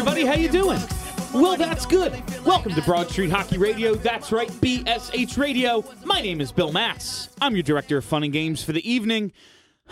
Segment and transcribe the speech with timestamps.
[0.00, 0.80] everybody, how you doing?
[1.34, 2.10] Well, that's good.
[2.46, 3.94] Welcome to Broad Street Hockey Radio.
[3.94, 5.84] That's right, BSH Radio.
[6.06, 7.28] My name is Bill Matz.
[7.38, 9.30] I'm your director of fun and games for the evening.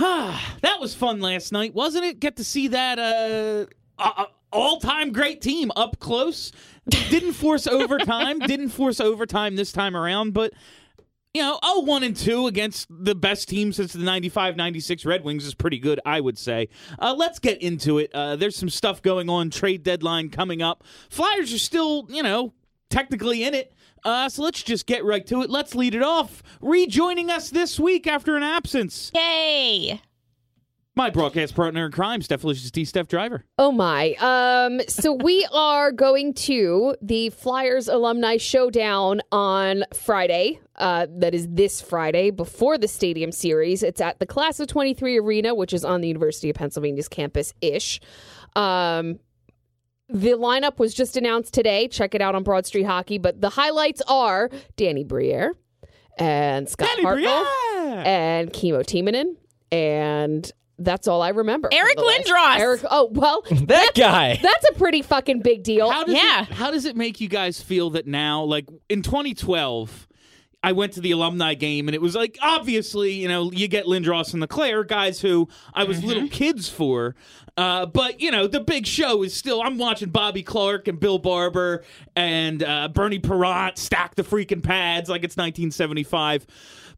[0.01, 2.21] Ah, that was fun last night, wasn't it?
[2.21, 2.99] Get to see that
[3.99, 6.53] uh, all-time great team up close.
[6.89, 8.39] Didn't force overtime.
[8.47, 10.55] didn't force overtime this time around, but
[11.35, 15.25] you know, oh, one and two against the best team since the 95 96 Red
[15.25, 16.69] Wings is pretty good, I would say.
[16.99, 18.11] Uh, let's get into it.
[18.15, 20.85] Uh, there's some stuff going on, trade deadline coming up.
[21.11, 22.55] Flyers are still, you know,
[22.91, 23.73] technically in it.
[24.05, 25.51] Uh, so let's just get right to it.
[25.51, 26.43] Let's lead it off.
[26.61, 30.01] Rejoining us this week after an absence, Yay!
[30.99, 32.85] My broadcast partner in crime, Steph Licious D.
[32.85, 33.45] Steph Driver.
[33.57, 34.15] Oh my.
[34.15, 40.59] Um so we are going to the Flyers alumni showdown on Friday.
[40.75, 43.85] Uh that is this Friday before the stadium series.
[43.85, 47.55] It's at the Class of 23 Arena, which is on the University of Pennsylvania's campus
[47.61, 48.01] ish.
[48.57, 49.21] Um
[50.09, 51.87] the lineup was just announced today.
[51.87, 55.55] Check it out on Broad Street Hockey, but the highlights are Danny Briere
[56.19, 57.47] and Scott Danny Hartnell
[57.85, 58.03] Briere!
[58.05, 59.37] and Kimmo Timonen
[59.71, 61.69] and that's all I remember.
[61.73, 61.97] Eric.
[61.97, 62.59] Lindros.
[62.59, 62.81] Eric.
[62.91, 64.39] Oh well, That guy.
[64.41, 65.91] that's a pretty fucking big deal.
[65.91, 66.43] How does Yeah.
[66.43, 70.07] It, how does it make you guys feel that now, like in 2012,
[70.63, 73.87] I went to the alumni game and it was like obviously, you know, you get
[73.87, 77.15] Lindros and LeClair, guys who I was little kids for.
[77.57, 79.63] Uh, but you know, the big show is still.
[79.63, 81.83] I'm watching Bobby Clarke and Bill Barber
[82.15, 86.47] and uh, Bernie Parent stack the freaking pads like it's 1975.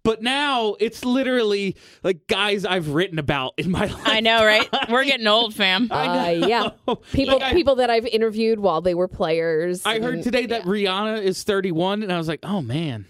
[0.03, 3.95] But now it's literally like guys I've written about in my life.
[4.05, 4.67] I know, right?
[4.89, 5.89] We're getting old, fam.
[5.91, 6.71] Uh, yeah,
[7.13, 9.85] people Like, I- people that I've interviewed while they were players.
[9.85, 10.71] I heard and- today that yeah.
[10.71, 13.05] Rihanna is 31, and I was like, oh man,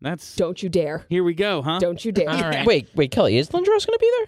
[0.00, 1.04] that's Don't you dare!
[1.10, 1.78] here we go, huh?
[1.78, 2.30] Don't you dare!
[2.30, 2.66] All right.
[2.66, 4.26] Wait, wait, Kelly, is Lindros going to be there?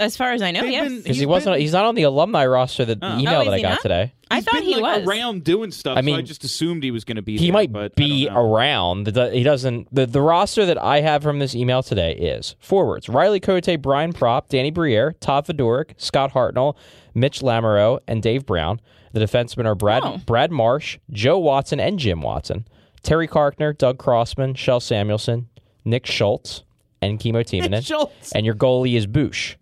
[0.00, 0.88] As far as I know, They've yes.
[0.88, 1.54] been- Because he He's wasn't.
[1.54, 2.84] been- He's not on the alumni roster.
[2.84, 3.18] The Oh.
[3.18, 3.80] email Oh, is that I he got not?
[3.82, 4.12] today.
[4.28, 5.06] I He's thought been, he like, was.
[5.08, 5.96] around doing stuff.
[5.96, 7.38] I so I just assumed he was going to be.
[7.38, 8.40] He there, might but I be don't know.
[8.52, 9.06] around.
[9.06, 9.94] The- He doesn't.
[9.94, 14.12] The, the roster that I have from this email today is forwards: Riley Cote, Brian
[14.12, 16.74] Propp, Danny Briere, Todd Fedoruk, Scott Hartnell,
[17.14, 18.80] Mitch Lamoureux, and Dave Brown.
[19.12, 20.18] The defensemen are Brad Oh.
[20.26, 22.66] Brad Marsh, Joe Watson, and Jim Watson.
[23.04, 25.44] Terry Carkner, Doug Crossman, Kjell Samuelsson,
[25.84, 26.64] Nick Schultz,
[27.00, 27.86] and Kimmo Timonen.
[27.86, 28.32] Schultz.
[28.32, 29.54] And your goalie is Boosh.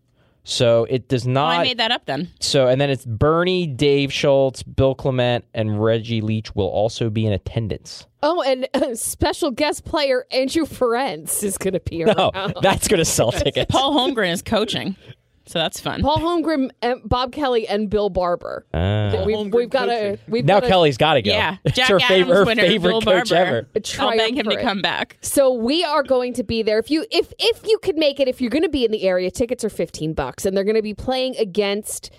[0.45, 1.61] So it does Well, not.
[1.61, 2.29] I made that up then.
[2.41, 7.27] So, and then it's Bernie, Dave Schultz, Bill Clement, and Reggie Leach will also be
[7.27, 8.07] in attendance.
[8.25, 12.99] Oh, and uh, special guest player Andrew Ferenc is going to be No, that's going
[12.99, 13.71] to sell tickets.
[13.71, 14.97] Paul Holmgren is coaching,
[15.47, 16.03] so that's fun.
[16.03, 18.65] Paul Holmgren, and Bob Kelly, and Bill Barber.
[18.73, 19.25] Ah.
[19.27, 21.31] we've, we've got a we've now got a- Kelly's got to go.
[21.31, 23.35] yeah, it's Jack her Adams favorite, her winner, favorite Bill coach Barber.
[23.35, 23.69] ever.
[23.99, 24.65] I'll beg him to triumvirate.
[24.65, 25.19] come back.
[25.21, 26.79] So we are going to be there.
[26.79, 29.03] If you if if you could make it, if you're going to be in the
[29.03, 32.11] area, tickets are 15 bucks and they're going to be playing against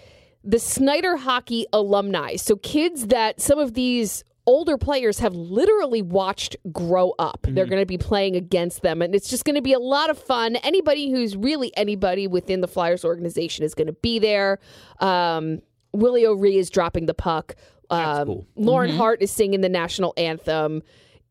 [0.43, 2.35] the Snider Hockey alumni.
[2.35, 7.45] So kids that some of these older players have literally watched grow up.
[7.49, 10.09] They're going to be playing against them and it's just going to be a lot
[10.09, 10.57] of fun.
[10.57, 14.59] Anybody who's really anybody within the Flyers organization is going to be there.
[14.99, 15.61] Um
[15.93, 17.55] Willie O'Ree is dropping the puck.
[17.91, 18.47] Um, cool.
[18.55, 20.81] Lauren Hart is singing the national anthem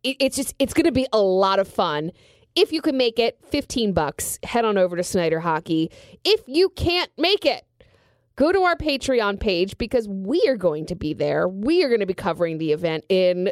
[0.02, 2.12] it, it's just it's going to be a lot of fun.
[2.54, 5.90] If you can make it, 15 bucks, head on over to Snider Hockey.
[6.22, 7.64] If you can't make it,
[8.37, 11.48] go to our Patreon page because we are going to be there.
[11.48, 13.50] We are going to be covering the event in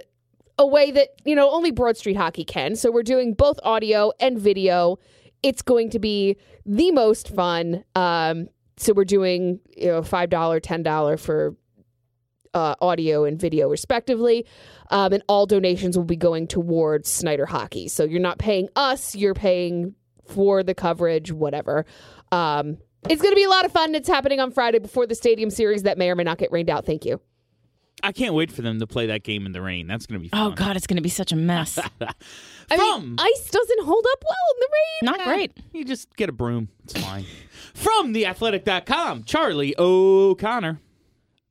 [0.59, 2.77] a way that, you know, only Broad Street Hockey can.
[2.77, 4.99] So we're doing both audio and video.
[5.43, 6.37] It's going to be
[6.67, 7.85] the most fun.
[7.95, 11.57] Um, so we're doing, you know, $5, $10 for
[12.53, 14.47] uh, audio and video, respectively.
[14.91, 17.89] Um, and all donations will be going towards Snider Hockey.
[17.89, 19.95] So you're not paying us, you're paying
[20.27, 21.87] for the coverage, whatever.
[22.33, 23.95] Um, it's going to be a lot of fun.
[23.95, 26.71] It's happening on Friday before the Stadium Series that may or may not get rained
[26.71, 26.87] out.
[26.87, 27.21] Thank you.
[28.03, 29.87] I can't wait for them to play that game in the rain.
[29.87, 30.53] That's going to be oh, fun.
[30.53, 31.79] Oh God, it's going to be such a mess.
[32.71, 35.19] I From mean, ice doesn't hold up well in the rain.
[35.19, 35.53] Not great.
[35.73, 36.69] you just get a broom.
[36.85, 37.27] It's fine.
[37.75, 40.81] From theathletic.com, Charlie O'Connor.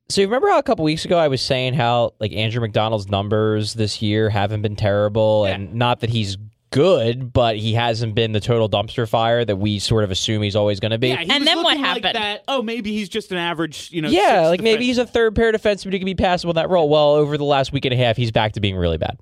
[0.08, 3.08] So you remember how a couple weeks ago I was saying how like Andrew McDonald's
[3.08, 6.36] numbers this year haven't been terrible, and not that he's
[6.70, 10.56] good, but he hasn't been the total dumpster fire that we sort of assume he's
[10.56, 11.08] always going to be.
[11.08, 12.14] Yeah, And then what looking like happened?
[12.16, 14.08] that, oh, maybe he's just an average, you know.
[14.08, 16.70] Yeah, sixth like maybe he's a third pair defenseman who can be passable in that
[16.70, 16.88] role.
[16.88, 19.18] Well, over the last week and a half, he's back to being really bad.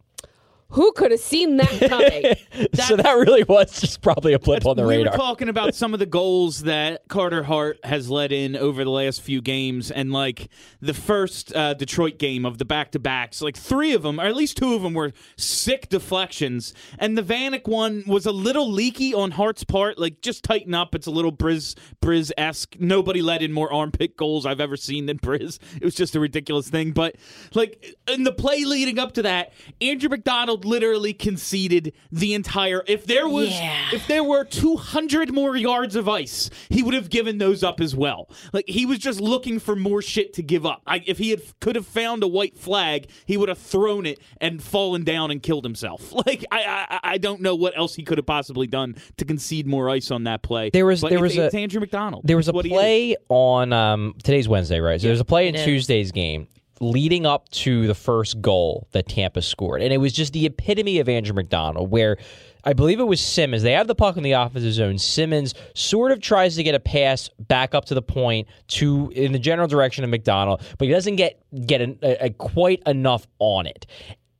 [0.72, 2.68] Who could have seen that coming?
[2.74, 5.12] so that really was just probably a blip on the we radar.
[5.12, 8.90] were talking about some of the goals that Carter Hart has let in over the
[8.90, 10.48] last few games, and like
[10.82, 14.24] the first uh, Detroit game of the back to backs, like three of them, or
[14.24, 18.70] at least two of them, were sick deflections, and the Vanek one was a little
[18.70, 19.98] leaky on Hart's part.
[19.98, 22.76] Like just tighten up; it's a little Bryz Bryz esque.
[22.78, 25.58] Nobody let in more armpit goals I've ever seen than Bryz.
[25.76, 27.16] It was just a ridiculous thing, but
[27.54, 32.82] like in the play leading up to that, Andrew McDonald literally conceded the entire.
[32.87, 33.76] If there was, Yeah.
[33.93, 37.94] if there were 200 more yards of ice, he would have given those up as
[37.94, 38.28] well.
[38.52, 40.82] Like he was just looking for more shit to give up.
[40.87, 44.19] I, if he had could have found a white flag, he would have thrown it
[44.40, 46.12] and fallen down and killed himself.
[46.26, 49.66] Like I, I, I don't know what else he could have possibly done to concede
[49.66, 50.69] more ice on that play.
[50.70, 52.22] There was- But there it's- was a- it's Andrew McDonald.
[52.25, 55.00] There was a what play on um, today's Wednesday, right?
[55.00, 55.64] So there's a play in It is.
[55.64, 56.49] Tuesday's game
[56.80, 60.98] leading up to the first goal that Tampa scored, and it was just the epitome
[60.98, 62.16] of Andrew McDonald, where
[62.64, 63.62] I believe it was Simmonds.
[63.62, 64.98] They have the puck in the offensive zone.
[64.98, 69.32] Simmonds sort of tries to get a pass back up to the point to in
[69.32, 73.66] the general direction of McDonald, but he doesn't get get a, a quite enough on
[73.66, 73.86] it.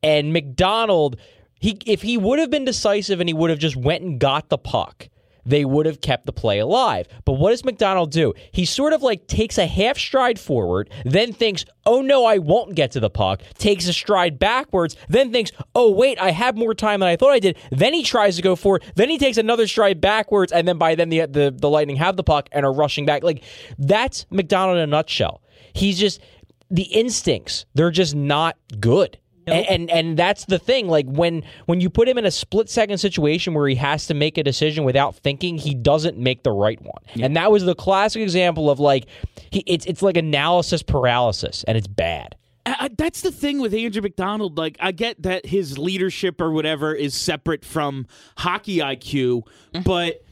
[0.03, 1.17] And McDonald,
[1.59, 4.49] he if he would have been decisive and he would have just went and got
[4.49, 5.09] the puck
[5.45, 7.07] they would have kept the play alive.
[7.25, 8.33] But what does McDonald do?
[8.51, 12.75] He sort of like takes a half stride forward, then thinks, oh no, I won't
[12.75, 16.73] get to the puck, takes a stride backwards, then thinks, oh wait, I have more
[16.73, 17.57] time than I thought I did.
[17.71, 20.95] Then he tries to go forward, then he takes another stride backwards, and then by
[20.95, 23.23] then the, the, the Lightning have the puck and are rushing back.
[23.23, 23.43] Like,
[23.77, 25.41] that's McDonald in a nutshell.
[25.73, 26.21] He's just,
[26.69, 29.17] the instincts, they're just not good.
[29.51, 30.87] And, and and that's the thing.
[30.87, 34.13] Like when when you put him in a split second situation where he has to
[34.13, 37.03] make a decision without thinking, he doesn't make the right one.
[37.21, 39.05] And that was the classic example of like
[39.51, 42.35] he, it's it's like analysis paralysis, and it's bad.
[42.65, 44.57] I, that's the thing with Andrew McDonald.
[44.57, 48.05] Like, I get that his leadership or whatever is separate from
[48.37, 49.43] hockey IQ,
[49.73, 49.81] mm-hmm.
[49.83, 50.23] but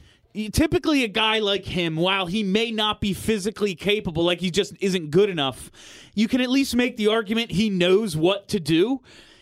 [0.52, 4.74] typically a guy like him, while he may not be physically capable, like he just
[4.80, 5.70] isn't good enough,
[6.14, 9.00] you can at least make the argument he knows what to do.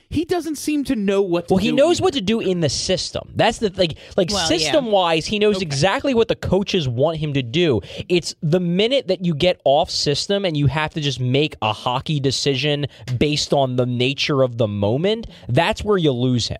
[0.08, 1.54] He doesn't seem to know what to do.
[1.54, 1.66] Well, do.
[1.66, 3.32] he knows what to do in the system.
[3.34, 3.94] That's the thing.
[4.16, 4.46] like Well, yeah.
[4.46, 7.80] system wise, he knows exactly what the coaches want him to do.
[8.08, 11.72] It's the minute that you get off system and you have to just make a
[11.72, 12.86] hockey decision
[13.18, 16.58] based on the nature of the moment, that's where you lose him.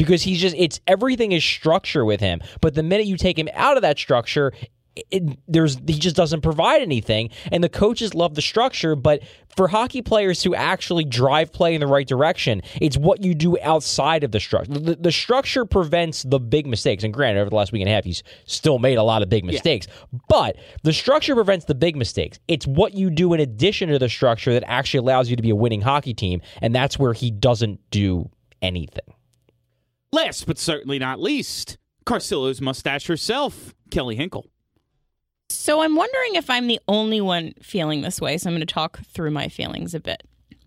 [0.00, 2.40] Because he's just it's everything is structure with him.
[2.62, 4.52] But the minute you take him out of that structure,
[5.10, 7.28] it, there's he just doesn't provide anything.
[7.52, 9.22] And the coaches love the structure but
[9.56, 13.58] for hockey players to actually drive play in the right direction it's what you do
[13.60, 17.04] outside of the structure the, the structure prevents the big mistakes.
[17.04, 19.28] And granted over the last week and a half he's still made a lot of
[19.28, 19.86] big mistakes.
[20.28, 22.38] But the structure prevents the big mistakes.
[22.48, 25.50] It's what you do in addition to the structure that actually allows you to be
[25.50, 26.40] a winning hockey team.
[26.62, 28.30] And that's where he doesn't do
[28.62, 29.14] anything
[30.12, 34.46] Last but certainly not least, Carcillo's mustache herself, Kelly Hinkle.
[35.50, 38.38] So I'm wondering if I'm the only one feeling this way.
[38.38, 40.22] So I'm going to talk through my feelings a bit.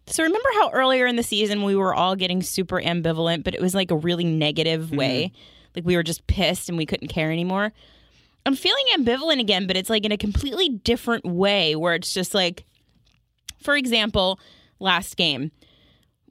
[0.08, 3.62] So remember how earlier in the season we were all getting super ambivalent, but it
[3.62, 4.98] was like a really negative mm-hmm.
[4.98, 5.32] way.
[5.76, 7.72] Like we were just pissed and we couldn't care anymore.
[8.46, 12.34] I'm feeling ambivalent again, but it's like in a completely different way where it's just
[12.34, 12.66] like,
[13.60, 14.40] for example,
[14.80, 15.52] last game,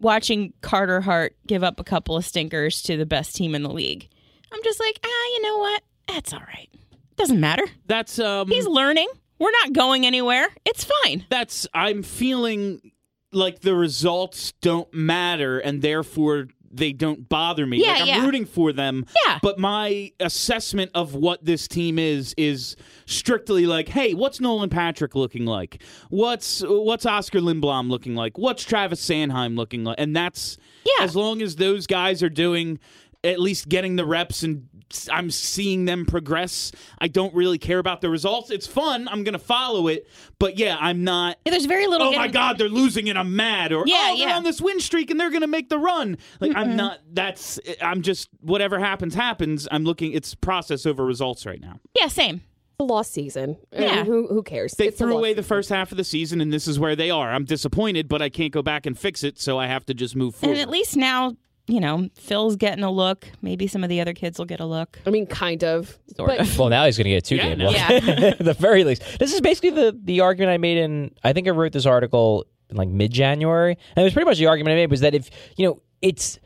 [0.02, 3.70] watching Carter Hart give up a couple of stinkers to the best team in the
[3.70, 4.08] league.
[4.52, 5.82] I'm just like, ah, you know what?
[6.08, 6.68] That's all right.
[7.16, 7.64] Doesn't matter.
[7.86, 9.08] That's um He's learning.
[9.38, 10.46] We're not going anywhere.
[10.64, 11.24] It's fine.
[11.30, 12.92] that's I'm feeling
[13.32, 17.82] like the results don't matter and therefore they don't bother me.
[17.84, 18.24] Yeah, like I'm yeah.
[18.24, 19.04] rooting for them.
[19.26, 19.38] Yeah.
[19.42, 22.76] But my assessment of what this team is is
[23.06, 25.82] strictly like, hey, what's Nolan Patrick looking like?
[26.08, 28.38] What's what's Oskar Lindblom looking like?
[28.38, 29.96] What's Travis Sanheim looking like?
[29.98, 31.04] And that's Yeah.
[31.04, 32.78] as long as those guys are doing
[33.24, 34.68] at least getting the reps and
[35.10, 36.70] I'm seeing them progress.
[36.98, 38.50] I don't really care about the results.
[38.50, 39.08] It's fun.
[39.08, 40.06] I'm going to follow it.
[40.38, 42.08] But yeah, I'm not Yeah, there's very little.
[42.08, 44.36] oh my god, they're losing and I'm mad, or Yeah, oh, they're yeah.
[44.36, 46.18] on this win streak and they're gonna make the run.
[46.40, 46.98] Like I'm not.
[47.10, 49.66] That's I'm just whatever happens happens.
[49.70, 50.12] I'm looking.
[50.12, 51.78] It's process over results right now.
[51.98, 52.42] Yeah, same.
[52.80, 53.56] a lost season.
[53.72, 53.96] I Yeah.
[53.96, 54.72] mean, who who cares?
[54.74, 56.96] They It's threw lost away the first half of the season, and this is where
[56.96, 57.32] they are.
[57.32, 60.16] I'm disappointed, but I can't go back and fix it, so I have to just
[60.16, 60.54] move forward.
[60.54, 61.36] And at least now,
[61.68, 63.26] you know, Phil's getting a look.
[63.40, 64.98] Maybe some of the other kids will get a look.
[65.06, 65.96] I mean, kind of.
[66.16, 66.58] Sort but of.
[66.58, 67.70] Well, now he's going to get two Yeah, game no.
[67.70, 68.38] look.
[68.38, 69.02] the very least.
[69.18, 71.12] This is basically the the argument I made in.
[71.22, 74.38] I think I wrote this article in like mid January, and it was pretty much
[74.38, 76.38] the argument I made was that if you know it's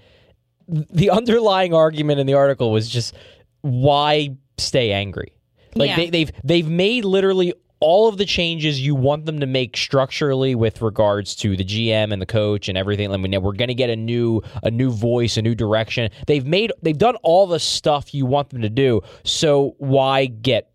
[0.69, 3.15] the underlying argument in the article was just
[3.63, 5.33] why stay angry?
[5.75, 5.97] Like Yeah.
[5.97, 10.55] they, they've they've made literally all of the changes you want them to make structurally
[10.55, 13.11] with regards to the GM and the coach and everything.
[13.11, 13.41] Let me know.
[13.41, 16.11] we're going to get a new a new voice, a new direction.
[16.27, 19.03] They've made they've done all the stuff you want them to do.
[19.25, 20.71] So why get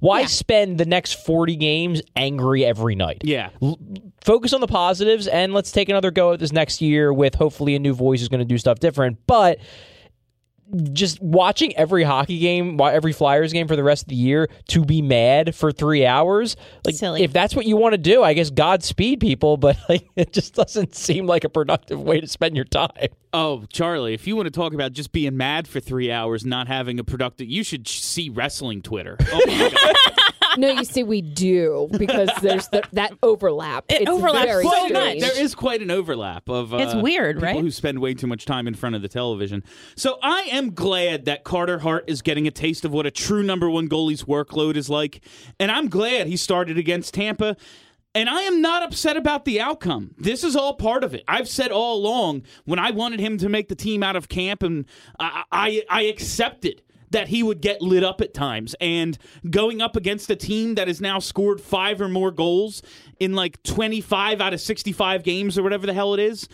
[0.00, 0.26] why Yeah.
[0.26, 3.22] spend the next 40 games angry every night?
[3.24, 3.48] Yeah.
[3.62, 3.78] L-
[4.20, 7.74] focus on the positives and let's take another go at this next year with hopefully
[7.74, 9.18] a new voice is going to do stuff different.
[9.26, 9.58] But
[10.92, 14.84] just watching every hockey game, every Flyers game for the rest of the year to
[14.84, 17.22] be mad for three hours, like Silly.
[17.22, 19.56] if that's what you want to do, I guess Godspeed people.
[19.64, 22.90] But like, it just doesn't seem like a productive way to spend your time.
[23.32, 26.68] Oh, Charlie, if you want to talk about just being mad for three hours, not
[26.68, 29.16] having a productive, you should see wrestling Twitter.
[29.20, 29.94] Oh my God.
[30.56, 33.84] no, you see, we do because there's the, that overlap.
[33.88, 35.20] It it's overlaps very so Quite a- strange.
[35.22, 36.72] there is quite an overlap of.
[36.74, 37.60] Uh, It's weird, people right?
[37.60, 39.62] Who spend way too much time in front of the television.
[39.96, 43.42] So I am glad that Carter Hart is getting a taste of what a true
[43.42, 45.20] number one goalie's workload is like,
[45.60, 47.56] and I'm glad he started against Tampa.
[48.16, 50.14] And I am not upset about the outcome.
[50.16, 51.24] This is all part of it.
[51.26, 54.62] I've said all along when I wanted him to make the team out of camp,
[54.62, 54.84] and
[55.18, 56.80] I, I, I accepted
[57.14, 58.74] that he would get lit up at times.
[58.80, 59.16] And
[59.48, 62.82] going up against a team that has now scored five or more goals
[63.20, 66.48] in like 25 out of 65 games or whatever the hell it is,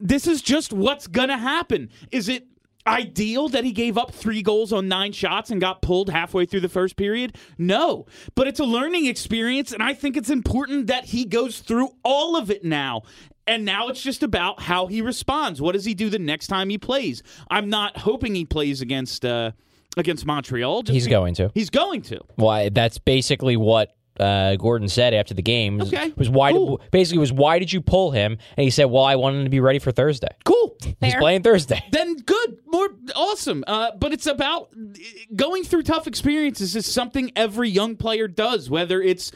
[0.00, 1.88] this is just what's going to happen.
[2.10, 2.48] Is it
[2.84, 6.62] ideal that he gave up three goals on nine shots and got pulled halfway through
[6.62, 7.38] the first period?
[7.56, 8.06] No.
[8.34, 12.34] But it's a learning experience, and I think it's important that he goes through all
[12.34, 13.02] of it now.
[13.46, 15.62] And now it's just about how he responds.
[15.62, 17.22] What does he do the next time he plays?
[17.48, 19.52] I'm not hoping he plays against uh,
[19.96, 20.82] against Montreal.
[20.82, 21.50] Just He's be- going to.
[21.54, 22.20] He's going to.
[22.36, 22.68] Why?
[22.68, 25.78] That's basically what uh, Gordon said after the game.
[25.78, 26.52] Was, Okay, was why?
[26.52, 26.80] cool.
[26.90, 28.36] Basically, was why did you pull him?
[28.56, 30.28] And he said, "Well, I wanted him to be ready for Thursday.
[30.44, 30.76] Cool.
[31.00, 33.64] He's playing Thursday." then good, more awesome.
[33.66, 34.68] Uh, but it's about
[35.34, 39.32] going through tough experiences is something every young player does, whether it's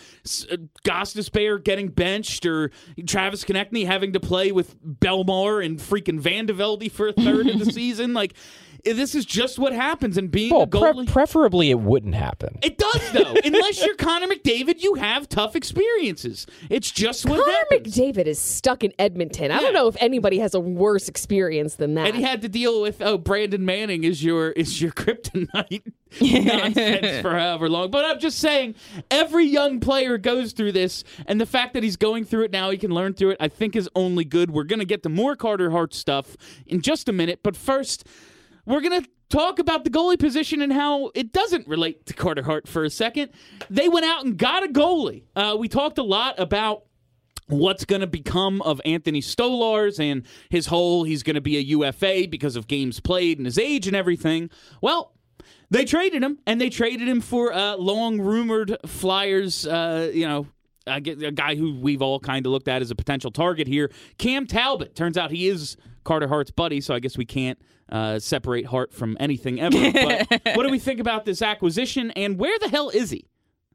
[0.50, 2.70] uh, Gostisbehere getting benched or
[3.06, 7.66] Travis Konecny having to play with Bellemare and freaking Vandevelde for a third of the
[7.72, 8.12] season.
[8.12, 8.34] Like,
[8.94, 10.16] this is just what happens.
[10.16, 12.58] And being Well, a pre- preferably it wouldn't happen.
[12.62, 13.34] it does though.
[13.44, 16.46] Unless you're Connor McDavid, you have tough experiences.
[16.70, 17.96] It's just what Connor happens.
[17.96, 19.50] McDavid is stuck in Edmonton.
[19.50, 22.06] I don't know if anybody has a worse experience than that.
[22.08, 25.82] and he had to deal with oh Brandon Manning is your is your kryptonite
[26.20, 27.90] nonsense for however long.
[27.90, 28.74] But I'm just saying
[29.10, 32.70] every young player goes through this, and the fact that he's going through it now,
[32.70, 33.36] he can learn through it.
[33.40, 34.50] I think is only good.
[34.50, 38.04] We're gonna get to more Carter Hart stuff in just a minute, but first
[38.66, 39.02] we're gonna.
[39.28, 42.90] Talk about the goalie position and how it doesn't relate to Carter Hart for a
[42.90, 43.32] second.
[43.68, 45.24] They went out and got a goalie.
[45.34, 46.84] Uh, we talked a lot about
[47.48, 51.60] what's going to become of Anthony Stolarz and his whole he's going to be a
[51.60, 54.50] UFA because of games played and his age and everything.
[54.80, 55.12] Well,
[55.70, 60.46] they traded him and they traded him for uh, long rumored Flyers, uh, you know,
[60.86, 63.66] I get a guy who we've all kind of looked at as a potential target
[63.66, 63.90] here.
[64.18, 64.94] Cam Talbot.
[64.94, 67.58] Turns out he is Carter Hart's buddy, so I guess we can't
[67.90, 69.76] uh, separate Hart from anything ever.
[70.30, 73.26] But what do we think about this acquisition and where the hell is he?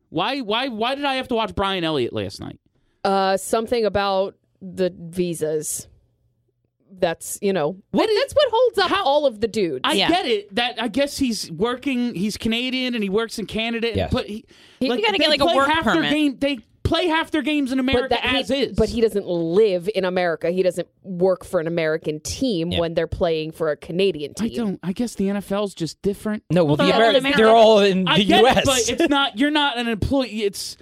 [0.10, 2.60] Why why why did I have to watch Brian Elliott last night?
[3.04, 5.88] uh, something about the visas.
[6.94, 9.80] That's you know What that- is- that's what holds up how- all of the dudes.
[9.86, 10.10] I Yeah.
[10.10, 10.54] get it.
[10.56, 12.14] That I guess he's working.
[12.16, 13.88] He's Canadian and he works in Canada.
[13.88, 14.12] and- Yes.
[14.14, 14.46] But he,
[14.82, 16.12] You like, gotta get, like, a work permit.
[16.12, 18.76] game, they play half their games in America but as he, is.
[18.78, 20.50] but he doesn't live in America.
[20.52, 22.80] He doesn't work for an American team Yeah.
[22.80, 24.52] when they're playing for a Canadian team.
[24.52, 24.80] I don't.
[24.84, 26.44] I guess the NFL's just different.
[26.50, 28.58] No, well, the Yeah, Ameri- they're all in the I get U.S.
[28.58, 29.38] it, but it's not.
[29.38, 30.44] You're not an employee.
[30.44, 30.78] It's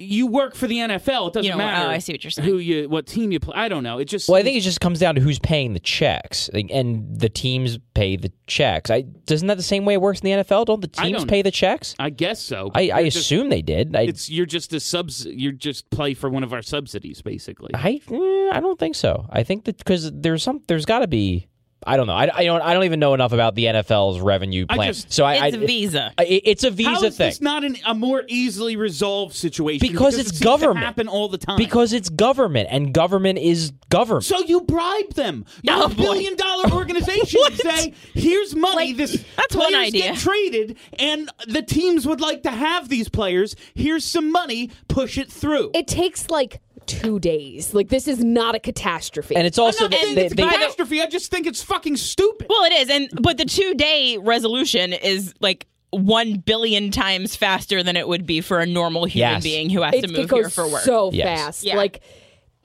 [0.00, 1.28] you work for the NFL.
[1.28, 1.88] It doesn't You know, matter.
[1.88, 2.48] oh, I see what you're saying.
[2.48, 3.54] Who you, what team you play.
[3.56, 3.98] I don't know.
[3.98, 4.28] It just.
[4.28, 7.28] Well, I think it just comes down to who's paying the checks, Like, and the
[7.28, 8.90] teams pay the checks.
[8.90, 10.66] I doesn't that the same way it works in the NFL?
[10.66, 11.96] Don't the I teams don't- pay the checks?
[11.98, 12.70] I guess so.
[12.74, 13.96] I, I You're just- assume they did.
[13.96, 15.26] I, it's you're just a subs.
[15.26, 17.70] You're just play for one of our subsidies, basically.
[17.74, 19.26] I, eh, I don't think so.
[19.30, 21.48] I think that because there's some, there's got to be.
[21.86, 22.14] I don't know.
[22.14, 22.60] I, I don't.
[22.60, 24.88] I don't even know enough about the NFL's revenue I plan.
[24.92, 26.12] just- so I, It's I, a visa.
[26.18, 29.34] I- it- it's a visa How is thing this not an, a more easily resolved
[29.34, 29.86] situation?
[29.86, 30.84] Because it it's seems to government.
[30.84, 31.56] happen all the time.
[31.56, 34.24] because it's government, and government is government.
[34.24, 35.44] So you bribe them.
[35.62, 35.94] You're Oh, a boy.
[36.02, 37.40] billion dollar organization.
[37.48, 38.88] you say, here's money.
[38.88, 40.02] Like, this that's one idea.
[40.12, 43.54] get traded, and the teams would like to have these players.
[43.74, 44.70] Here's some money.
[44.88, 45.70] Push it through.
[45.74, 47.74] It takes like two days.
[47.74, 49.36] Like this is not a catastrophe.
[49.36, 51.00] and it's also not that saying they, it's a they- catastrophe.
[51.02, 52.46] I just think it's fucking stupid.
[52.50, 57.82] Well, it is, and but the two day resolution is like one billion times faster
[57.82, 59.42] than it would be for a normal human Yes.
[59.42, 60.82] being who has it, to it move goes here for work.
[60.82, 61.26] so Yes.
[61.44, 61.64] fast.
[61.64, 61.76] Yeah.
[61.76, 62.00] Like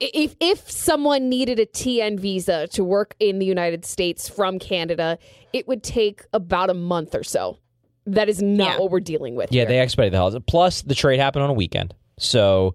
[0.00, 5.18] if if someone needed a TN visa to work in the United States from Canada,
[5.52, 7.58] it would take about a month or so.
[8.06, 8.78] That is not Yeah.
[8.80, 9.50] what we're dealing with.
[9.52, 9.68] Yeah, here.
[9.68, 10.38] they expedited the hell.
[10.46, 12.74] Plus, the trade happened on a weekend, so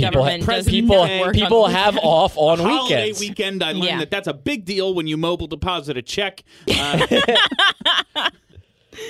[0.00, 3.20] people Government does people not work on have off on Holiday weekends.
[3.20, 3.98] weekend, I learned Yeah.
[4.00, 6.42] that that's a big deal when you mobile deposit a check.
[6.70, 8.30] Uh,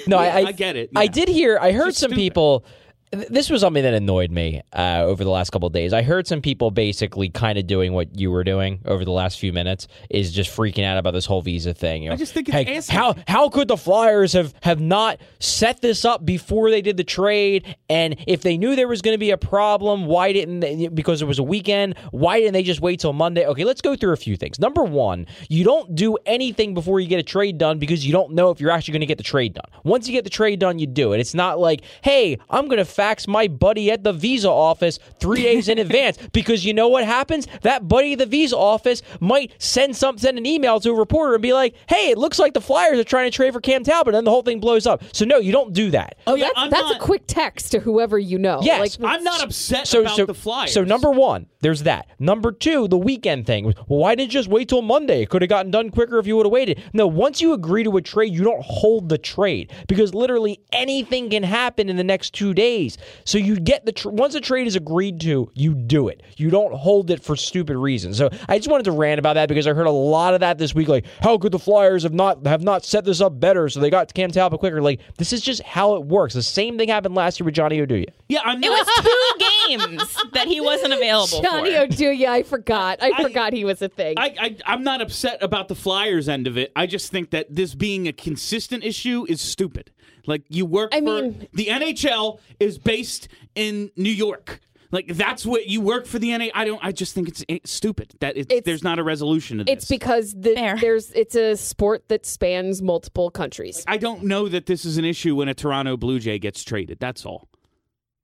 [0.07, 1.11] No, I, I get it, I yeah.
[1.11, 1.59] did hear.
[1.61, 2.17] I heard just some stupid.
[2.21, 2.65] people.
[3.13, 5.93] Th- This was something that annoyed me uh, over the last couple of days.
[5.93, 9.39] I heard some people basically kind of doing what you were doing over the last
[9.39, 12.03] few minutes, is just freaking out about this whole visa thing.
[12.03, 15.21] You know, I just think it's hey, how how could the Flyers have have not
[15.39, 17.77] set this up before they did the trade?
[17.89, 20.89] And if they knew there was going to be a problem, why didn't they?
[20.89, 23.47] Because it was a weekend, why didn't they just wait till Monday?
[23.47, 24.59] Okay, let's go through a few things.
[24.59, 28.33] Number one, you don't do anything before you get a trade done because you don't
[28.33, 29.65] know if you're actually going to get the trade done.
[29.85, 31.21] Once you get the trade done, you do it.
[31.21, 35.43] It's not like, hey, I'm going to fax my buddy at the visa office three
[35.43, 37.47] days in advance because you know what happens?
[37.63, 41.33] That buddy at the visa office might send some send an email to a reporter
[41.33, 43.85] and be like, hey, it looks like the Flyers are trying to trade for Cam
[43.85, 45.03] Talbot, and then the whole thing blows up.
[45.13, 46.17] So no, you don't do that.
[46.27, 48.61] Oh, yeah, that's, that's not- a quick text to whoever you know.
[48.63, 50.75] Yes, like, I'm not upset so, about so, the Flyers.
[50.75, 52.07] So number one, there's that.
[52.19, 53.65] Number two, the weekend thing.
[53.65, 55.23] Well, why didn't you just wait till Monday?
[55.23, 56.83] It could have gotten done quicker if you would have waited.
[56.93, 61.31] No, once you agree to a trade, you don't hold the trade because literally anything
[61.31, 62.90] can happen in the next two days.
[63.25, 66.23] So you get the tr- once a trade is agreed to, you do it.
[66.37, 68.17] You don't hold it for stupid reasons.
[68.19, 70.59] So I just wanted to rant about that because I heard a lot of that
[70.59, 70.89] this week.
[70.89, 73.91] Like, how could the Flyers have not have not set this up better so they
[73.91, 74.81] got Cam Talbot quicker?
[74.83, 76.35] Like, this is just how it works.
[76.35, 78.07] The same thing happened last year with Johnny Oduya.
[78.29, 81.87] yeah, I'm It was two games that he wasn't available Johnny for.
[81.87, 83.03] Oduya, I forgot.
[83.03, 84.15] I, I- forgot he was a thing.
[84.19, 86.73] I, I, I'm not upset about the Flyers end of it.
[86.77, 89.91] I just think that this being a consistent issue is stupid.
[90.27, 94.61] Like you work I for mean- the NHL is based in New York.
[94.93, 96.51] Like that's what you work for the NHL.
[96.53, 96.81] I don't.
[96.85, 99.73] I just think it's, it's stupid that it's, It's- there's not a resolution to this.
[99.73, 100.77] it's because the, Fair.
[100.81, 103.85] there's it's a sport that spans multiple countries.
[103.87, 106.99] I don't know that this is an issue when a Toronto Blue Jay gets traded.
[106.99, 107.49] That's all.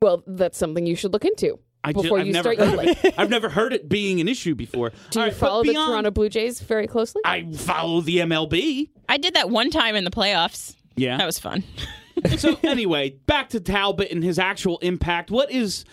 [0.03, 2.85] Well, that's something you should look into I ju- before I've you never start heard
[2.87, 2.97] yelling.
[3.05, 3.15] it.
[3.17, 4.91] I've never heard it being an issue before.
[5.11, 7.23] Do All you right, but follow the beyond- Toronto Blue Jays very closely?
[7.25, 8.91] I follow the MLB.
[9.09, 10.75] I did that one time in the playoffs.
[10.97, 11.19] Yeah.
[11.19, 11.65] That was fun.
[12.39, 15.31] so anyway, back to Talbot and his actual impact.
[15.31, 15.85] What is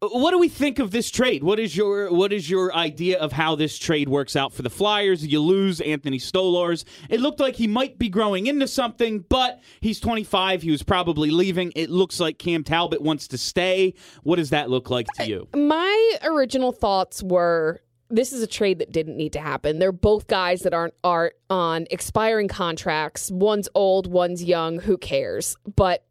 [0.00, 1.42] what do we think of this trade?
[1.42, 4.70] What is your what is your idea of how this trade works out for the
[4.70, 5.26] Flyers?
[5.26, 6.84] You lose Anthony Stolarz.
[7.08, 10.62] It looked like he might be growing into something, but he's 25.
[10.62, 11.72] He was probably leaving.
[11.74, 13.94] It looks like Cam Talbot wants to stay.
[14.22, 15.48] What does that look like to you?
[15.54, 19.78] My original thoughts were this is a trade that didn't need to happen.
[19.78, 23.30] They're both guys that aren't are on expiring contracts.
[23.30, 24.80] One's old, one's young.
[24.80, 25.56] Who cares?
[25.74, 26.04] But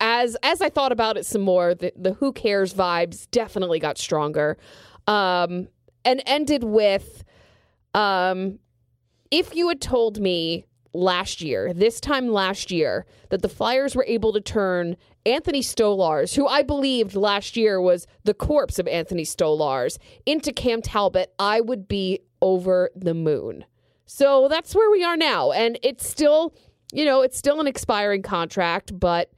[0.00, 3.98] as as I thought about it some more, the, the who cares vibes definitely got
[3.98, 4.56] stronger.
[5.06, 5.68] Um,
[6.04, 7.24] and ended with
[7.94, 8.58] um,
[9.30, 10.66] if you had told me
[10.98, 16.34] last year, this time last year, that the Flyers were able to turn Anthony Stolarz,
[16.34, 21.60] who I believed last year was the corpse of Anthony Stolarz, into Cam Talbot, I
[21.60, 23.64] would be over the moon.
[24.06, 25.52] So that's where we are now.
[25.52, 26.54] And it's still,
[26.92, 29.30] you know, it's still an expiring contract, but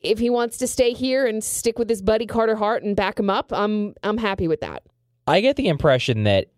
[0.00, 3.18] if he wants to stay here and stick with his buddy Carter Hart and back
[3.18, 4.82] him up, I'm I'm happy with that.
[5.26, 6.48] I get the impression that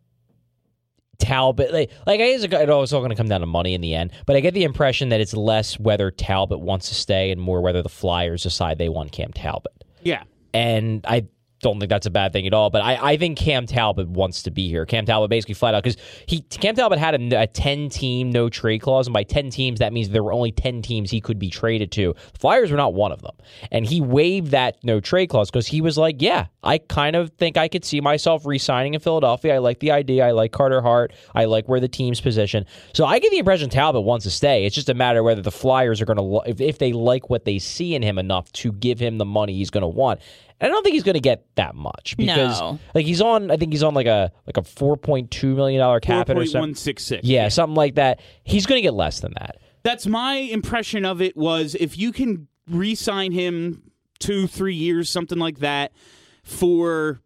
[1.18, 3.74] Talbot, like, like I guess it all- it's all going to come down to money
[3.74, 6.94] in the end, but I get the impression that it's less whether Talbot wants to
[6.94, 9.84] stay and more whether the Flyers decide they want Cam Talbot.
[10.02, 10.22] Yeah.
[10.54, 11.26] And I
[11.60, 12.70] don't think that's a bad thing at all.
[12.70, 14.84] But I, I think Cam Talbot wants to be here.
[14.86, 18.48] Cam Talbot basically flat out because he Cam Talbot had a, a ten team no
[18.48, 21.38] trade clause, and by ten teams that means there were only ten teams he could
[21.38, 22.14] be traded to.
[22.32, 23.34] The Flyers were not one of them,
[23.70, 27.30] and he waived that no trade clause because he was like, yeah, I kind of
[27.32, 29.54] think I could see myself re-signing in Philadelphia.
[29.54, 30.26] I like the idea.
[30.26, 31.12] I like Carter Hart.
[31.34, 32.66] I like where the team's position.
[32.92, 34.66] So I get the impression Talbot wants to stay.
[34.66, 37.44] It's just a matter whether the Flyers are going to if, if they like what
[37.44, 40.20] they see in him enough to give him the money he's going to want.
[40.60, 42.78] And I don't think he's going to get that much because No.
[42.94, 46.28] like he's on I think he's on like a like a 4.2 million dollar cap
[46.28, 46.72] hit or something.
[46.74, 47.20] 4.166.
[47.24, 48.20] Yeah, something like that.
[48.44, 49.58] He's going to get less than that.
[49.82, 53.82] That's my impression of it was if you can re-sign him
[54.18, 55.92] two, three years, something like that,
[56.42, 57.20] for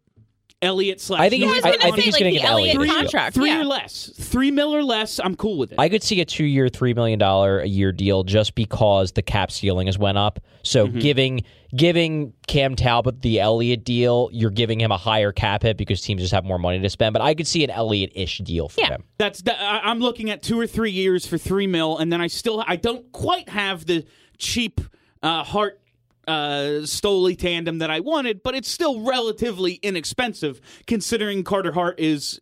[0.61, 1.19] Elliott slash.
[1.21, 2.75] I think he's- I I- was I gonna think he's like, gonna the get Elliott
[2.75, 3.35] Elliott contract.
[3.35, 3.61] three yeah.
[3.61, 5.19] or less, three mil or less.
[5.23, 5.79] I'm cool with it.
[5.79, 9.51] I could see a two year, $3 million a year deal just because the cap
[9.51, 10.39] ceiling has went up.
[10.63, 10.99] So Mm-hmm.
[10.99, 11.43] giving
[11.75, 16.21] giving Cam Talbot the Elliott deal, you're giving him a higher cap hit because teams
[16.21, 17.13] just have more money to spend.
[17.13, 18.89] But I could see an Elliott ish deal for Yeah.
[18.89, 19.03] him.
[19.17, 22.21] That's that, I- I'm looking at two or three years for three mil, and then
[22.21, 24.05] I still I don't quite have the
[24.37, 24.81] cheap
[25.23, 25.79] uh, heart
[26.27, 32.39] uh, Stoley tandem that I wanted, but it's still relatively inexpensive considering Carter Hart is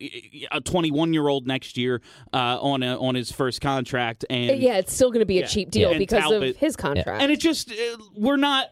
[0.51, 2.01] a 21 year old next year
[2.33, 5.41] uh, on a, on his first contract, and yeah, it's still going to be a
[5.41, 5.47] Yeah.
[5.47, 5.97] cheap deal Yeah.
[5.97, 7.21] Because Talbot- of his contract.
[7.21, 7.75] and it just uh,
[8.15, 8.67] we're not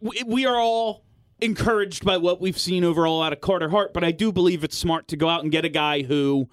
[0.00, 1.04] we, we are all
[1.40, 4.76] encouraged by what we've seen overall out of Carter Hart, but I do believe it's
[4.76, 6.50] smart to go out and get a guy who well,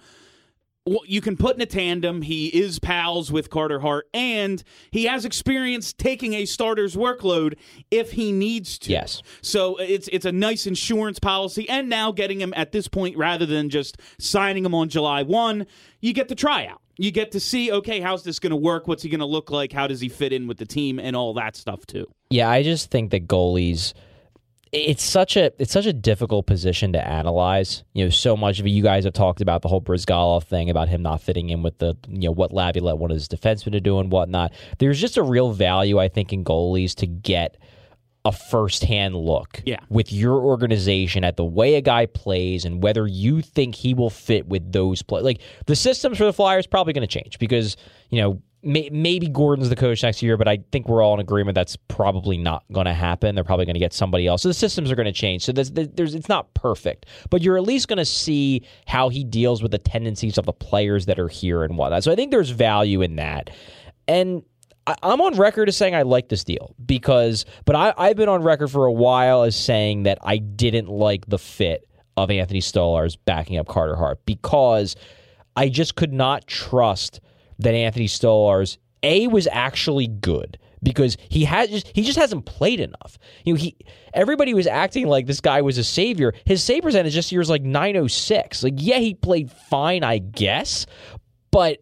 [1.04, 2.22] you can put in a tandem.
[2.22, 7.56] He is pals with Carter Hart, and he has experience taking a starter's workload
[7.90, 8.92] if he needs to.
[8.92, 9.22] Yes.
[9.42, 13.46] So it's it's a nice insurance policy, and now getting him at this point, rather
[13.46, 15.66] than just signing him on July one,
[16.00, 16.80] you get the tryout.
[16.98, 18.88] You get to see, okay, how's this going to work?
[18.88, 19.70] What's he going to look like?
[19.70, 22.06] How does he fit in with the team, and all that stuff too.
[22.30, 23.92] Yeah, I just think that goalies
[24.76, 27.84] it's such a it's such a difficult position to analyze.
[27.92, 30.70] You know, so much of it you guys have talked about the whole Bryzgalov thing
[30.70, 33.80] about him not fitting in with the you know what Laviolette wanted his defenseman to
[33.80, 34.52] do and whatnot.
[34.78, 37.56] There's just a real value I think in goalies to get
[38.24, 39.78] a first-hand look Yeah.
[39.88, 44.10] with your organization at the way a guy plays and whether you think he will
[44.10, 45.20] fit with those play.
[45.20, 47.76] Like the systems for the Flyers probably going to change because
[48.10, 51.20] you know may, maybe Gordon's the coach next year, but I think we're all in
[51.20, 53.34] agreement that's probably not going to happen.
[53.34, 54.42] They're probably going to get somebody else.
[54.42, 55.44] So the systems are going to change.
[55.44, 59.24] So there's, there's it's not perfect, but you're at least going to see how he
[59.24, 62.04] deals with the tendencies of the players that are here and whatnot.
[62.04, 63.50] So I think there's value in that,
[64.08, 64.42] and.
[65.02, 68.44] I'm on record as saying I like this deal because, but I, I've been on
[68.44, 73.16] record for a while as saying that I didn't like the fit of Anthony Stolarz
[73.24, 74.94] backing up Carter Hart because
[75.56, 77.20] I just could not trust
[77.58, 83.18] that Anthony Stolarz a was actually good because he just he just hasn't played enough.
[83.44, 83.76] You know, he
[84.14, 86.34] everybody was acting like this guy was a savior.
[86.44, 88.62] His save percentage this year is like 906.
[88.62, 90.86] Like yeah, he played fine, I guess,
[91.50, 91.78] but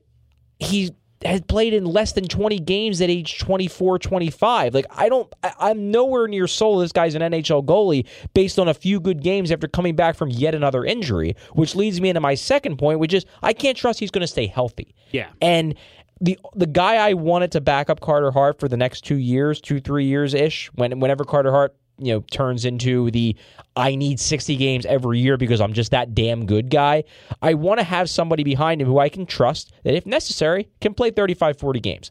[0.59, 0.93] he
[1.25, 5.53] has played in less than 20 games at age 24 25 like i don't I,
[5.59, 9.51] i'm nowhere near sold this guy's an nhl goalie based on a few good games
[9.51, 13.15] after coming back from yet another injury which leads me into my second point which
[13.15, 15.29] is i can't trust he's going to stay healthy Yeah.
[15.41, 15.75] and
[16.21, 19.61] the the guy I wanted to back up Carter Hart for the next two years,
[19.61, 23.37] two three years ish, when whenever Carter Hart you know turns into the
[23.77, 27.05] I need sixty games every year because I'm just that damn good guy.
[27.43, 30.95] I want to have somebody behind him who I can trust that if necessary can
[30.95, 32.11] play 35, 40 games.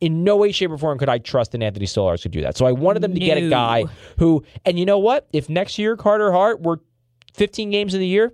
[0.00, 2.56] In no way, shape, or form could I trust that Anthony Stolarz could do that.
[2.56, 3.84] So I wanted them to get a guy
[4.18, 5.28] who, and you know what?
[5.32, 6.80] If next year Carter Hart were
[7.34, 8.32] 15 games in the year,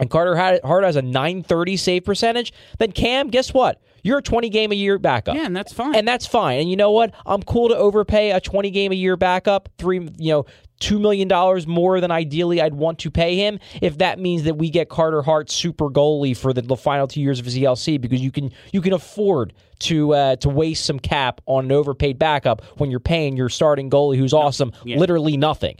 [0.00, 3.80] and Carter Hart has a 930 save percentage, then Cam, guess what?
[4.04, 5.34] You're a 20 game a year backup.
[5.34, 5.96] Yeah, and that's fine.
[5.96, 6.60] And that's fine.
[6.60, 7.12] And you know what?
[7.26, 10.46] I'm cool to overpay a 20 game a year backup, three, you know,
[10.80, 11.28] $2 million
[11.68, 15.22] more than ideally I'd want to pay him if that means that we get Carter
[15.22, 18.50] Hart super goalie for the, the final two years of his ELC because you can
[18.72, 23.00] you can afford to uh, to waste some cap on an overpaid backup when you're
[23.00, 24.98] paying your starting goalie who's awesome Yeah.
[24.98, 25.76] literally nothing.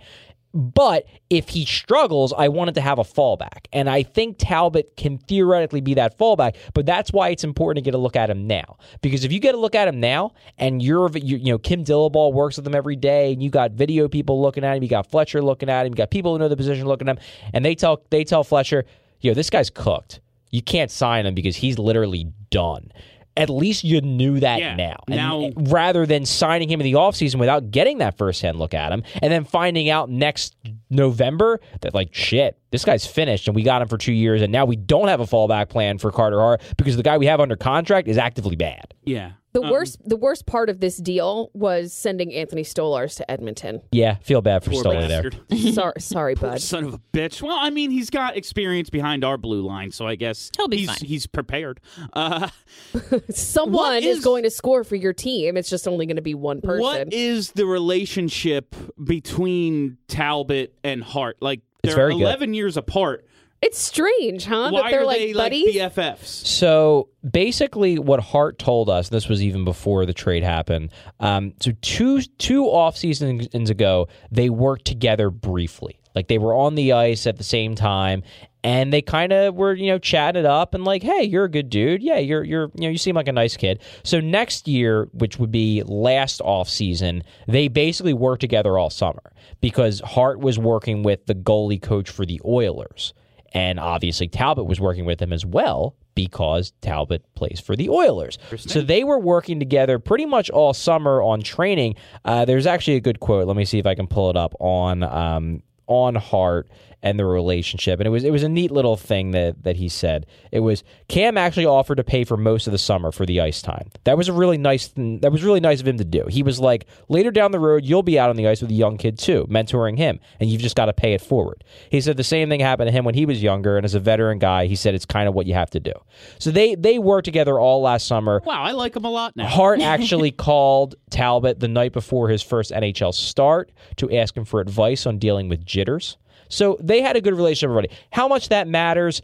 [0.54, 3.66] But if he struggles, I wanted to have a fallback.
[3.72, 7.88] And I think Talbot can theoretically be that fallback, but that's why it's important to
[7.90, 8.76] get a look at him now.
[9.02, 11.84] Because if you get a look at him now and you're, you, you know, Kim
[11.84, 14.88] Dillabaugh works with him every day and you got video people looking at him, you
[14.88, 17.24] got Fletcher looking at him, you got people who know the position looking at him,
[17.52, 18.84] and they tell they tell Fletcher,
[19.20, 20.20] yo, this guy's cooked.
[20.50, 22.92] You can't sign him because he's literally done.
[23.36, 24.76] At least you knew that Yeah.
[24.76, 24.96] now.
[25.08, 28.74] And Now- eh, rather than signing him in the offseason without getting that first-hand look
[28.74, 30.54] at him and then finding out next
[30.90, 34.52] November that like shit, this guy's finished and we got him for 2 years and
[34.52, 37.40] now we don't have a fallback plan for Carter Hart because the guy we have
[37.40, 38.94] under contract is actively bad.
[39.04, 39.30] yeah.
[39.54, 43.80] The Um, worst the worst part of this deal was sending Anthony Stolarz to Edmonton.
[43.92, 45.72] Yeah, feel bad for Poor Stoley there.
[45.72, 46.60] sorry, sorry, bud.
[46.60, 47.40] Son of a bitch.
[47.40, 50.78] Well, I mean, he's got experience behind our blue line, so I guess He'll be
[50.78, 50.98] he's, fine.
[51.08, 51.80] He's prepared.
[52.12, 52.48] Uh,
[53.30, 55.56] Someone What is, is- going to score for your team.
[55.56, 56.80] It's just only going to be one person.
[56.82, 61.36] what is the relationship between Talbot and Hart?
[61.40, 62.22] Like they're very good.
[62.22, 63.24] 11 years apart.
[63.64, 64.68] It's strange, huh?
[64.70, 65.76] Why that they're are like they buddies.
[65.76, 66.46] like BFFs?
[66.46, 70.92] So basically, what Hart told us, this was even before the trade happened.
[71.18, 75.98] Um, so two two off seasons ago, they worked together briefly.
[76.14, 78.22] Like they were on the ice at the same time,
[78.62, 81.50] and they kind of were you know chatting it up and like, hey, you're a
[81.50, 82.02] good dude.
[82.02, 83.80] Yeah, you're you're you know you seem like a nice kid.
[84.02, 89.32] So next year, which would be last off season, they basically worked together all summer
[89.62, 93.14] because Hart was working with the goalie coach for the Oilers.
[93.54, 98.36] And obviously, Talbot was working with him as well because Talbot plays for the Oilers.
[98.56, 101.94] So they were working together pretty much all summer on training.
[102.24, 103.46] Uh, there's actually a good quote.
[103.46, 106.68] Let me see if I can pull it up on um, on Hart
[107.04, 109.90] and the relationship, and it was it was a neat little thing that that he
[109.90, 110.26] said.
[110.50, 113.60] It was Cam actually offered to pay for most of the summer for the ice
[113.60, 113.90] time.
[114.04, 116.24] That was a really nice thing, that was really nice of him to do.
[116.28, 118.74] He was like, later down the road, you'll be out on the ice with a
[118.74, 121.62] young kid too, mentoring him, and you've just got to pay it forward.
[121.90, 124.00] He said the same thing happened to him when he was younger, and as a
[124.00, 125.92] veteran guy, he said it's kind of what you have to do.
[126.38, 128.40] So they they worked together all last summer.
[128.46, 129.46] Wow, I like him a lot now.
[129.46, 134.60] Hart actually called Talbot the night before his first NHL start to ask him for
[134.60, 136.16] advice on dealing with jitters.
[136.48, 137.90] So they had a good relationship already.
[138.10, 139.22] How much that matters,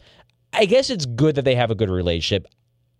[0.53, 2.47] I guess it's good that they have a good relationship.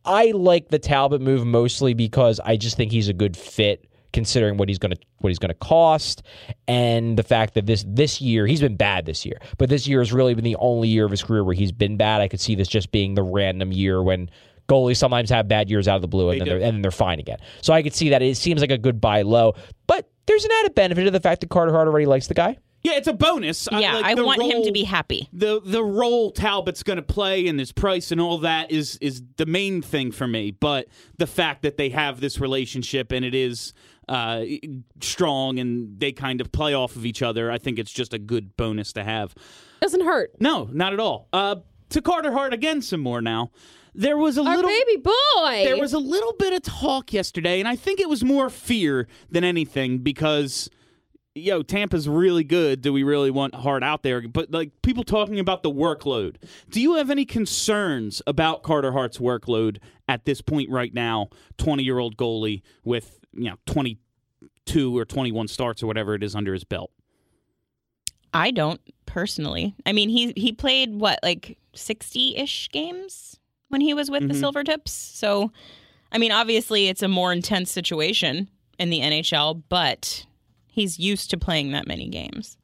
[0.06, 4.58] I like the Talbot move mostly because I just think he's a good fit considering
[4.58, 6.24] what he's going to what he's going to cost
[6.68, 10.00] and the fact that this this year he's been bad this year but this year
[10.00, 12.40] has really been the only year of his career where he's been bad i could
[12.40, 14.30] see this just being the random year when
[14.68, 16.82] goalies sometimes have bad years out of the blue and, They then, they're, and then
[16.82, 19.54] they're fine again so i could see that it seems like a good buy low
[19.88, 22.58] but there's an added benefit to the fact that carter hart already likes the guy
[22.84, 23.68] Yeah, it's a bonus.
[23.72, 25.30] Yeah, like I the want him to be happy.
[25.32, 29.22] the the role Talbot's going to play and his price and all that is is
[29.38, 30.52] the main thing for me.
[30.52, 33.74] But the fact that they have this relationship and it is
[34.10, 34.44] uh,
[35.02, 38.20] strong and they kind of play off of each other, I think it's just a
[38.20, 39.36] good bonus to have.
[39.82, 40.32] Doesn't hurt.
[40.40, 41.28] No, not at all.
[41.32, 41.58] Uh,
[41.90, 43.52] to Carter Hart again, some more now.
[43.94, 45.64] There was a Our little baby boy.
[45.66, 49.08] there was a little bit of talk yesterday, and I think it was more fear
[49.30, 50.70] than anything because,
[51.36, 52.82] yo, Tampa's really good.
[52.82, 54.22] Do we really want Hart out there?
[54.28, 56.36] But like people talking about the workload.
[56.70, 61.30] Do you have any concerns about Carter Hart's workload at this point right now?
[61.58, 64.00] Twenty year old goalie with you know twenty
[64.66, 66.92] two or twenty one starts or whatever it is under his belt.
[68.34, 69.76] I don't personally.
[69.86, 73.38] I mean, he he played what like sixty ish games
[73.70, 74.52] when he was with the Mhm.
[74.54, 74.90] Silvertips.
[74.90, 75.52] So,
[76.12, 80.26] I mean, obviously it's a more intense situation in the NHL, but
[80.72, 82.58] he's used to playing that many games.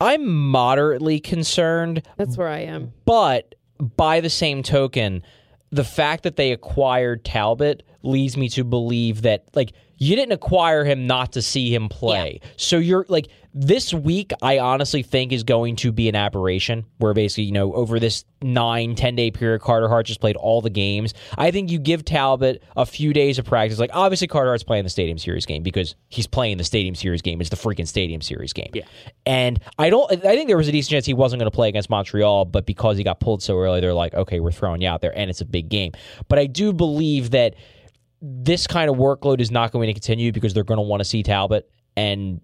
[0.00, 2.92] i'm moderately concerned That's where I am.
[3.04, 5.22] But by the same token,
[5.70, 10.84] the fact that they acquired Talbot leads me to believe that like you didn't acquire
[10.84, 12.40] him not to see him play.
[12.56, 17.14] So you're like this week I honestly think is going to be an aberration where
[17.14, 20.68] basically, you know, over this nine, 10 day period, Carter Hart just played all the
[20.68, 21.14] games.
[21.38, 23.78] I think you give Talbot a few days of practice.
[23.78, 27.22] Like obviously Carter Hart's playing the Stadium Series game because he's playing the Stadium Series
[27.22, 27.40] game.
[27.40, 28.70] It's the freaking Stadium Series game.
[28.74, 28.84] Yeah.
[29.24, 30.12] And I don't.
[30.12, 32.66] I think there was a decent chance he wasn't going to play against Montreal, but
[32.66, 35.30] because he got pulled so early, they're like, okay, we're throwing you out there, and
[35.30, 35.92] it's a big game.
[36.28, 37.54] But I do believe that
[38.20, 41.04] this kind of workload is not going to continue because they're going to want to
[41.04, 42.42] see Talbot, and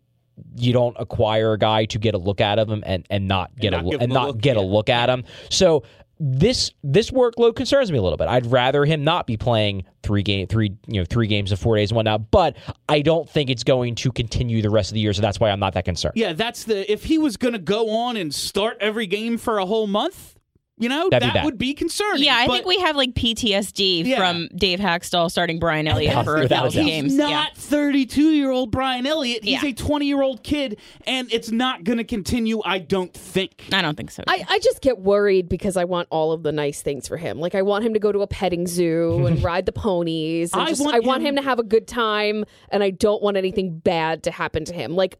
[0.56, 3.70] you don't acquire a guy to get a look at him and and not get
[3.72, 5.24] not a and a not look, get a look at him.
[5.50, 5.82] So.
[6.24, 8.28] This this workload concerns me a little bit.
[8.28, 11.74] I'd rather him not be playing three game three you know three games in four
[11.74, 12.30] days and whatnot.
[12.30, 12.56] But
[12.88, 15.12] I don't think it's going to continue the rest of the year.
[15.14, 16.12] So that's why I'm not that concerned.
[16.14, 19.58] Yeah, that's the if he was going to go on and start every game for
[19.58, 20.36] a whole month,
[20.82, 21.44] you know, That'd be that bad.
[21.44, 22.24] would be concerning.
[22.24, 24.16] Yeah, I But- think we have like PTSD Yeah.
[24.18, 27.12] from Dave Hakstol starting Brian Elliott that's for a without thousand games.
[27.12, 29.44] He's not 32 year old Brian Elliott.
[29.44, 29.68] He's Yeah.
[29.68, 32.60] a 20 year old kid, and it's not going to continue.
[32.64, 33.64] I don't think.
[33.72, 34.22] I don't think so.
[34.26, 37.38] I, I just get worried because I want all of the nice things for him.
[37.38, 40.52] Like I want him to go to a petting zoo and ride the ponies.
[40.52, 42.90] And I just, want I want him- him to have a good time, and I
[42.90, 44.96] don't want anything bad to happen to him.
[44.96, 45.18] Like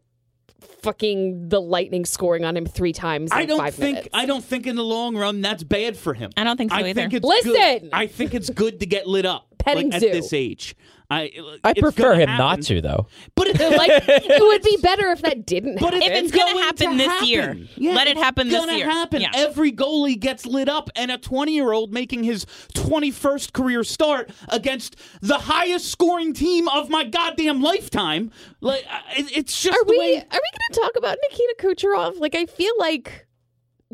[0.81, 3.31] fucking the lightning scoring on him three times.
[3.31, 3.95] In I don't five think.
[3.95, 4.09] minutes.
[4.13, 6.31] I don't think in the long run that's bad for him.
[6.37, 6.93] I don't think so I either.
[6.93, 7.53] think it's Listen!
[7.53, 7.89] Good.
[7.93, 10.75] I think it's good to get lit up like, at this age.
[11.09, 11.31] I
[11.63, 13.07] I prefer gonna him not to though.
[13.35, 15.79] But it's like it would be better if that didn't.
[15.79, 16.01] But happen.
[16.01, 17.27] it's, If it's gonna going happen to this happen.
[17.27, 18.89] year, Yeah, let it happen this gonna year.
[18.89, 19.21] happen.
[19.21, 19.31] Yeah.
[19.35, 24.31] Every goalie gets lit up, and a 20 year old making his 21st career start
[24.49, 28.31] against the highest scoring team of my goddamn lifetime.
[28.61, 30.15] Like uh, it's just Are the we way.
[30.17, 32.19] are we going to talk about Nikita Kucherov?
[32.19, 33.22] Like I feel like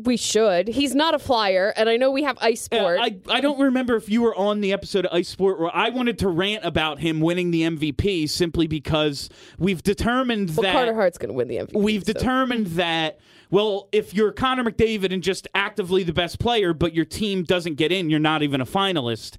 [0.04, 0.68] we should.
[0.68, 2.98] He's not a flyer, and I know we have ice Yeah, sport.
[3.00, 5.90] I, I don't remember if you were on the episode of Ice Sport where I
[5.90, 10.94] wanted to rant about him winning the MVP simply because we've determined well, that Carter
[10.94, 11.80] Hart's going to win the MVP.
[11.80, 12.12] we've so.
[12.12, 13.18] determined that
[13.50, 17.74] well if you're connor mcdavid and just actively the best player but your team doesn't
[17.74, 19.38] get in you're not even a finalist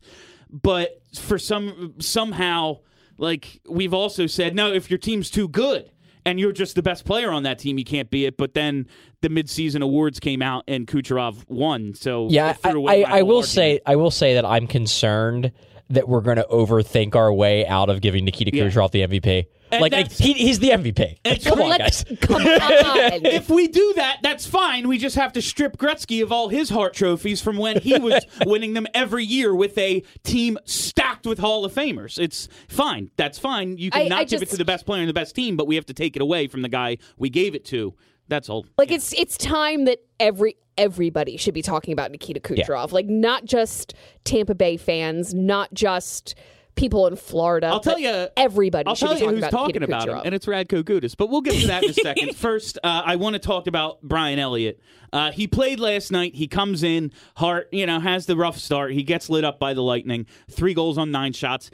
[0.52, 2.78] but for some somehow
[3.17, 5.89] like we've also said no if your team's too good
[6.25, 8.86] and you're just the best player on that team you can't be it but then
[9.21, 13.45] the midseason awards came out and kucherov won so Yeah, I, I, I will argument.
[13.45, 15.51] say I will say that I'm concerned
[15.89, 18.63] that we're going to overthink our way out of giving Nikita Yeah.
[18.65, 19.45] Kucherov the MVP.
[19.71, 21.17] And like like, he, he's the MVP.
[21.25, 22.03] Like, come on, guys.
[22.21, 23.25] Come on.
[23.25, 24.88] if we do that, that's fine.
[24.88, 28.25] We just have to strip Gretzky of all his Hart trophies from when he was
[28.45, 32.19] winning them every year with a team stacked with Hall of Famers.
[32.19, 33.12] It's fine.
[33.17, 33.77] That's fine.
[33.77, 35.55] You can I- not I give it to the best player in the best team,
[35.55, 37.93] but we have to take it away from the guy we gave it to.
[38.27, 38.65] That's all.
[38.77, 42.91] Like it's it's time that every everybody should be talking about Nikita Kucherov.
[42.91, 46.36] Like not just Tampa Bay fans, not just
[46.75, 47.67] people in Florida.
[47.67, 48.27] I'll tell you.
[48.38, 51.15] everybody I'll tell you talking who's about talking about him, and it's Radko Gudas.
[51.15, 52.36] But we'll get to that in a second.
[52.36, 54.79] First, uh, I want to talk about Brian Elliott.
[55.13, 56.36] Uh, he played last night.
[56.36, 58.93] He comes in, Hart, you know, has the rough start.
[58.93, 60.25] He gets lit up by the Lightning.
[60.49, 61.69] Three goals on nine shots.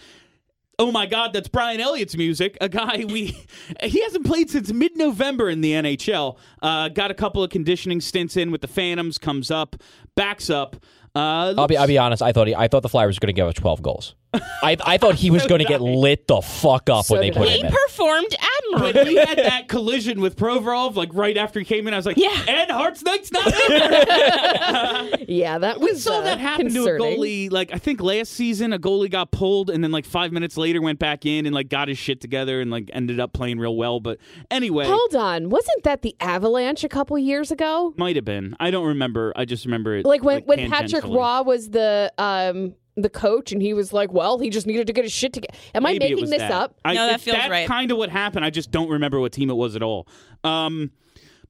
[0.80, 2.56] Oh my God, that's Brian Elliott's music.
[2.62, 3.36] A guy we
[3.82, 6.38] he hasn't played since mid-November in the NHL.
[6.62, 9.18] Uh, got a couple of conditioning stints in with the Phantoms.
[9.18, 9.76] Comes up,
[10.16, 10.76] backs up.
[11.16, 12.22] Uh, I'll be I'll be honest.
[12.22, 14.16] I thought he, I thought the Flyers were going to give us 12 goals.
[14.64, 17.32] I I thought he was going to get lit the fuck up So when they
[17.32, 17.72] put He him in.
[17.72, 18.36] performed
[18.74, 19.12] But admirably.
[19.14, 21.94] he had that collision with Provorov, like right after he came in.
[21.94, 22.36] I was like, Yeah.
[22.48, 25.26] and Hart's Knight's not in.
[25.28, 27.00] yeah, that we saw uh, that happen concerning.
[27.00, 27.52] to a goalie.
[27.52, 30.82] Like I think last season, a goalie got pulled, and then like five minutes later
[30.82, 33.76] went back in and like got his shit together and like ended up playing real
[33.76, 34.00] well.
[34.00, 34.20] But
[34.52, 37.94] anyway, Hold on, wasn't that the Avalanche a couple years ago?
[37.98, 38.56] might have been.
[38.60, 39.34] I don't remember.
[39.36, 40.06] I just remember it.
[40.06, 41.04] Like when when Patrick.
[41.04, 44.94] Roy was the um the coach, and he was like, "Well, he just needed to
[44.94, 46.52] get his shit together." Am I Maybe it making this that.
[46.52, 46.76] up?
[46.84, 47.68] I, No, that feels that's right.
[47.68, 48.44] kind of what happened.
[48.44, 50.08] I just don't remember what team it was at all.
[50.44, 50.92] Um,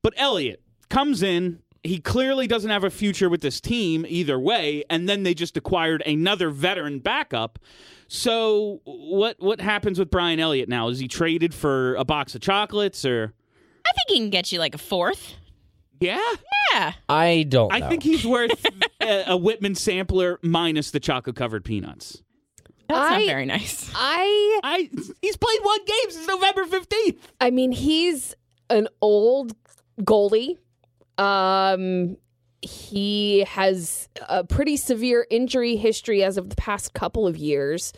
[0.02, 1.60] but Elliott comes in.
[1.84, 5.56] He clearly doesn't have a future with this team either way, and then they just
[5.56, 7.60] acquired another veteran backup.
[8.10, 10.90] So what what happens with Brian Elliott now?
[10.90, 13.34] Is he traded for a box of chocolates or?
[13.86, 15.36] I think he can get you like a fourth.
[16.00, 16.20] Yeah,
[16.74, 16.94] Yeah.
[17.10, 17.74] I don't.
[17.74, 17.90] I know.
[17.90, 18.66] think he's worth
[19.02, 22.22] a, a Whitman sampler minus the chocolate covered peanuts.
[22.88, 23.92] That's I- not very nice.
[23.96, 24.90] I I
[25.22, 27.32] he's played one game since November fifteenth.
[27.42, 28.34] I mean, he's
[28.70, 29.54] an old
[30.02, 30.58] goalie.
[31.18, 32.18] Um,
[32.62, 37.94] he has a pretty severe injury history as of the past couple of years.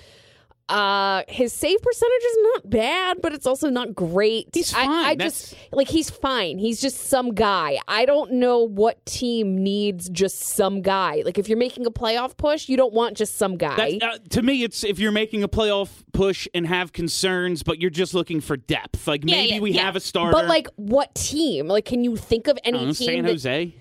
[0.70, 4.50] Uh, his save percentage is not bad, but it's also not great.
[4.54, 4.90] He's I, fine.
[5.06, 6.58] I That's- just like he's fine.
[6.60, 7.80] He's just some guy.
[7.88, 11.24] I don't know what team needs just some guy.
[11.26, 14.00] Like if you're making a playoff push, you don't want just some guy.
[14.02, 17.90] Uh, to me, it's if you're making a playoff push and have concerns, but you're
[17.90, 19.08] just looking for depth.
[19.08, 19.84] Like Yeah, maybe yeah, we yeah.
[19.86, 20.32] have a starter.
[20.34, 21.68] but like, what team?
[21.68, 22.94] Like, can you think of any know, team?
[22.94, 23.76] San that- Jose.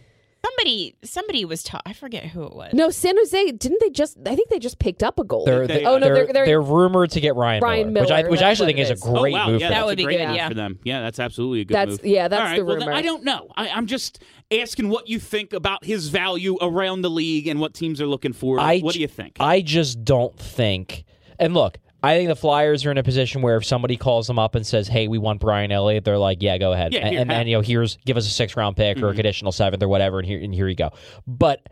[0.44, 2.72] Somebody somebody was ta- I forget who it was.
[2.72, 4.16] No, San Jose didn't they just?
[4.27, 5.46] I think they just picked up a goalie.
[5.46, 8.29] They're, They- oh no, they're, they're, they're, rumored to get Ryan, Ryan Miller, which I
[8.29, 9.61] which I actually think is it a great oh wow, move.
[9.61, 9.87] yeah, for that's them.
[9.87, 10.48] would be great good, move yeah.
[10.48, 10.79] for them.
[10.85, 12.07] Yeah, that's absolutely a good That's- move.
[12.07, 12.98] yeah, that's All right, the well, then rumor.
[12.98, 13.48] I don't know.
[13.57, 17.74] I, I'm just asking what you think about his value around the league and what
[17.74, 18.61] teams are looking for.
[18.61, 19.37] I what j- do you think?
[19.40, 21.05] I just don't think.
[21.38, 24.38] And look, I think the Flyers are in a position where if somebody calls them
[24.38, 27.16] up and says, "Hey, we want Brian Elliott," they're like, "Yeah, go ahead." Yeah, and
[27.18, 29.16] and, have you know, here's give us a six round pick or a mm-hmm.
[29.16, 30.90] conditional seventh or whatever, and here and here you go.
[31.26, 31.68] But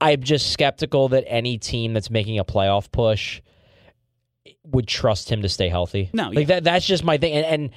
[0.00, 3.40] I'm just skeptical that any team that's making a playoff push
[4.64, 6.10] would trust him to stay healthy.
[6.12, 6.44] No, like yeah.
[6.46, 6.64] that.
[6.64, 7.32] That's just my thing.
[7.32, 7.70] And, and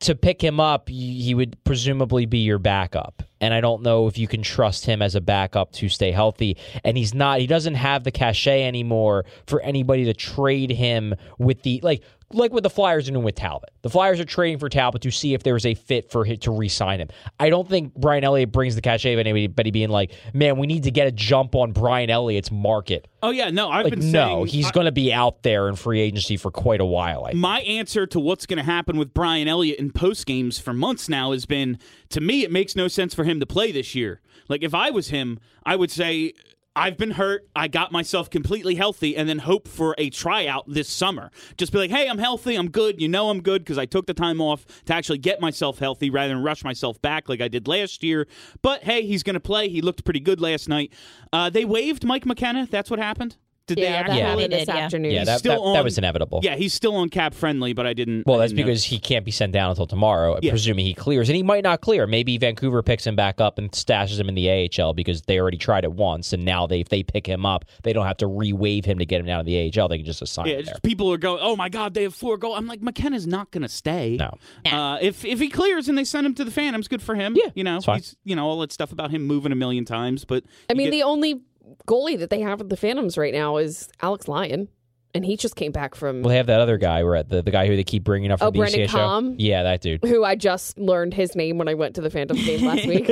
[0.00, 3.22] to pick him up, he would presumably be your backup.
[3.40, 6.56] And I don't know if you can trust him as a backup to stay healthy.
[6.84, 11.62] And he's not, he doesn't have the cachet anymore for anybody to trade him with
[11.62, 13.70] the, like, like what the Flyers are doing with Talbot.
[13.82, 16.50] The Flyers are trading for Talbot to see if there's a fit for him to
[16.50, 17.08] re sign him.
[17.38, 20.82] I don't think Brian Elliott brings the cachet of anybody being like, man, we need
[20.84, 23.06] to get a jump on Brian Elliott's market.
[23.22, 25.76] oh yeah, no, I've Like, been no, saying he's going to be out there in
[25.76, 27.26] free agency for quite a while.
[27.26, 30.72] I my answer to what's going to happen with Brian Elliott in post games for
[30.72, 31.78] months now has been
[32.10, 34.20] to me it makes no sense for him to play this year.
[34.48, 36.32] Like if I was him, I would say
[36.76, 37.48] I've been hurt.
[37.56, 41.30] I got myself completely healthy and then hope for a tryout this summer.
[41.56, 42.54] Just be like, "Hey, I'm healthy.
[42.54, 43.00] I'm good.
[43.00, 46.10] You know I'm good because I took the time off to actually get myself healthy
[46.10, 48.28] rather than rush myself back like I did last year."
[48.60, 49.70] But hey, he's going to play.
[49.70, 50.92] He looked pretty good last night.
[51.32, 52.68] Uh, they waived Mike McKenna.
[52.70, 53.36] That's what happened.
[53.66, 54.18] Did they yeah, that actually?
[54.18, 54.28] Yeah.
[54.30, 54.76] happened this yeah.
[54.76, 55.10] afternoon.
[55.10, 56.40] yeah, He's that, still that, that on- was inevitable.
[56.42, 58.24] Yeah, he's still on cap friendly, but I didn't.
[58.26, 58.66] Well, I that's didn't know.
[58.70, 60.50] because he can't be sent down until tomorrow, Yeah.
[60.52, 61.28] presuming he clears.
[61.28, 62.06] And he might not clear.
[62.06, 65.56] Maybe Vancouver picks him back up and stashes him in the AHL because they already
[65.58, 68.26] tried it once, and now they if they pick him up, they don't have to
[68.28, 69.88] re-waive him to get him down to the AHL.
[69.88, 70.74] They can just assign Yeah, him it's there.
[70.74, 73.50] just people are going, "Oh my God, they have four goals." I'm like, McKenna's not
[73.50, 74.16] going to stay.
[74.16, 74.38] No.
[74.70, 77.34] Uh, if if he clears and they send him to the Phantoms, good for him.
[77.36, 77.98] Yeah, you know, it's fine.
[77.98, 80.86] he's you know all that stuff about him moving a million times, but I mean,
[80.86, 81.40] get- the only
[81.86, 84.68] goalie that they have at the Phantoms right now is Alex Lyon,
[85.14, 87.50] and he just came back from Well, they have that other guy, where the the
[87.50, 88.90] guy who they keep bringing up from Oh, the Brendan ECHL.
[88.90, 89.34] Kahm?
[89.38, 90.04] Yeah, that dude.
[90.04, 93.10] who I just learned his name when I went to the Phantoms game last week.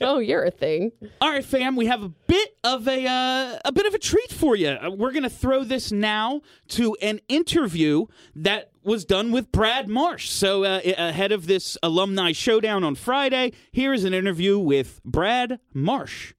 [0.00, 0.92] oh, you're a thing.
[1.20, 4.32] all right, fam, we have a bit of a uh, a bit of a treat
[4.32, 4.68] for you.
[4.68, 10.28] Uh, We're gonna throw this now to an interview that was done with Brad Marsh.
[10.28, 15.58] So uh, ahead of this alumni showdown on Friday, here is an interview with Brad
[15.72, 16.33] Marsh.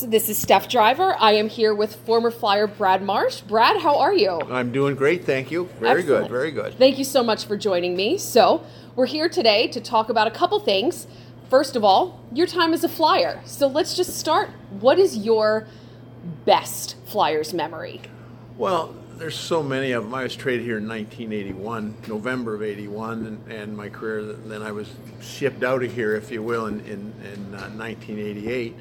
[0.00, 1.16] This is Steph Driver.
[1.18, 3.40] I am here with former Flyer Brad Marsh.
[3.40, 4.40] Brad, how are you?
[4.48, 5.64] I'm doing great, thank you.
[5.80, 6.24] Very Excellent.
[6.24, 6.74] good, very good.
[6.74, 8.16] Thank you so much for joining me.
[8.16, 8.62] So,
[8.94, 11.08] we're here today to talk about a couple things.
[11.50, 13.40] First of all, your time as a Flyer.
[13.44, 14.50] So, let's just start.
[14.78, 15.66] What is your
[16.44, 18.00] best Flyers memory?
[18.56, 20.14] Well, there's so many of them.
[20.14, 24.22] I was traded here in 1981, November of 81, and, and my career.
[24.32, 24.88] Then I was
[25.20, 28.76] shipped out of here, if you will, in in, in uh, 1988.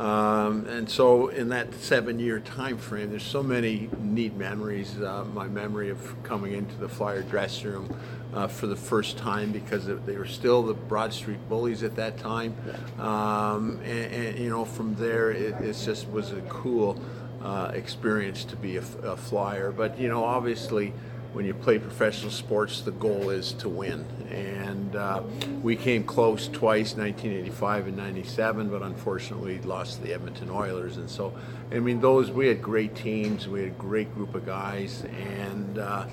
[0.00, 4.98] Um, and so, in that seven-year time frame, there's so many neat memories.
[4.98, 8.00] Uh, my memory of coming into the Flyer dressing room
[8.32, 12.16] uh, for the first time because they were still the Broad Street Bullies at that
[12.16, 12.56] time,
[12.98, 16.98] um, and, and you know, from there, it, it just was a cool
[17.42, 19.70] uh, experience to be a flyer.
[19.70, 20.94] But you know, obviously,
[21.32, 24.04] when you play professional sports, the goal is to win.
[24.30, 25.22] And uh,
[25.62, 30.96] we came close twice, 1985 and 97, but unfortunately lost to the Edmonton Oilers.
[30.96, 31.32] And so,
[31.70, 35.78] I mean, those we had great teams, we had a great group of guys, and.
[35.78, 36.06] Uh,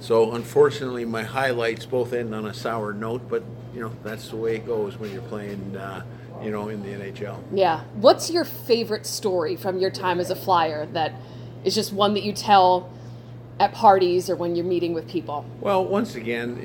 [0.00, 3.42] so unfortunately, my highlights both end on a sour note, but
[3.74, 6.02] you know that's the way it goes when you're playing, uh,
[6.42, 7.38] you know, in the NHL.
[7.52, 7.84] Yeah.
[7.96, 11.12] What's your favorite story from your time as a Flyer that
[11.64, 12.90] is just one that you tell
[13.60, 15.44] at parties or when you're meeting with people?
[15.60, 16.58] Well, once again,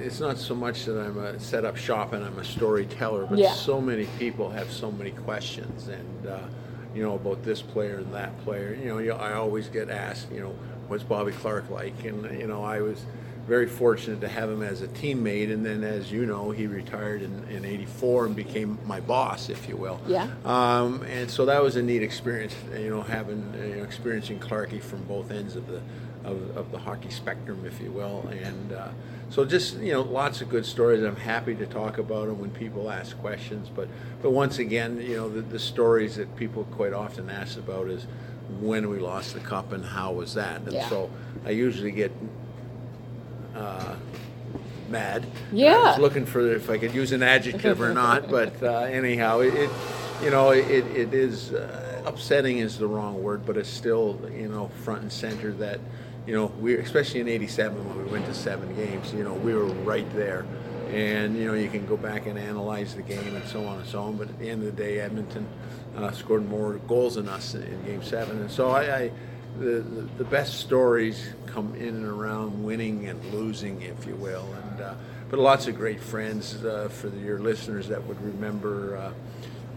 [0.00, 3.36] it's not so much that I'm a set up shop and I'm a storyteller, but
[3.38, 3.52] Yeah.
[3.52, 6.38] so many people have so many questions, and uh,
[6.94, 8.78] you know about this player and that player.
[8.80, 10.54] You know, you, I always get asked, you know,
[10.86, 13.04] what's Bobby Clarke like, and you know, I was
[13.48, 17.22] very fortunate to have him as a teammate, and then, as you know, he retired
[17.22, 20.00] in, in '84 and became my boss, if you will.
[20.06, 20.28] Yeah.
[20.44, 24.38] Um, and so that was a neat experience, you know, having uh, you know, experiencing
[24.38, 25.80] Clarkey from both ends of the
[26.26, 28.26] of, of the hockey spectrum, if you will.
[28.28, 28.88] And uh,
[29.30, 31.02] so just you know, lots of good stories.
[31.02, 33.70] I'm happy to talk about them when people ask questions.
[33.74, 33.88] But
[34.22, 38.06] but once again, you know, the, the stories that people quite often ask about is
[38.60, 40.60] when we lost the cup and how was that.
[40.62, 40.88] And Yeah.
[40.88, 41.10] so
[41.44, 42.12] I usually get.
[43.54, 43.96] Uh,
[44.88, 45.26] mad.
[45.52, 45.74] Yeah.
[45.76, 49.40] I was looking for if I could use an adjective or not, but uh, anyhow,
[49.40, 49.70] it, it
[50.22, 54.48] you know it, it is uh, upsetting is the wrong word, but it's still you
[54.48, 55.80] know front and center that
[56.26, 59.54] you know we especially in '87 when we went to seven games, you know we
[59.54, 60.44] were right there,
[60.90, 63.88] and you know you can go back and analyze the game and so on and
[63.88, 65.46] so on, but at the end of the day, Edmonton
[65.96, 68.96] uh, scored more goals than us in, Game Seven, and so I.
[68.96, 69.10] I
[69.58, 74.46] the, the, the best stories come in and around winning and losing, if you will.
[74.52, 74.94] And uh,
[75.30, 79.12] but lots of great friends uh, for the, your listeners that would remember uh,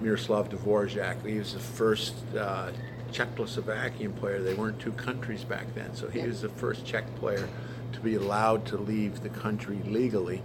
[0.02, 1.26] Miroslav Dvorak.
[1.26, 2.72] He was the first uh,
[3.12, 4.42] Czechoslovakian player.
[4.42, 7.48] They weren't two countries back then, so he was the first Czech player
[7.92, 10.42] to be allowed to leave the country legally.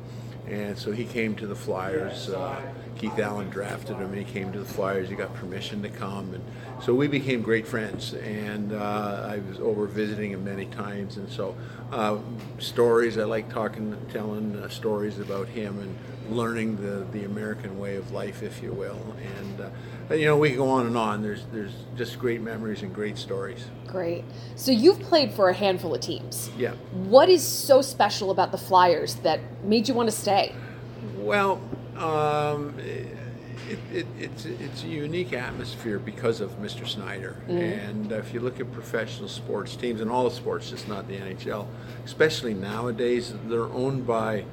[0.47, 2.29] And so he came to the Flyers.
[2.29, 2.61] Uh,
[2.97, 5.09] Keith Allen drafted him, and he came to the Flyers.
[5.09, 6.45] He got permission to come, and
[6.83, 8.13] so we became great friends.
[8.13, 11.57] And uh, I was over visiting him many times, and so
[11.93, 12.19] uh,
[12.59, 13.17] stories.
[13.17, 18.13] I like talking, telling uh, stories about him, and learning the the American way of
[18.13, 19.01] life, if you will.
[19.39, 19.71] And uh,
[20.11, 21.23] you know, we can go on and on.
[21.23, 23.65] There's there's just great memories and great stories.
[23.87, 24.25] Great.
[24.57, 26.51] So you've played for a handful of teams.
[26.59, 26.73] Yeah.
[26.93, 30.55] What is so special about the Flyers that made you want to stay?
[31.17, 31.61] Well,
[31.97, 32.75] um,
[33.69, 36.87] it, it, it's it's a unique atmosphere because of Mr.
[36.87, 37.43] Snider.
[37.49, 41.17] And if you look at professional sports teams and all the sports, just not the
[41.17, 41.67] NHL,
[42.05, 44.45] especially nowadays, they're owned by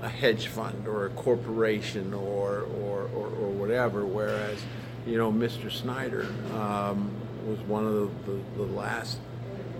[0.00, 4.04] a hedge fund or a corporation or or, or, or whatever.
[4.04, 4.62] Whereas,
[5.06, 5.70] you know, Mr.
[5.70, 7.10] Snider um,
[7.46, 9.18] was one of the, the, the last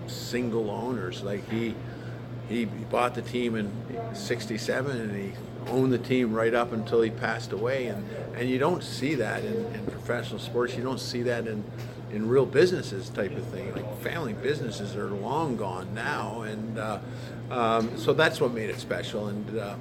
[0.07, 1.23] single owners.
[1.23, 1.75] Like he
[2.49, 3.71] he bought the team in
[4.13, 5.31] '67 and he
[5.67, 7.87] owned the team right up until he passed away.
[7.87, 8.05] And
[8.35, 10.75] and you don't see that in, in professional sports.
[10.75, 11.63] You don't see that in
[12.11, 13.73] in real businesses type of thing.
[13.73, 16.99] Like family businesses are long gone now, and uh,
[17.49, 19.27] um, so that's what made it special.
[19.27, 19.75] And uh,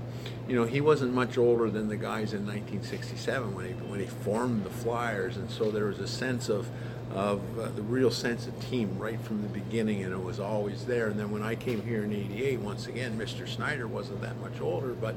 [0.52, 4.04] you know, he wasn't much older than the guys in 1967 when he when he
[4.04, 6.68] formed the Flyers, and so there was a sense of
[7.14, 10.84] of uh, the real sense of team right from the beginning, and it was always
[10.84, 11.06] there.
[11.08, 13.48] And then when I came here in '88, once again, Mr.
[13.48, 15.16] Snider wasn't that much older, but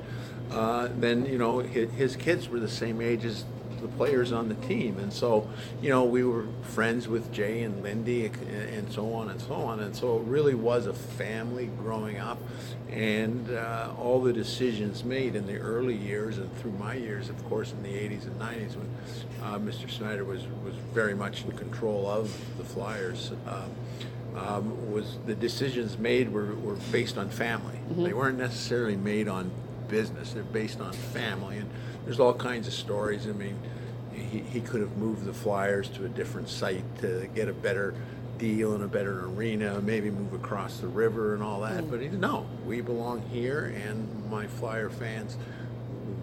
[0.51, 3.43] uh, then you know his, his kids were the same age as
[3.81, 5.49] the players on the team, and so
[5.81, 9.55] you know we were friends with Jay and Lindy and, and so on and so
[9.55, 12.39] on, and so it really was a family growing up,
[12.91, 17.49] and uh, all the decisions made in the early years and through my years, of
[17.49, 18.89] course, in the 80s and 90s when
[19.43, 19.89] uh, Mr.
[19.89, 23.31] Snider was was very much in control of the Flyers.
[23.47, 23.71] Um,
[24.35, 27.79] um, was the decisions made were, were based on family.
[27.89, 29.49] They weren't necessarily made on
[29.87, 30.33] business.
[30.33, 31.69] They're based on family, and
[32.03, 33.27] there's all kinds of stories.
[33.27, 33.57] I mean,
[34.13, 37.93] he, he could have moved the Flyers to a different site to get a better
[38.37, 41.83] deal in a better arena, maybe move across the river and all that.
[41.83, 41.91] Mm.
[41.91, 45.37] But he no, we belong here, and my Flyer fans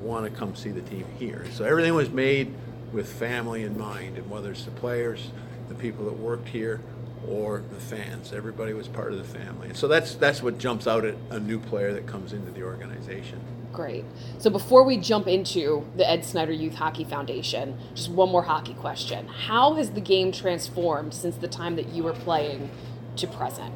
[0.00, 1.46] want to come see the team here.
[1.52, 2.54] So everything was made
[2.92, 5.30] with family in mind, and whether it's the players,
[5.68, 6.80] the people that worked here,
[7.26, 9.68] or the fans, everybody was part of the family.
[9.68, 12.62] And so that's that's what jumps out at a new player that comes into the
[12.62, 13.40] organization.
[13.72, 14.04] Great.
[14.38, 18.74] So before we jump into the Ed Snider Youth Hockey Foundation, just one more hockey
[18.74, 19.26] question.
[19.28, 22.70] How has the game transformed since the time that you were playing
[23.16, 23.74] to present?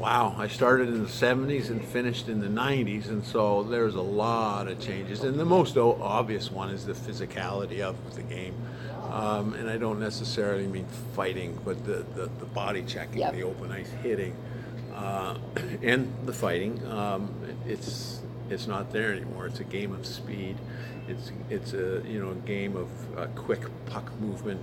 [0.00, 4.00] Wow, I started in the 70s and finished in the 90s, and so there's a
[4.00, 5.24] lot of changes.
[5.24, 8.54] And the most obvious one is the physicality of the game.
[9.10, 13.32] Um, and I don't necessarily mean fighting, but the, the, the body checking, Yep.
[13.32, 14.36] the open ice hitting,
[14.94, 15.36] uh,
[15.82, 16.84] and the fighting.
[16.86, 17.34] Um,
[17.66, 18.20] it's
[18.50, 19.46] it's not there anymore.
[19.46, 20.56] It's a game of speed.
[21.08, 24.60] It's it's a you know a game of uh, quick puck movement.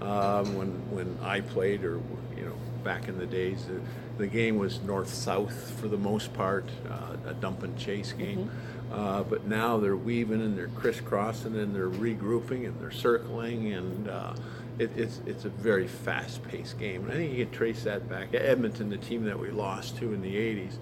[0.00, 2.00] Um, when when I played, or
[2.36, 2.54] you know
[2.84, 3.80] back in the days, the,
[4.18, 8.50] the game was north south for the most part, uh, a dump and chase game.
[8.92, 14.08] Uh, but now they're weaving and they're crisscrossing and they're regrouping and they're circling and
[14.08, 14.34] uh,
[14.80, 17.04] it, it's it's a very fast-paced game.
[17.04, 18.34] And I think you can trace that back.
[18.34, 20.76] Edmonton, the team that we lost to in the '80s,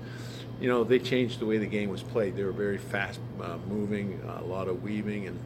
[0.61, 2.37] you know, they changed the way the game was played.
[2.37, 5.39] They were very fast uh, moving, a lot of weaving and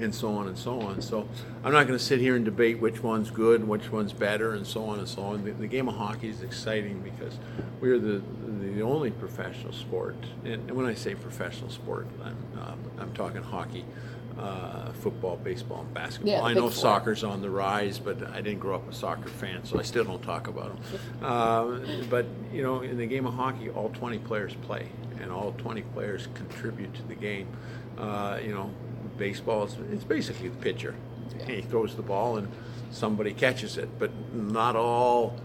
[0.00, 1.00] and so on and so on.
[1.00, 1.28] So
[1.62, 4.52] I'm not going to sit here and debate which one's good and which one's better
[4.52, 5.44] and so on and so on.
[5.44, 7.38] The, the game of hockey is exciting because
[7.80, 8.22] we're the
[8.60, 10.16] the only professional sport.
[10.44, 13.84] And when I say professional sport, I'm um, I'm talking hockey.
[14.38, 16.32] Uh, football, baseball, and basketball.
[16.32, 16.72] Yeah, I know four.
[16.72, 20.02] soccer's on the rise, but I didn't grow up a soccer fan, so I still
[20.02, 21.00] don't talk about them.
[21.22, 21.78] Uh,
[22.10, 24.88] but you know, in the game of hockey, all 20 players play,
[25.20, 27.46] and all 20 players contribute to the game.
[27.96, 28.74] Uh, you know,
[29.16, 30.96] baseball is it's basically the pitcher.
[31.46, 32.48] He throws the ball and
[32.90, 35.38] somebody catches it, but not all.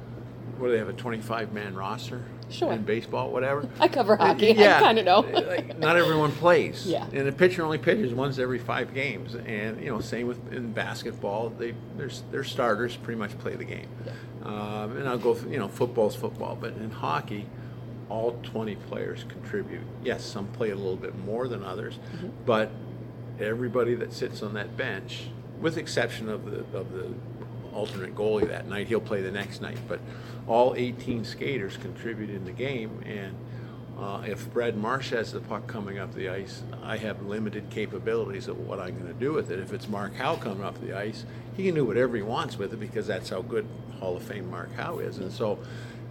[0.58, 2.24] What do they have a 25 man roster?
[2.50, 2.72] Sure.
[2.74, 3.68] In baseball, whatever.
[3.80, 4.52] I cover hockey.
[4.52, 5.20] I Yeah, kinda know.
[5.20, 6.86] like, not everyone plays.
[6.86, 7.06] Yeah.
[7.14, 10.72] And the pitcher only pitches once every five games, and you know, same with in
[10.74, 11.50] basketball.
[11.50, 13.88] They their their starters pretty much play the game.
[14.44, 17.46] Um, and I'll go, th- you know, football's football, but in hockey,
[18.08, 19.82] all 20 players contribute.
[20.04, 22.00] Yes, some play a little bit more than others,
[22.46, 22.72] but
[23.40, 25.28] everybody that sits on that bench,
[25.60, 27.14] with exception of the of the
[27.74, 29.78] alternate goalie that night, he'll play the next night.
[29.88, 30.00] But
[30.48, 33.36] all 18 skaters contribute in the game, and
[34.00, 38.48] uh, if Brad Marsh has the puck coming up the ice, I have limited capabilities
[38.48, 39.60] of what I'm going to do with it.
[39.60, 41.26] If it's Mark Howe coming up the ice,
[41.58, 43.68] he can do whatever he wants with it because that's how good
[44.00, 45.18] Hall of Fame Mark Howe is.
[45.18, 45.60] And so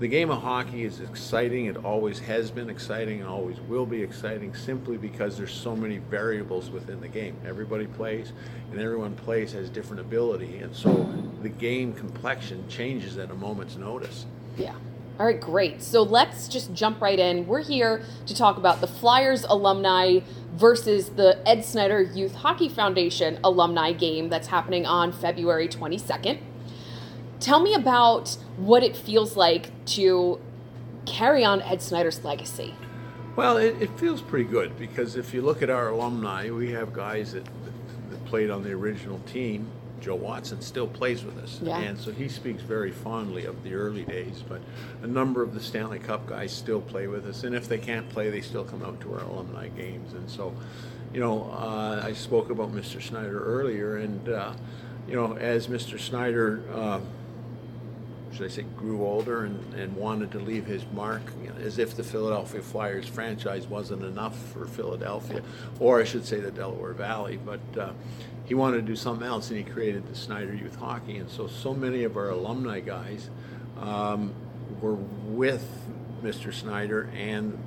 [0.00, 1.66] the game of hockey is exciting.
[1.66, 5.98] It always has been exciting and always will be exciting simply because there's so many
[5.98, 7.36] variables within the game.
[7.44, 8.32] Everybody plays,
[8.70, 10.58] and everyone plays has different ability.
[10.58, 14.26] And so the game complexion changes at a moment's notice.
[14.56, 14.74] Yeah.
[15.18, 15.82] All right, great.
[15.82, 17.48] So let's just jump right in.
[17.48, 20.20] We're here to talk about the Flyers alumni
[20.52, 26.38] versus the Ed Snider Youth Hockey Foundation alumni game that's happening on February 22nd.
[27.40, 30.40] Tell me about what it feels like to
[31.06, 32.74] carry on Ed Snider's legacy.
[33.36, 36.92] Well, it, it feels pretty good because if you look at our alumni, we have
[36.92, 39.70] guys that, that, played on the original team.
[40.00, 41.78] Joe Watson still plays with us, Yeah.
[41.78, 44.44] and so he speaks very fondly of the early days.
[44.46, 44.60] But
[45.02, 48.08] a number of the Stanley Cup guys still play with us, and if they can't
[48.08, 50.12] play, they still come out to our alumni games.
[50.12, 50.52] And so,
[51.12, 53.00] you know, uh, I spoke about Mr.
[53.02, 54.52] Snider earlier, and uh,
[55.08, 55.98] you know, as Mr.
[55.98, 56.62] Snider.
[56.72, 57.00] Uh,
[58.32, 61.78] should I say, grew older and, and wanted to leave his mark, you know, as
[61.78, 65.42] if the Philadelphia Flyers franchise wasn't enough for Philadelphia,
[65.80, 67.38] or I should say the Delaware Valley.
[67.44, 67.92] But uh,
[68.44, 71.16] he wanted to do something else, and he created the Snider Youth Hockey.
[71.18, 73.30] And so, so many of our alumni guys
[73.80, 74.32] um,
[74.80, 75.66] were with
[76.22, 76.52] Mr.
[76.52, 77.58] Snider and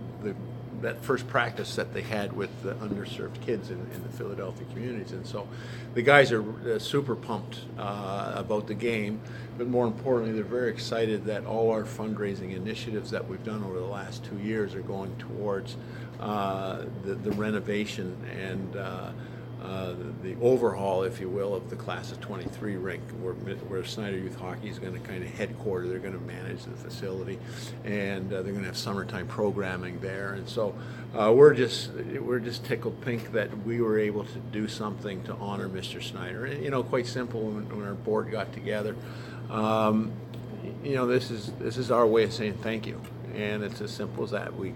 [0.81, 5.11] that first practice that they had with the underserved kids in, in the Philadelphia communities.
[5.11, 5.47] And so
[5.93, 9.21] the guys are uh, super pumped uh, about the game,
[9.57, 13.79] but more importantly, they're very excited that all our fundraising initiatives that we've done over
[13.79, 15.77] the last two years are going towards
[16.19, 18.75] uh, the, the renovation and
[19.61, 23.83] uh, uh, the overhaul, if you will, of the class of 23 rink, where, where
[23.83, 25.87] Snider Youth Hockey is going to kind of headquarter.
[25.87, 27.39] They're going to manage the facility,
[27.83, 30.33] and uh, they're going to have summertime programming there.
[30.33, 30.75] And so
[31.15, 35.33] uh, we're just we're just tickled pink that we were able to do something to
[35.35, 36.01] honor Mr.
[36.01, 36.45] Snider.
[36.45, 38.95] And, you know, quite simple when, when our board got together.
[39.49, 40.11] Um,
[40.83, 43.01] you know, this is this is our way of saying thank you,
[43.35, 44.55] and it's as simple as that.
[44.55, 44.73] We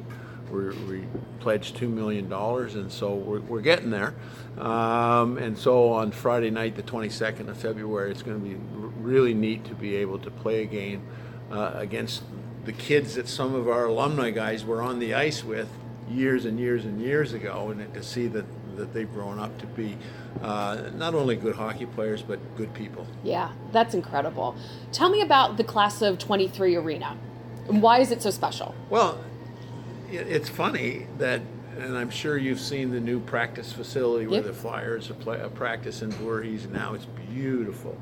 [0.56, 1.08] we, we
[1.40, 4.16] pledged $2 million, and so we're, we're getting there.
[4.58, 8.56] Um, and so on Friday night, the 22nd of February, it's going to be
[9.00, 11.04] really neat to be able to play a game
[11.52, 12.24] uh, against
[12.66, 15.70] the kids that some of our alumni guys were on the ice with
[16.10, 18.46] years and years and years ago, and to see that,
[18.76, 19.98] that they've grown up to be
[20.42, 23.06] uh, not only good hockey players, but good people.
[23.24, 24.56] Yeah, that's incredible.
[24.92, 27.18] Tell me about the class of 23 arena.
[27.68, 28.76] And why is it so special?
[28.90, 29.20] Well,
[30.16, 31.42] it's funny that,
[31.80, 34.46] and I'm sure you've seen the new practice facility where Yep.
[34.48, 36.68] the Flyers are play, practice in Voorhees.
[36.68, 37.98] Now it's beautiful.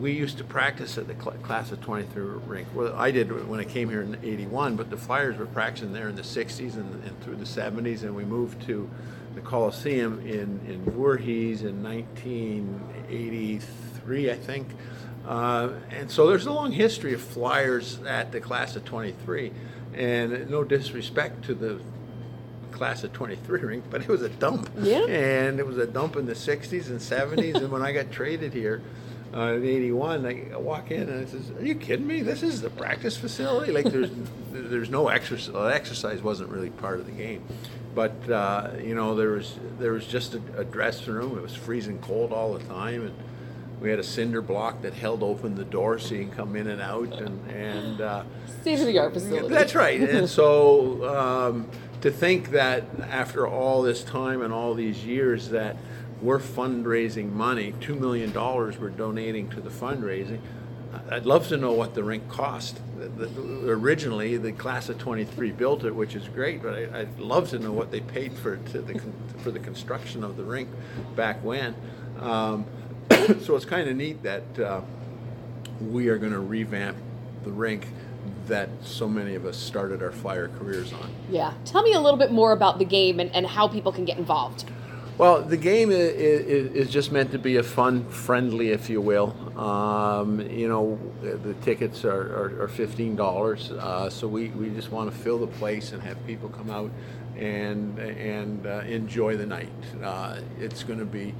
[0.00, 2.68] We used to practice at the cl- class of 23 rink.
[2.74, 6.08] Well, I did when I came here in 81, but the Flyers were practicing there
[6.08, 8.88] in the 60s and, and through the 70s, and we moved to
[9.34, 14.68] the Coliseum in, in Voorhees in 1983, I think.
[15.26, 19.52] Uh, and so there's a long history of Flyers at the class of 23.
[19.94, 21.80] And no disrespect to the
[22.70, 24.70] class of 23 rink, but it was a dump.
[24.78, 25.04] Yeah.
[25.06, 27.56] And it was a dump in the 60s and 70s.
[27.56, 28.82] and when I got traded here
[29.34, 32.22] uh, in 81, I walk in and I says, Are you kidding me?
[32.22, 33.72] This is the practice facility?
[33.72, 34.10] Like there's
[34.52, 35.74] there's no exercise.
[35.74, 37.42] Exercise wasn't really part of the game.
[37.94, 41.36] But, uh, you know, there was, there was just a, a dressing room.
[41.36, 43.06] It was freezing cold all the time.
[43.06, 43.14] And
[43.82, 46.68] we had a cinder block that held open the door so you can come in
[46.68, 47.12] and out.
[47.20, 48.22] And, and uh,
[48.60, 49.52] State of the art facility.
[49.52, 50.00] that's right.
[50.12, 51.68] And so um,
[52.00, 55.76] to think that after all this time and all these years that
[56.20, 60.38] we're fundraising money, $2 million we're donating to the fundraising,
[61.10, 62.78] I'd love to know what the rink cost.
[62.98, 67.18] The- the- Originally, the class of 23 built it, which is great, but I- I'd
[67.18, 69.00] love to know what they paid for, to the,
[69.38, 70.68] for the construction of the rink
[71.16, 71.74] back when.
[72.20, 72.66] Um,
[73.40, 74.80] so it's kind of neat that uh,
[75.90, 76.96] we are going to revamp
[77.44, 77.86] the rink
[78.46, 81.10] that so many of us started our flyer careers on.
[81.30, 81.54] Yeah.
[81.64, 84.18] Tell me a little bit more about the game and, and how people can get
[84.18, 84.64] involved.
[85.18, 89.00] Well, the game is, is, is just meant to be a fun, friendly, if you
[89.00, 89.36] will.
[89.58, 94.90] Um, you know, the tickets are, are, are fifteen dollars, uh, so we, we just
[94.90, 96.90] want to fill the place and have people come out
[97.36, 99.70] and and uh, enjoy the night.
[100.02, 101.34] Uh, it's going to be.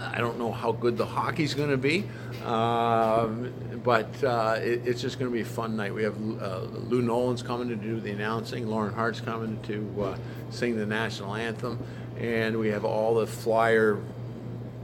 [0.00, 2.04] I don't know how good the hockey's going to be,
[2.44, 5.92] um, but uh, it, it's just going to be a fun night.
[5.92, 10.18] We have uh, Lou Nolan's coming to do the announcing, Lauren Hart's coming to uh,
[10.50, 11.78] sing the national anthem,
[12.18, 13.98] and we have all the Flyer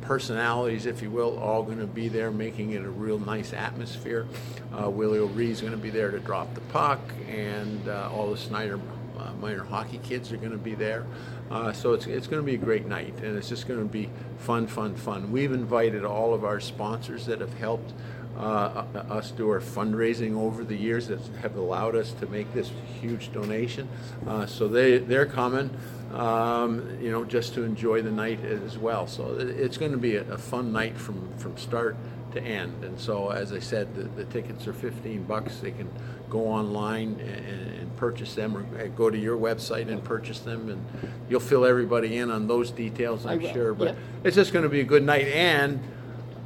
[0.01, 4.27] personalities, if you will, all going to be there, making it a real nice atmosphere.
[4.73, 8.37] Uh, Willie O'Ree's going to be there to drop the puck, and uh, all the
[8.37, 8.79] Snider
[9.19, 11.07] uh, minor hockey kids are going to be there.
[11.51, 13.87] Uh, so it's, it's going to be a great night, and it's just going to
[13.87, 15.31] be fun, fun, fun.
[15.31, 17.93] We've invited all of our sponsors that have helped
[18.37, 22.71] uh, us do our fundraising over the years that have allowed us to make this
[23.01, 23.89] huge donation.
[24.27, 25.71] Uh, so they, they're coming,
[26.13, 29.07] um, you know, just to enjoy the night as well.
[29.07, 31.97] So it's going to be a, a fun night from, from start
[32.35, 32.85] to end.
[32.85, 35.59] And so, as I said, the, the tickets are 15 bucks.
[35.59, 35.91] They can
[36.29, 40.69] go online and, and purchase them, or uh, go to your website and purchase them,
[40.69, 40.85] and
[41.29, 43.75] you'll fill everybody in on those details, I'm will, sure.
[43.75, 43.97] But yep.
[44.25, 45.81] it's just going to be a good night, and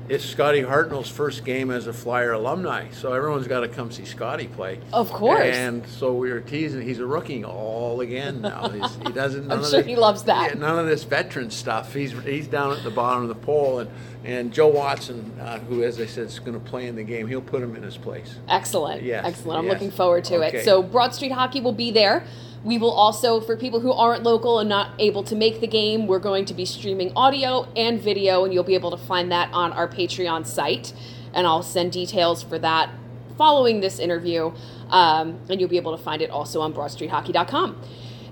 [0.08, 4.04] it's Scotty Hartnell's first game as a Flyer alumni, so everyone's got to come see
[4.04, 4.80] Scotty play.
[4.92, 5.54] Of course.
[5.54, 6.82] And so we were teasing.
[6.82, 8.68] He's a rookie all again now.
[8.68, 9.46] He's, he doesn't.
[9.46, 10.54] none of sure the- he loves that.
[10.54, 11.92] Yeah, none of this veteran stuff.
[11.94, 13.90] He's he's down at the bottom of the pole, and
[14.24, 17.28] and Joe Watson, uh, who as I said is going to play in the game,
[17.28, 18.36] he'll put him in his place.
[18.48, 19.02] Excellent.
[19.02, 19.58] Yes, Excellent.
[19.60, 19.74] I'm yes.
[19.74, 20.58] looking forward to Okay.
[20.58, 20.64] it.
[20.64, 22.24] So Broad Street Hockey will be there.
[22.64, 26.06] We will also, for people who aren't local and not able to make the game,
[26.06, 29.52] we're going to be streaming audio and video, and you'll be able to find that
[29.52, 30.92] on our Patreon site.
[31.32, 32.90] And I'll send details for that
[33.36, 34.52] following this interview,
[34.90, 37.80] um, and you'll be able to find it also on BroadStreetHockey.com.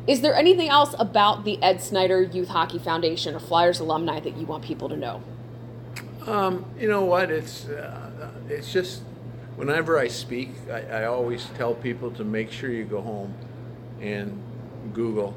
[0.09, 4.37] Is there anything else about the Ed Snider Youth Hockey Foundation or Flyers alumni that
[4.37, 5.23] you want people to know?
[6.27, 7.31] Um, you know what?
[7.31, 9.03] It's uh, it's just
[9.57, 13.35] whenever I speak, I, I always tell people to make sure you go home
[14.01, 14.43] and
[14.93, 15.35] Google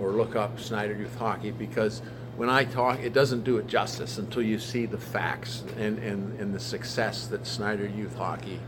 [0.00, 2.02] or look up Snider Youth Hockey because
[2.36, 6.38] when I talk, it doesn't do it justice until you see the facts and, and,
[6.40, 8.58] and the success that Snider Youth Hockey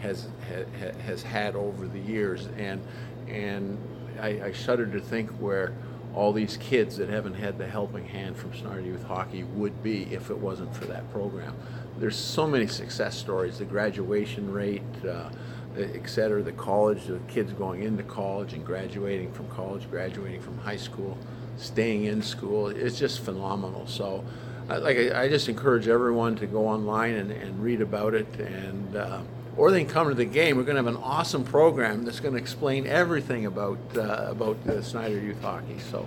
[0.00, 2.82] has ha, has had over the years, and
[3.28, 3.78] and
[4.20, 5.72] I, I shudder to think where
[6.14, 10.02] all these kids that haven't had the helping hand from Snider Youth Hockey would be
[10.12, 11.54] if it wasn't for that program.
[11.98, 15.30] There's so many success stories, the graduation rate, uh,
[15.76, 20.58] et cetera, the college, the kids going into college and graduating from college, graduating from
[20.58, 21.16] high school,
[21.56, 22.68] staying in school.
[22.68, 23.86] It's just phenomenal.
[23.86, 24.24] So,
[24.68, 28.96] like, I, I just encourage everyone to go online and, and read about it and
[28.96, 29.20] uh,
[29.56, 30.56] or they can come to the game.
[30.56, 34.56] We're going to have an awesome program that's going to explain everything about uh, about
[34.66, 35.78] uh, Snider Youth Hockey.
[35.90, 36.06] So,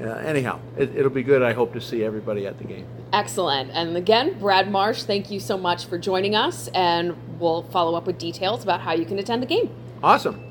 [0.00, 1.42] uh, anyhow, it, it'll be good.
[1.42, 2.86] I hope to see everybody at the game.
[3.12, 3.70] Excellent.
[3.72, 8.06] And again, Brad Marsh, thank you so much for joining us, and we'll follow up
[8.06, 9.70] with details about how you can attend the game.
[10.02, 10.46] Awesome.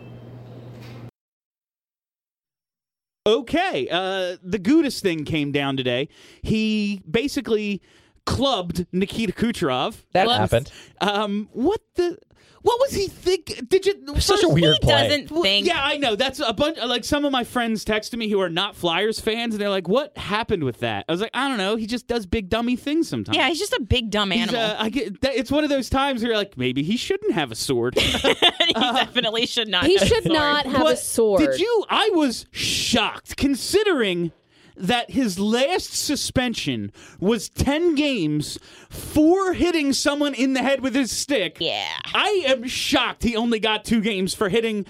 [3.25, 6.09] Okay, uh, the Gudas thing came down today.
[6.41, 7.81] He basically
[8.25, 10.03] clubbed Nikita Kucherov.
[10.13, 10.37] That Whoops.
[10.37, 10.71] happened.
[11.01, 12.17] Um, what the?
[12.61, 13.69] What was he think?
[13.69, 13.93] Did you?
[14.19, 15.07] Such a weird He play.
[15.07, 15.65] doesn't Well, think.
[15.65, 16.15] yeah, I know.
[16.15, 16.77] That's a bunch.
[16.77, 19.87] Like some of my friends texted me who are not Flyers fans, and they're like,
[19.87, 21.77] "What happened with that?" I was like, "I don't know.
[21.77, 24.61] He just does big dummy things sometimes." Yeah, he's just a big dumb He's, animal.
[24.61, 25.21] uh, I get.
[25.21, 27.97] That, it's one of those times where you're like, maybe he shouldn't have a sword.
[27.99, 29.85] he definitely should not.
[29.85, 30.33] He have a should sword.
[30.33, 31.41] not have a sword.
[31.41, 31.85] Did you?
[31.89, 34.31] I was shocked considering
[34.79, 38.57] that his last suspension was 10 games
[38.89, 41.57] for hitting someone in the head with his stick.
[41.59, 41.97] Yeah.
[42.13, 44.85] I am shocked he only got two games for hitting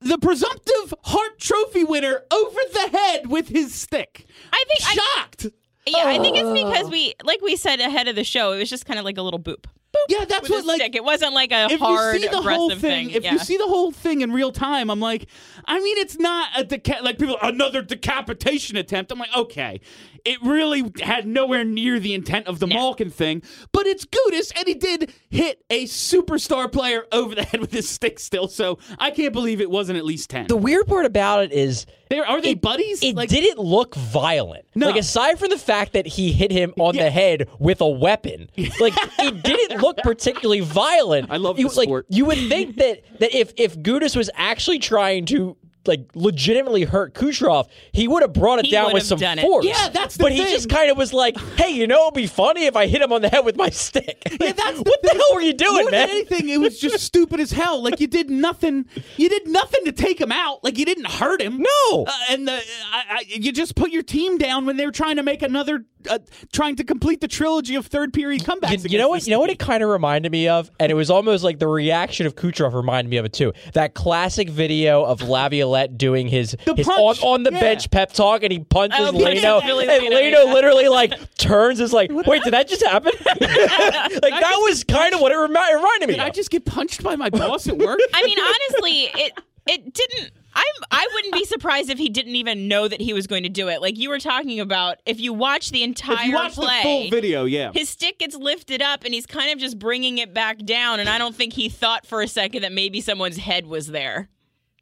[0.00, 4.26] the presumptive Hart Trophy winner over the head with his stick.
[4.52, 5.46] I think I, Shocked.
[5.86, 6.90] Yeah, I think it's because oh.
[6.90, 9.22] we, like we said ahead of the show, it was just kind of like a
[9.22, 9.66] little boop.
[10.08, 10.94] yeah, that's what like stick.
[10.94, 13.32] It wasn't like a if hard, you see the aggressive whole thing, if yeah.
[13.32, 15.26] you see the whole thing in real time, I'm like,
[15.64, 19.12] I mean, it's not a deca- like people another decapitation attempt.
[19.12, 19.80] I'm like, okay,
[20.26, 24.66] it really had nowhere near the intent of the Malkin thing, but it's Gudas, and
[24.66, 28.48] he did hit a superstar player over the head with his stick still.
[28.48, 30.46] So I can't believe it wasn't at least ten.
[30.46, 33.02] The weird part about it is There are they it- buddies?
[33.02, 34.64] It like, didn't look violent.
[34.74, 34.86] No.
[34.88, 37.04] Like aside from the fact that he hit him on Yeah.
[37.04, 38.50] the head with a weapon,
[38.80, 41.30] like it didn't look particularly violent.
[41.30, 42.06] I love you, the like, sport.
[42.08, 45.56] You would think that that if if Gudas was actually trying to
[45.86, 49.42] like legitimately hurt Kucherov, he would have brought it He down with some done it.
[49.42, 49.64] force.
[49.66, 52.26] Yeah, that's the But he just kind of was like, "Hey, you know, it'd be
[52.26, 55.10] funny if I hit him on the head with my stick." Yeah, that's what the
[55.10, 56.10] hell were you doing, More man?
[56.10, 57.82] Anything, it was just stupid as hell.
[57.82, 58.86] Like you did nothing.
[59.16, 60.62] You did nothing to take him out.
[60.62, 61.58] Like you didn't hurt him.
[61.58, 62.04] No.
[62.04, 65.16] Uh, and the, I, I, you just put your team down when they were trying
[65.16, 66.18] to make another, uh,
[66.52, 68.84] trying to complete the trilogy of third period comebacks.
[68.84, 69.26] You, you know what?
[69.26, 71.68] You know what it kind of reminded me of, and it was almost like the
[71.68, 73.52] reaction of Kucherov reminded me of it too.
[73.74, 75.66] That classic video of Laviolette
[75.96, 77.60] doing his his on, on the yeah.
[77.60, 80.52] bench pep talk, and he punches Oh, Leino, punches and Leino, Leino yeah.
[80.52, 85.20] literally like turns, is like, "Wait, did that just happen?" like that was kind of
[85.20, 86.14] what it remi- reminded me.
[86.14, 88.00] Did I just get punched by my boss at work?
[88.14, 89.32] I mean, honestly, it
[89.66, 90.32] it didn't.
[90.54, 90.64] I'm.
[90.90, 93.68] I wouldn't be surprised if he didn't even know that he was going to do
[93.68, 93.82] it.
[93.82, 96.82] Like you were talking about, if you watch the entire if you watch play, the
[96.82, 97.72] full video, yeah.
[97.72, 101.00] his stick gets lifted up and he's kind of just bringing it back down.
[101.00, 104.30] And I don't think he thought for a second that maybe someone's head was there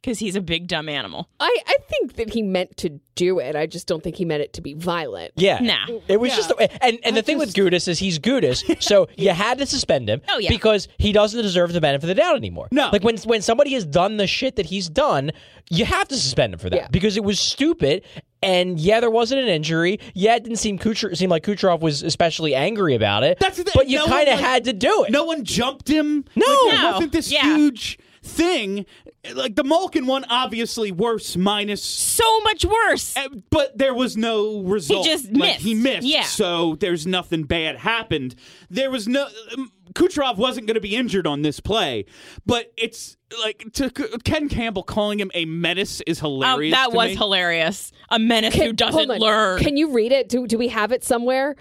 [0.05, 1.27] because he's a big dumb animal.
[1.39, 3.55] I, I think that he meant to do it.
[3.55, 5.31] I just don't think he meant it to be violent.
[5.35, 5.57] Yeah.
[5.59, 5.97] Nah.
[6.07, 6.35] It was Yeah.
[6.35, 6.51] just,
[6.81, 10.21] and and the thing with Gudas is he's Gudas, so you had to suspend him.
[10.29, 10.49] Oh, yeah.
[10.49, 12.67] because he doesn't deserve the benefit of the doubt anymore.
[12.71, 12.89] No.
[12.93, 15.31] like when when somebody has done the shit that he's done,
[15.71, 16.87] you have to suspend him for that Yeah.
[16.91, 18.03] because it was stupid.
[18.43, 19.99] And yeah, there wasn't an injury.
[20.13, 23.39] Yeah, it didn't seem Kucher seem like Kucherov was especially angry about it.
[23.39, 23.71] That's the thing.
[23.73, 25.11] But you No one, kind of like- had to do it.
[25.11, 26.25] No one jumped him.
[26.35, 26.45] No.
[26.45, 26.91] Like, it No.
[26.91, 27.55] wasn't this Yeah.
[27.55, 28.85] huge thing.
[29.33, 33.15] Like the Malkin one, obviously worse, minus So much worse.
[33.17, 35.05] Uh, but there was no result.
[35.05, 35.83] He just Like, he missed.
[36.03, 36.07] missed.
[36.07, 36.23] Yeah.
[36.23, 38.35] So there's nothing bad happened.
[38.69, 39.27] There was no.
[39.57, 42.05] Um, Kucherov wasn't going to be injured on this play,
[42.45, 43.89] but it's like to
[44.25, 46.73] Ken Campbell calling him a menace is Um, hilarious.
[46.75, 47.15] that to was me.
[47.15, 47.91] hilarious.
[48.09, 49.59] A menace who doesn't learn.
[49.61, 50.27] Can you read it?
[50.27, 51.55] Do, do we have it somewhere?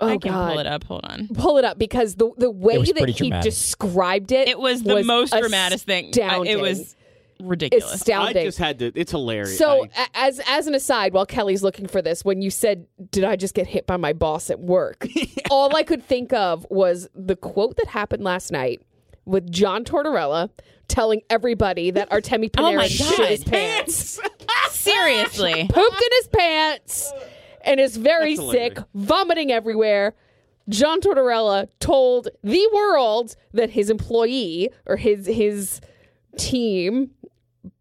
[0.00, 0.50] Oh, I can God.
[0.50, 0.84] pull it up.
[0.84, 1.28] Hold on.
[1.34, 3.42] Pull it up because the the way that he dramatic.
[3.50, 6.12] described it, It was the most dramatic thing.
[6.22, 6.94] I- It was
[7.40, 7.90] ridiculous.
[7.90, 8.44] I astounding.
[8.44, 8.92] just had to.
[8.94, 9.56] It's hilarious.
[9.58, 12.86] So, I- a- as as an aside, while Kelly's looking for this, when you said,
[13.10, 15.06] "Did I just get hit by my boss at work?"
[15.50, 18.82] all I could think of was the quote that happened last night
[19.24, 20.50] with John Tortorella
[20.88, 24.18] telling everybody that Artemi Oh Panarin my shit his pants,
[24.70, 25.68] Seriously.
[25.70, 27.12] pooped in his pants,
[27.62, 30.14] and is very sick, vomiting everywhere.
[30.68, 35.80] John Tortorella told the world that his employee or his his
[36.36, 37.17] team a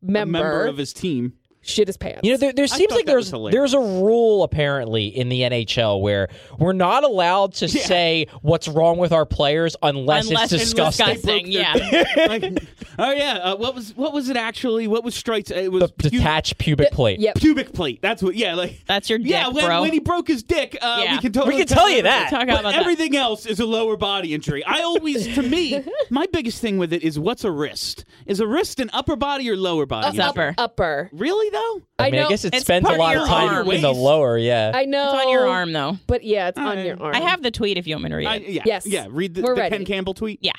[0.01, 1.33] member, member of his team.
[1.67, 2.21] Shit his pants.
[2.23, 6.29] You know, there, there seems like there's there's a rule apparently in the NHL where
[6.57, 11.05] we're not allowed to say what's wrong with our players unless, Unless it's it's disgusting.
[11.07, 11.47] disgusting.
[11.51, 11.73] Yeah.
[12.27, 12.63] Like,
[12.99, 13.33] oh yeah.
[13.37, 14.87] Uh, what was what was it actually?
[14.87, 15.51] What was Strikes?
[15.51, 17.19] It was The pu- detached pubic plate.
[17.19, 18.01] Yeah, pubic plate.
[18.01, 18.35] That's what.
[18.35, 19.47] Yeah, like That's your dick, yeah.
[19.49, 19.81] When, bro.
[19.81, 21.11] when he broke his dick, uh, Yeah.
[21.15, 22.29] we can totally We can tell you that.
[22.29, 22.75] Talk But about that.
[22.81, 24.63] everything else is a lower body injury.
[24.65, 28.05] I always, to me, my biggest thing with it is what's a wrist?
[28.25, 30.07] Is a wrist an upper body or lower body?
[30.09, 30.53] It's upper.
[30.57, 31.09] upper.
[31.13, 31.81] Really though?
[31.99, 33.71] I mean, I, guess it It's spends a part of lot your of time arm.
[33.71, 34.37] in the lower.
[34.37, 34.71] Yeah.
[34.73, 35.97] I know It's on your arm, though.
[36.07, 37.15] but yeah, it's on your arm.
[37.15, 38.49] I have the tweet if you want me to read I, it.
[38.49, 38.63] yeah.
[38.65, 38.85] Yes.
[38.87, 39.07] Yeah.
[39.09, 39.75] Read the, We're the ready.
[39.77, 40.39] Ken Campbell tweet.
[40.41, 40.51] Yeah.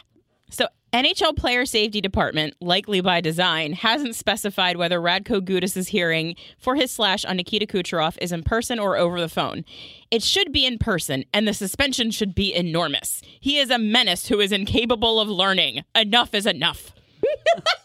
[0.50, 6.74] So, NHL Player Safety Department, likely by design, hasn't specified whether Radko Gudas' hearing for
[6.76, 9.66] his slash on Nikita Kucherov is in person or over the phone.
[10.10, 13.20] It should be in person, and the suspension should be enormous.
[13.38, 15.84] He is a menace who is incapable of learning.
[15.94, 16.92] Enough is enough.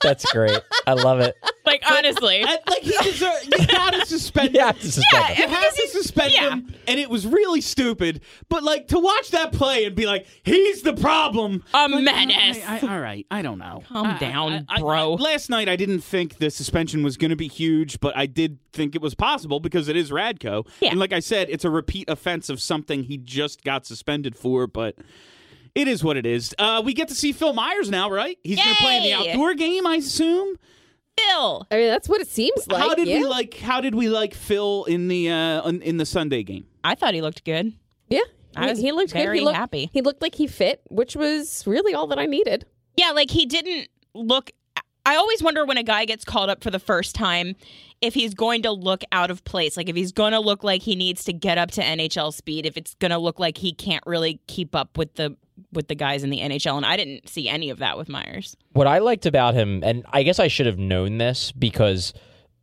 [0.02, 0.60] That's great.
[0.86, 1.36] I love it.
[1.66, 2.44] Like, honestly.
[2.44, 3.48] I- like he deserves.
[3.48, 4.54] You gotta suspend.
[4.54, 4.66] You him.
[4.68, 5.50] have to suspend him.
[5.50, 6.50] You have to suspend yeah.
[6.52, 8.22] him, and it was really stupid.
[8.50, 12.60] But like to watch that play and be like, "He's the problem." A Like, menace.
[12.68, 13.84] I, I, all right, I don't know.
[13.88, 15.14] Calm I- down, I- I- bro.
[15.14, 18.60] last night I didn't think the suspension was going to be huge, but I did
[18.74, 20.68] think it was possible because it is Radko.
[20.82, 20.90] Yeah.
[20.92, 24.68] And like I said, it's a repeat offense of something he just got suspended for,
[24.68, 24.96] but.
[25.76, 26.54] It is what it is.
[26.60, 28.38] Uh, we get to see Phil Myers now, right?
[28.44, 29.32] He's going to play in the Yay!
[29.32, 30.56] outdoor game, I assume.
[31.18, 31.68] Phil.
[31.72, 32.82] I mean, that's what it seems like.
[32.82, 33.20] how did yeah.
[33.20, 33.56] we like?
[33.58, 36.66] How did we like Phil in the uh, in, in the Sunday game?
[36.84, 37.74] I thought he looked good.
[38.10, 38.20] Yeah,
[38.56, 39.20] I He- was he looked good.
[39.24, 39.90] very He looked happy.
[39.94, 42.66] He looked like he fit, which was really all that I needed.
[42.98, 44.52] Yeah, like he didn't look.
[45.06, 47.56] I always wonder when a guy gets called up for the first time
[48.02, 49.76] if he's going to look out of place.
[49.76, 52.66] Like if he's going to look like he needs to get up to NHL speed,
[52.66, 55.36] if it's going to look like he can't really keep up with the
[55.72, 56.78] with the guys in the NHL.
[56.78, 58.56] And I didn't see any of that with Myers.
[58.72, 62.14] What I liked about him, and I guess I should have known this because,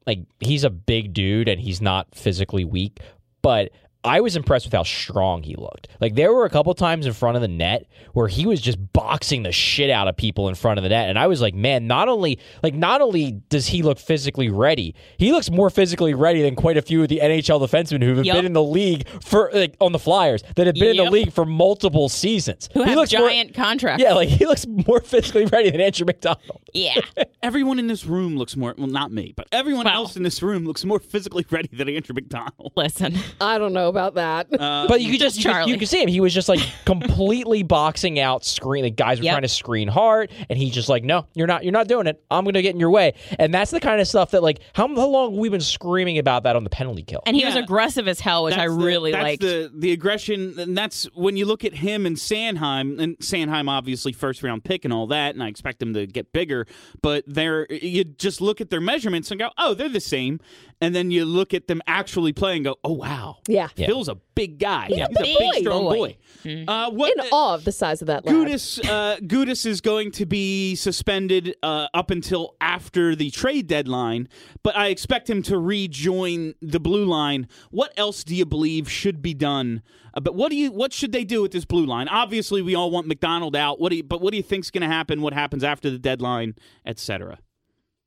[0.07, 3.01] like, he's a big dude and he's not physically weak,
[3.43, 3.71] but
[4.03, 5.89] I was impressed with how strong he looked.
[6.01, 8.79] Like, there were a couple times in front of the net where he was just
[8.95, 11.55] boxing the shit out of people in front of the net, and I was like,
[11.55, 16.15] man, not only like not only does he look physically ready, he looks more physically
[16.15, 18.37] ready than quite a few of the NHL defensemen who have Yup.
[18.37, 21.33] been in the league for like on the Flyers that have been in the league
[21.33, 22.71] for multiple seasons.
[22.73, 24.03] Who he have looks more- giant contracts.
[24.03, 26.63] yeah, like he looks more physically ready than Andrew MacDonald.
[26.73, 27.01] Yeah.
[27.43, 29.95] Everyone in this room looks more well, not me, but everyone Wow.
[29.95, 32.73] else in this room looks more physically ready than Andrew MacDonald.
[32.77, 33.17] Listen.
[33.41, 34.47] I don't know about that.
[34.59, 35.73] Um, but you could just, Just you could, Charlie.
[35.73, 36.09] you could see him.
[36.09, 38.85] He was just like completely boxing out screen.
[38.85, 39.33] The guys were Yep.
[39.35, 41.63] trying to screen hard, and he's just like, "No, you're not.
[41.65, 42.23] You're not doing it.
[42.31, 44.61] I'm going to get in your way." And that's the kind of stuff that like
[44.73, 47.21] how, how long have we been screaming about that on the penalty kill?
[47.27, 47.63] And he was Yeah.
[47.63, 49.43] aggressive as hell, which I That's the- really that's liked.
[49.43, 54.13] the the aggression, and that's when you look at him and Sanheim, and Sanheim obviously
[54.13, 56.67] first round pick and all that, and I expect him to get bigger.
[57.03, 60.41] But they're you just look at their measurements and go, oh, they're the same,
[60.81, 63.69] and then you look at them actually play and go, oh wow, Yeah.
[63.77, 63.87] Yeah.
[63.87, 64.87] Phil's a big guy.
[64.89, 65.61] He's a He's a big big boy.
[65.61, 66.17] strong boy.
[66.45, 66.69] Mm-hmm.
[66.69, 68.35] Uh, what In awe of the size of that lad.
[68.35, 74.29] Gudas, uh, Gudas is going to be suspended uh, up until after the trade deadline,
[74.63, 77.47] but I expect him to rejoin the blue line.
[77.71, 79.83] What else do you believe should be done?
[80.15, 82.09] Uh, but what do you what should they do with this blue line?
[82.09, 83.79] Obviously, we all want MacDonald out.
[83.81, 85.21] What do you, but what do you think's going to happen?
[85.21, 86.55] What happens after the deadline,
[86.87, 87.39] etc.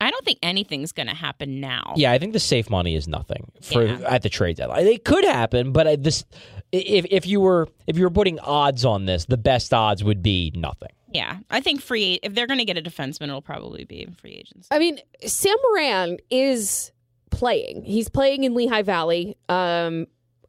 [0.04, 1.94] I don't think anything's going to happen now.
[1.96, 3.98] Yeah, I think the safe money is nothing for Yeah.
[4.06, 4.86] at the trade deadline.
[4.86, 6.24] It could happen, but I, this
[6.72, 10.22] if if you were if you were putting odds on this, the best odds would
[10.22, 10.90] be nothing.
[11.12, 11.38] Yeah.
[11.50, 14.66] I think free if they're going to get a defenseman, it'll probably be free agents.
[14.70, 16.90] I mean, Sam Morin is
[17.30, 17.84] playing.
[17.84, 19.36] He's playing in Lehigh Valley.
[19.48, 20.06] Um,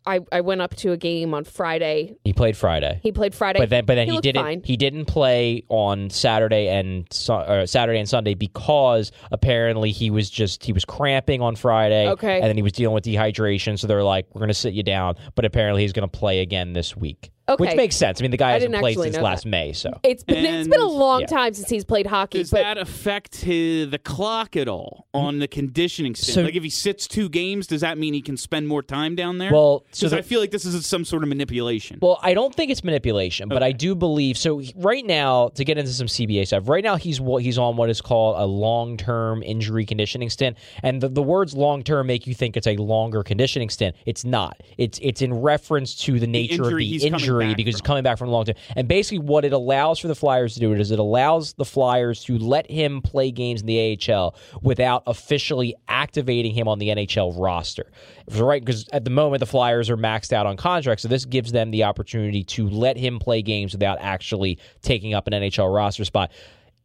[0.08, 2.16] I, I went up to a game on Friday.
[2.24, 2.99] He played Friday.
[3.01, 3.60] He played Friday.
[3.60, 4.41] But then, but then he he, didn't.
[4.43, 4.62] fine.
[4.64, 10.64] He didn't play on Saturday and uh, Saturday and Sunday because apparently he was just
[10.64, 12.10] he was cramping on Friday.
[12.10, 12.36] Okay.
[12.36, 13.80] and then he was dealing with dehydration.
[13.80, 16.41] So they're like, "We're going to sit you down," but apparently he's going to play
[16.41, 17.32] again this week.
[17.48, 17.62] Okay.
[17.62, 18.20] which makes sense.
[18.20, 19.50] I mean, the guy I hasn't didn't played since last that.
[19.50, 21.28] May, so It's been it's been a long Yeah.
[21.28, 22.39] time since he's played hockey.
[22.39, 25.41] Does but that affect his, the clock at all on mm-hmm.
[25.41, 26.36] the conditioning stint?
[26.36, 29.16] So- like if he sits two games, does that mean he can spend more time
[29.16, 29.52] down there?
[29.52, 32.00] Well, because the- I feel like this is some sort of manipulation.
[32.02, 34.64] Well, I don't think it's manipulation, but I do believe so.
[34.76, 37.91] Right now, to get into some CBA stuff, right now he's what he's on what
[37.91, 42.58] is called a long-term injury conditioning stint, and the, the words "long-term" make you think
[42.58, 43.96] it's a longer conditioning stint.
[44.06, 44.62] It's not.
[44.78, 47.76] It's it's in reference to the nature injury of he's the coming injury back because
[47.76, 48.56] he's coming back from a long term.
[48.76, 52.24] And basically, what it allows for the Flyers to do is it allows the Flyers
[52.26, 57.34] to let him play games in the AHL without officially activating him on the NHL
[57.38, 57.92] roster.
[58.32, 58.64] Right?
[58.64, 61.72] Because at the moment, the Flyers are maxed out on contracts, so this gives them
[61.72, 66.32] the opportunity to let him play games without actually taking up an NHL roster spot.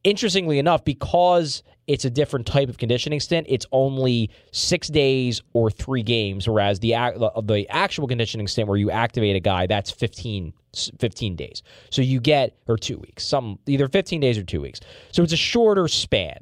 [0.02, 5.72] Interestingly enough, because it's a different type of conditioning stint, it's only six days or
[5.72, 6.90] three games, whereas the
[7.42, 10.52] the, actual conditioning stint where you activate a guy, that's 15,
[11.00, 11.64] 15 days.
[11.90, 14.78] So you get, or two weeks, some either 15 days or two weeks.
[15.10, 16.38] So it's a shorter span.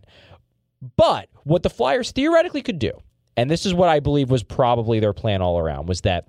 [0.99, 2.93] But what the Flyers theoretically could do,
[3.39, 6.29] and this is what I believe was probably their plan all around, was that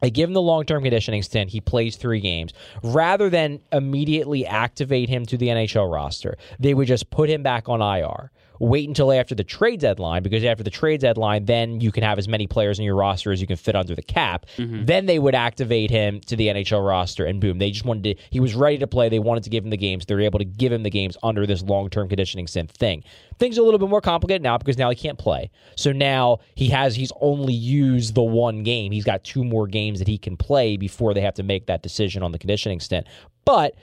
[0.00, 1.50] they give him the long term conditioning stint.
[1.50, 2.52] He plays three games.
[2.82, 7.68] Rather than immediately activate him to the NHL roster, they would just put him back
[7.68, 11.92] on IR, wait until after the trade deadline because after the trade deadline, then you
[11.92, 14.46] can have as many players in your roster as you can fit under the cap.
[14.56, 14.84] Mm-hmm.
[14.84, 18.22] Then they would activate him to the NHL roster, and boom, they just wanted to.
[18.30, 19.08] He was ready to play.
[19.08, 20.06] They wanted to give him the games.
[20.06, 23.04] They were able to give him the games under this long term conditioning stint thing.
[23.38, 25.50] Things are a little bit more complicated now because now he can't play.
[25.76, 28.92] So now he has he's only used the one game.
[28.92, 31.82] He's got two more games that he can play before they have to make that
[31.82, 33.06] decision on the conditioning stint.
[33.44, 33.74] But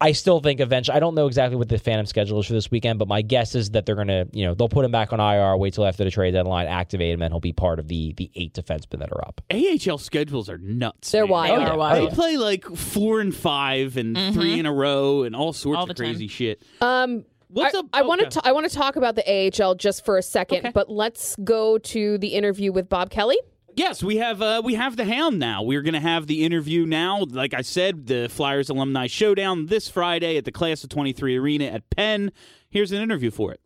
[0.00, 0.96] I still think eventually.
[0.96, 3.54] I don't know exactly what the Phantom schedule is for this weekend, but my guess
[3.54, 5.86] is that they're going to, you know, they'll put him back on IR, wait till
[5.86, 8.98] after the trade deadline, activate him, and he'll be part of the the eight defensemen
[8.98, 9.40] that are up.
[9.52, 11.10] AHL schedules are nuts.
[11.12, 11.30] They're man.
[11.30, 11.60] wild.
[11.60, 12.10] They are Oh, wild.
[12.10, 15.82] They play like four and five and three in a row and all sorts All
[15.84, 16.06] of the time.
[16.12, 16.62] crazy shit.
[16.80, 17.86] Um, What's I, up?
[17.92, 18.40] I want to.
[18.44, 19.24] I want to talk about the
[19.62, 20.70] AHL just for a second, Okay.
[20.74, 23.38] but let's go to the interview with Bob Kelly.
[23.76, 25.62] Yes, we have uh, we have the Hound now.
[25.62, 27.24] We're going to have the interview now.
[27.28, 31.64] Like I said, the Flyers alumni showdown this Friday at the Class of 23 Arena
[31.64, 32.30] at Penn.
[32.70, 33.60] Here's an interview for it.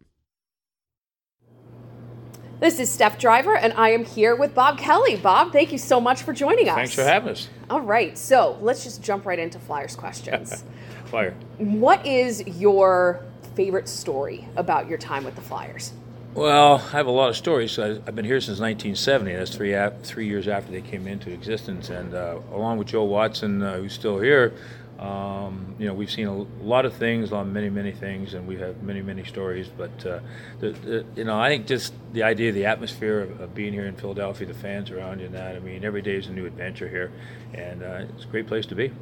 [2.61, 5.15] This is Steph Driver, and I am here with Bob Kelly.
[5.15, 6.75] Bob, thank you so much for joining us.
[6.75, 7.49] Thanks for having us.
[7.71, 10.65] All right, so let's just jump right into Flyers questions.
[11.05, 11.37] Fire.
[11.59, 15.93] what is your favorite story about your time with the Flyers?
[16.39, 17.77] Well, I have a lot of stories.
[17.81, 19.33] I've been here since 1970.
[19.33, 23.03] That's three ap- three years after they came into existence, and uh, along with Joe
[23.03, 24.53] Watson, uh, who's still here,
[25.01, 28.55] um, you know, we've seen a lot of things, on many many things, and we
[28.59, 29.67] have many many stories.
[29.67, 30.21] But uh,
[30.61, 33.87] the, the, you know, I think just the idea, the atmosphere of, of being here
[33.87, 35.57] in Philadelphia, the fans around you, and that.
[35.57, 37.11] I mean, every day is a new adventure here,
[37.53, 38.93] and uh, it's a great place to be.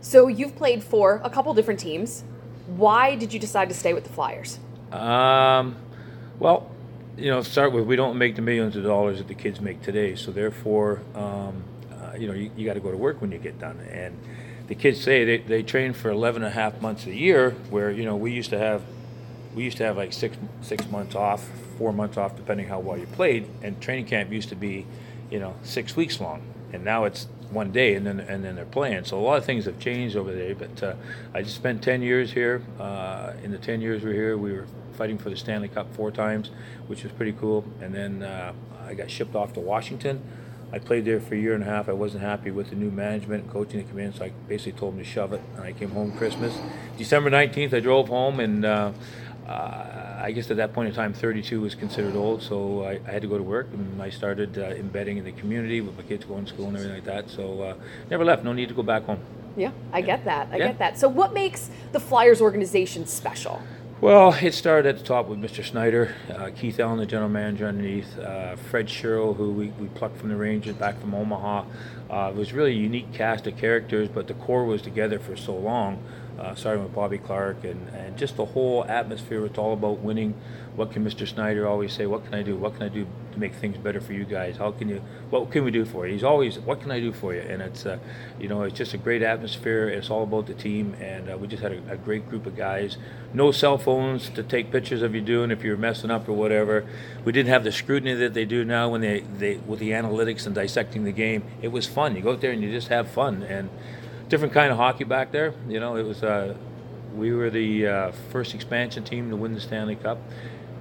[0.00, 2.24] So you've played for a couple different teams.
[2.66, 4.58] Why did you decide to stay with the Flyers?
[4.90, 5.76] Um,
[6.38, 6.70] well,
[7.18, 9.82] you know, start with we don't make the millions of dollars that the kids make
[9.82, 13.32] today, so therefore, um, uh, you know, you, you got to go to work when
[13.32, 13.80] you get done.
[13.90, 14.16] And
[14.68, 17.90] the kids say they, they train for 11 and a half months a year, where
[17.90, 18.82] you know we used to have
[19.54, 22.96] we used to have like six six months off, four months off, depending how well
[22.96, 23.48] you played.
[23.62, 24.86] And training camp used to be,
[25.30, 26.42] you know, six weeks long,
[26.72, 29.04] and now it's one day, and then and then they're playing.
[29.04, 30.54] So a lot of things have changed over there.
[30.54, 30.94] But uh,
[31.34, 32.62] I just spent 10 years here.
[32.78, 36.10] Uh, in the 10 years we're here, we were fighting for the Stanley Cup four
[36.10, 36.50] times,
[36.86, 37.64] which was pretty cool.
[37.80, 38.52] And then uh,
[38.86, 40.22] I got shipped off to Washington.
[40.70, 41.88] I played there for a year and a half.
[41.88, 44.78] I wasn't happy with the new management and coaching that came in, so I basically
[44.78, 45.40] told them to shove it.
[45.56, 46.54] And I came home Christmas.
[46.98, 48.66] December 19th, I drove home, and
[49.48, 53.12] uh, I guess at that point in time, 32 was considered old, so I, I
[53.12, 53.68] had to go to work.
[53.72, 56.76] And I started uh, embedding in the community with my kids going to school and
[56.76, 57.30] everything like that.
[57.30, 57.74] So uh,
[58.10, 58.44] never left.
[58.44, 59.20] No need to go back home.
[59.56, 60.48] Yeah, I get that.
[60.52, 60.66] I Yeah.
[60.68, 60.98] get that.
[60.98, 63.60] So what makes the Flyers organization special?
[64.00, 65.64] Well, it started at the top with Mr.
[65.64, 70.16] Snider, uh, Keith Allen, the general manager underneath, uh, Fred Shero, who we, we plucked
[70.18, 71.64] from the Rangers back from Omaha.
[72.08, 75.36] Uh, it was really a unique cast of characters, but the core was together for
[75.36, 76.00] so long,
[76.38, 79.44] uh, starting with Bobby Clarke, and, and just the whole atmosphere.
[79.44, 80.34] It's all about winning.
[80.76, 81.26] What can Mr.
[81.26, 82.06] Snider always say?
[82.06, 82.56] What can I do?
[82.56, 84.56] What can I do to make things better for you guys?
[84.56, 85.02] How can you?
[85.30, 86.12] What can we do for you?
[86.12, 87.40] He's always, what can I do for you?
[87.40, 87.98] And it's, uh,
[88.38, 89.88] you know, it's just a great atmosphere.
[89.88, 92.56] It's all about the team, and uh, we just had a, a great group of
[92.56, 92.96] guys.
[93.34, 96.86] No cell phones to take pictures of you doing if you're messing up or whatever.
[97.24, 100.46] We didn't have the scrutiny that they do now when they, they with the analytics
[100.46, 101.42] and dissecting the game.
[101.60, 102.14] It was fun.
[102.14, 103.68] You go out there and you just have fun and
[104.28, 105.54] different kind of hockey back there.
[105.68, 106.22] You know, it was.
[106.22, 106.54] Uh,
[107.14, 110.18] we were the uh, first expansion team to win the Stanley Cup,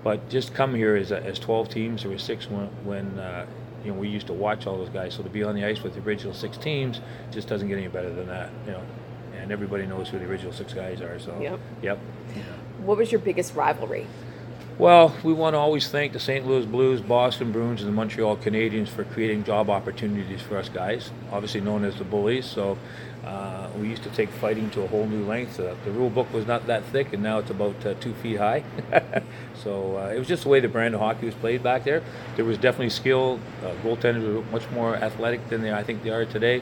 [0.04, 2.04] but just come here as, as 12 teams.
[2.04, 3.45] There were six when, when uh,
[3.84, 5.16] you know we used to watch all those guys.
[5.16, 7.88] So to be on the ice with the original six teams just doesn't get any
[7.88, 8.52] better than that.
[8.66, 8.84] You know,
[9.36, 11.18] and everybody knows who the original six guys are.
[11.20, 11.60] So Yep.
[11.82, 12.00] yep.
[12.84, 14.06] What was your biggest rivalry?
[14.78, 16.45] Well, we want to always thank the St.
[16.45, 21.10] Louis Blues, Boston Bruins, and the Montreal Canadiens for creating job opportunities for us guys,
[21.32, 22.45] obviously known as the Bullies.
[22.45, 22.78] So
[23.28, 25.59] uh, we used to take fighting to a whole new length.
[25.59, 28.38] Uh, the rule book was not that thick, and now it's about uh, two feet
[28.38, 28.63] high.
[29.63, 32.01] so uh, it was just the way the brand of hockey was played back there.
[32.36, 33.39] There was definitely skill.
[33.63, 36.61] Uh, goaltenders were much more athletic than they, I think they are today.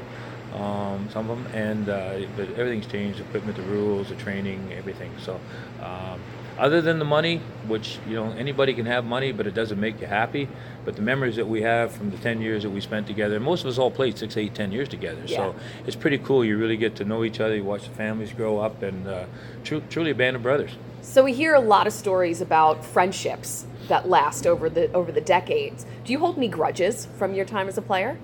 [0.55, 3.19] Um, some of them, and uh, but everything's changed.
[3.19, 5.11] Equipment, the rules, the training, everything.
[5.19, 5.39] So.
[5.81, 6.19] Um,
[6.57, 9.99] other than the money, which you know anybody can have money, but it doesn't make
[10.01, 10.47] you happy.
[10.83, 13.61] But the memories that we have from the ten years that we spent together, most
[13.61, 15.21] of us all played six, eight, ten years together.
[15.25, 15.37] Yeah.
[15.37, 16.45] So it's pretty cool.
[16.45, 17.55] You really get to know each other.
[17.55, 19.25] You watch the families grow up, and uh,
[19.63, 20.71] tru- truly a band of brothers.
[21.01, 25.21] So we hear a lot of stories about friendships that last over the over the
[25.21, 25.85] decades.
[26.03, 28.17] Do you hold any grudges from your time as a player?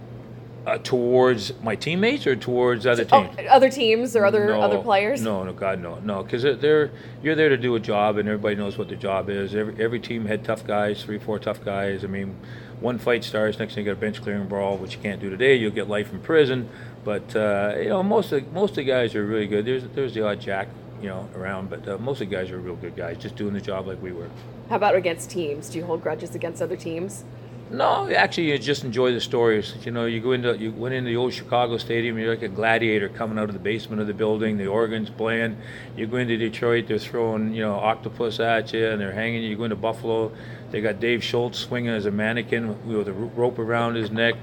[0.64, 3.48] Uh, towards my teammates or towards other Oh, teams?
[3.50, 5.20] other teams or other No, other players?
[5.20, 6.92] No, no, God, no, no, because they're, they're
[7.24, 9.56] you're there to do a job, and everybody knows what the job is.
[9.56, 12.04] Every every team had tough guys, three, four tough guys.
[12.04, 12.36] I mean,
[12.80, 15.32] one fight starts, next thing you got a bench clearing brawl, which you can't do
[15.32, 15.56] today.
[15.56, 16.70] You'll get life in prison.
[17.04, 19.66] But uh, you know, most of most of the guys are really good.
[19.66, 20.68] There's there's the odd jack
[21.02, 21.72] you know, around.
[21.72, 24.00] But uh, most of the guys are real good guys, just doing the job like
[24.00, 24.30] we were.
[24.70, 25.70] How about against teams?
[25.70, 27.24] Do you hold grudges against other teams?
[27.72, 29.74] No, actually, you just enjoy the stories.
[29.86, 32.18] You know, you go into you went into the old Chicago Stadium.
[32.18, 34.58] You're like a gladiator coming out of the basement of the building.
[34.58, 35.56] The organs playing.
[35.96, 39.44] You go into Detroit, they're throwing you know octopus at you, and they're hanging.
[39.44, 40.34] You go into Buffalo,
[40.72, 44.36] they got Dave Schultz swinging as a mannequin with a rope around his neck.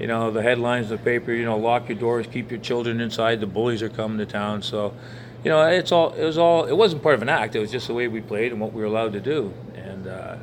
[0.00, 1.32] You know, the headlines in the paper.
[1.32, 3.38] You know, lock your doors, keep your children inside.
[3.38, 4.62] The bullies are coming to town.
[4.62, 4.94] So,
[5.44, 6.12] you know, it's all.
[6.14, 6.64] It was all.
[6.64, 7.54] It wasn't part of an act.
[7.54, 9.54] It was just the way we played and what we were allowed to do.
[9.76, 10.36] And uh,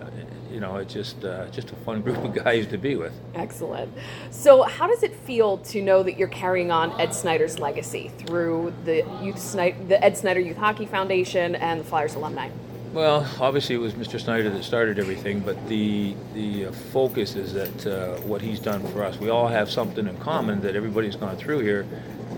[0.52, 3.14] you know, it's just uh, just a fun group of guys to be with.
[3.36, 3.92] Excellent.
[4.30, 8.74] So, how does it feel to know that you're carrying on Ed Snider's legacy through
[8.86, 12.50] the Youth Snider, the Ed Snider Youth Hockey Foundation and the Flyers alumni?
[12.94, 14.20] Well, obviously it was Mr.
[14.20, 18.86] Snider that started everything, but the the uh, focus is that uh, what he's done
[18.88, 19.18] for us.
[19.18, 21.86] We all have something in common that everybody's gone through here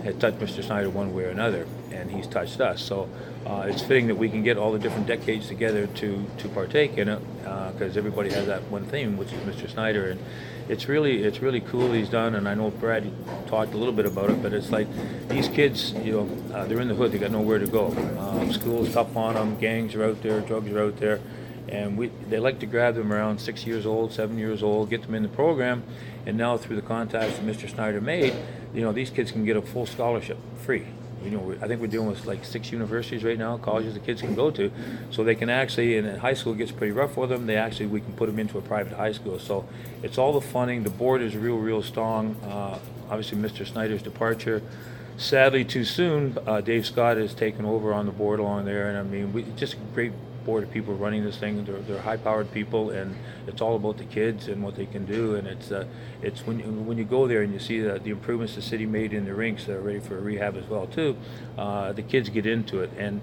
[0.04, 0.64] has touched Mr.
[0.64, 2.82] Snider one way or another, and he's touched us.
[2.82, 3.10] So
[3.46, 6.98] uh, it's fitting that we can get all the different decades together to to partake
[6.98, 7.20] in it,
[7.74, 9.70] because everybody has that one theme, which is Mr.
[9.70, 10.20] Snider, and
[10.70, 12.36] it's really it's really cool he's done.
[12.36, 13.12] And I know Brad
[13.48, 14.88] talked a little bit about it, but it's like
[15.28, 17.88] these kids, you know, uh, they're in the hood, they got nowhere to go.
[18.18, 21.20] Um, school's tough on them, gangs are out there, drugs are out there
[21.74, 25.02] and we they like to grab them around six years old, seven years old, get
[25.02, 25.84] them in the program,
[26.26, 27.70] and now through the contacts that Mr.
[27.70, 28.34] Snider made,
[28.74, 30.86] you know these kids can get a full scholarship free.
[31.24, 34.22] You know, I think we're dealing with like six universities right now, colleges the kids
[34.22, 34.72] can go to,
[35.12, 35.98] so they can actually.
[35.98, 37.46] And high school gets pretty rough for them.
[37.46, 39.40] They actually we can put them into a private high school.
[39.40, 39.66] So
[40.02, 40.84] it's all the funding.
[40.84, 42.36] The board is real, real strong.
[42.44, 43.66] Uh, obviously, Mr.
[43.66, 44.62] Snider's departure.
[45.16, 46.38] Sadly, too soon.
[46.46, 49.46] Uh, Dave Scott has taken over on the board along there, and I mean, we
[49.56, 50.12] just great
[50.46, 51.64] board of people running this thing.
[51.66, 53.16] They're, they're high-powered people, and
[53.48, 55.36] it's all about the kids and what they can do.
[55.36, 55.86] And it's uh,
[56.22, 58.86] it's when you, when you go there and you see the, the improvements the city
[58.86, 61.16] made in the rinks that are ready for rehab as well too.
[61.58, 63.22] Uh, the kids get into it, and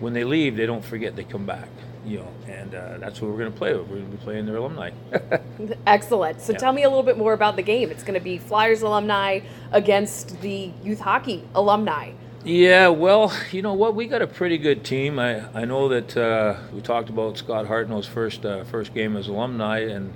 [0.00, 1.16] when they leave, they don't forget.
[1.16, 1.68] They come back,
[2.06, 3.88] you know, and uh, that's what we're going to play with.
[3.88, 4.90] We're going to be playing their alumni.
[5.86, 6.40] Excellent.
[6.40, 6.58] So, Yeah.
[6.58, 7.90] tell me a little bit more about the game.
[7.90, 9.40] It's going to be Flyers alumni
[9.72, 12.12] against the youth hockey alumni.
[12.48, 13.94] Yeah, well, you know what?
[13.94, 15.18] We got a pretty good team.
[15.18, 19.28] I, I know that uh, we talked about Scott Hartnell's first uh, first game as
[19.28, 20.14] alumni, and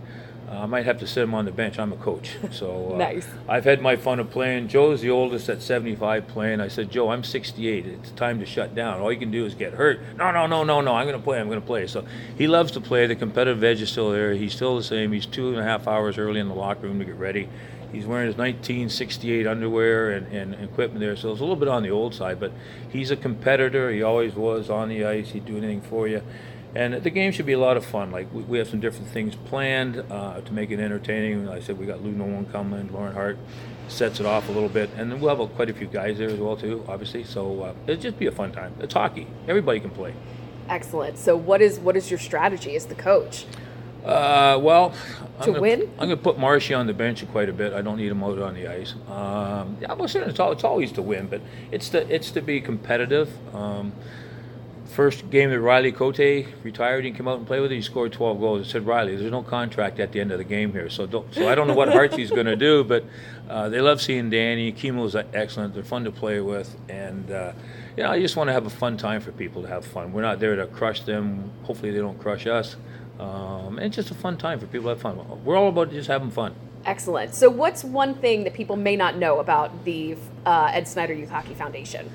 [0.49, 1.79] uh, I might have to sit him on the bench.
[1.79, 3.29] I'm a coach, so uh, Nice.
[3.47, 4.69] I've had my fun of playing.
[4.69, 6.63] Joe's the oldest at 75 playing.
[6.63, 7.85] I said, Joe, I'm 68.
[7.85, 9.03] It's time to shut down.
[9.03, 10.01] All you can do is get hurt.
[10.17, 10.95] No, no, no, no, no.
[10.95, 11.39] I'm going to play.
[11.39, 11.87] I'm going to play.
[11.87, 12.03] So
[12.39, 13.07] he loves to play.
[13.07, 14.33] The competitive edge is still there.
[14.33, 15.13] He's still the same.
[15.13, 17.51] He's two and a half hours early in the locker room to get ready.
[17.93, 21.83] He's wearing his 1968 underwear and, and equipment there, so it's a little bit on
[21.83, 22.53] the old side, but
[22.91, 23.91] he's a competitor.
[23.91, 25.31] He always was on the ice.
[25.31, 26.23] He'd do anything for you.
[26.75, 28.11] And the game should be a lot of fun.
[28.11, 31.47] Like, we, we have some different things planned uh, to make it entertaining.
[31.47, 33.37] Like I said, we got Lou Nolan coming, Lauren Hart
[33.89, 34.89] sets it off a little bit.
[34.97, 37.25] And then we'll have a, quite a few guys there as well, too, obviously.
[37.25, 38.75] So uh, it'll just be a fun time.
[38.81, 39.27] It's hockey.
[39.47, 40.15] Everybody can play.
[40.69, 41.19] Excellent.
[41.19, 43.47] So, what is what is your strategy as the coach?
[44.05, 44.93] Uh, well,
[45.39, 45.81] I'm To gonna, win?
[45.99, 47.73] I'm going to put Marshy on the bench quite a bit.
[47.73, 48.95] I don't need him out on the ice.
[49.09, 51.41] Um, yeah, well, certainly it's, all, it's always to win, but
[51.71, 53.31] it's to it's to be competitive.
[53.55, 53.93] Um,
[54.93, 56.19] first game that Riley Cote
[56.63, 58.69] retired and came out and played with, him, he scored 12 goals.
[58.69, 61.33] I said, Riley, there's no contract at the end of the game here, so don't,
[61.33, 63.05] so I don't know what Hartsy's going to do, but
[63.49, 64.71] uh, they love seeing Danny.
[64.73, 65.75] Kimmo's excellent.
[65.75, 67.53] They're fun to play with, and uh,
[67.97, 70.13] you know, I just want to have a fun time for people to have fun.
[70.13, 71.51] We're not there to crush them.
[71.63, 72.77] Hopefully, they don't crush us.
[73.23, 75.45] Um, and it's just a fun time for people to have fun.
[75.45, 76.55] We're all about just having fun.
[76.85, 77.35] Excellent.
[77.35, 81.31] So, what's one thing that people may not know about the uh, Ed Snider Youth
[81.31, 82.11] Hockey Foundation?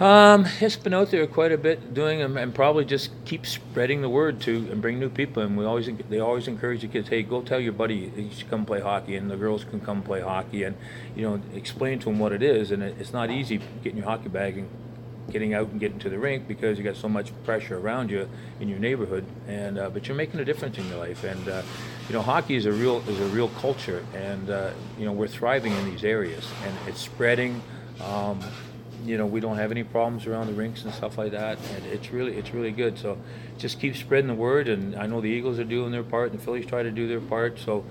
[0.00, 4.00] Um, it's been out there quite a bit doing them, and probably just keep spreading
[4.02, 5.42] the word to and bring new people.
[5.42, 8.50] And we always they always encourage the kids, hey, go tell your buddy he should
[8.50, 10.76] come play hockey, and the girls can come play hockey, and
[11.14, 12.72] you know explain to them what it is.
[12.72, 14.68] And it, it's not easy getting your hockey bag and
[15.30, 18.28] getting out and getting to the rink because you got so much pressure around you
[18.60, 19.24] in your neighborhood.
[19.46, 21.62] And uh, but you're making a difference in your life, and uh,
[22.08, 25.28] you know hockey is a real is a real culture, and uh, you know we're
[25.28, 27.62] thriving in these areas, and it's spreading.
[28.00, 28.40] Um,
[29.04, 31.58] you know we don't have any problems around the rinks and stuff like that.
[31.74, 32.98] And it's really it's really good.
[32.98, 33.18] So
[33.58, 34.68] just keep spreading the word.
[34.68, 37.08] And i know the eagles are doing their part and the phillies try to do
[37.08, 37.58] their part.
[37.58, 37.84] So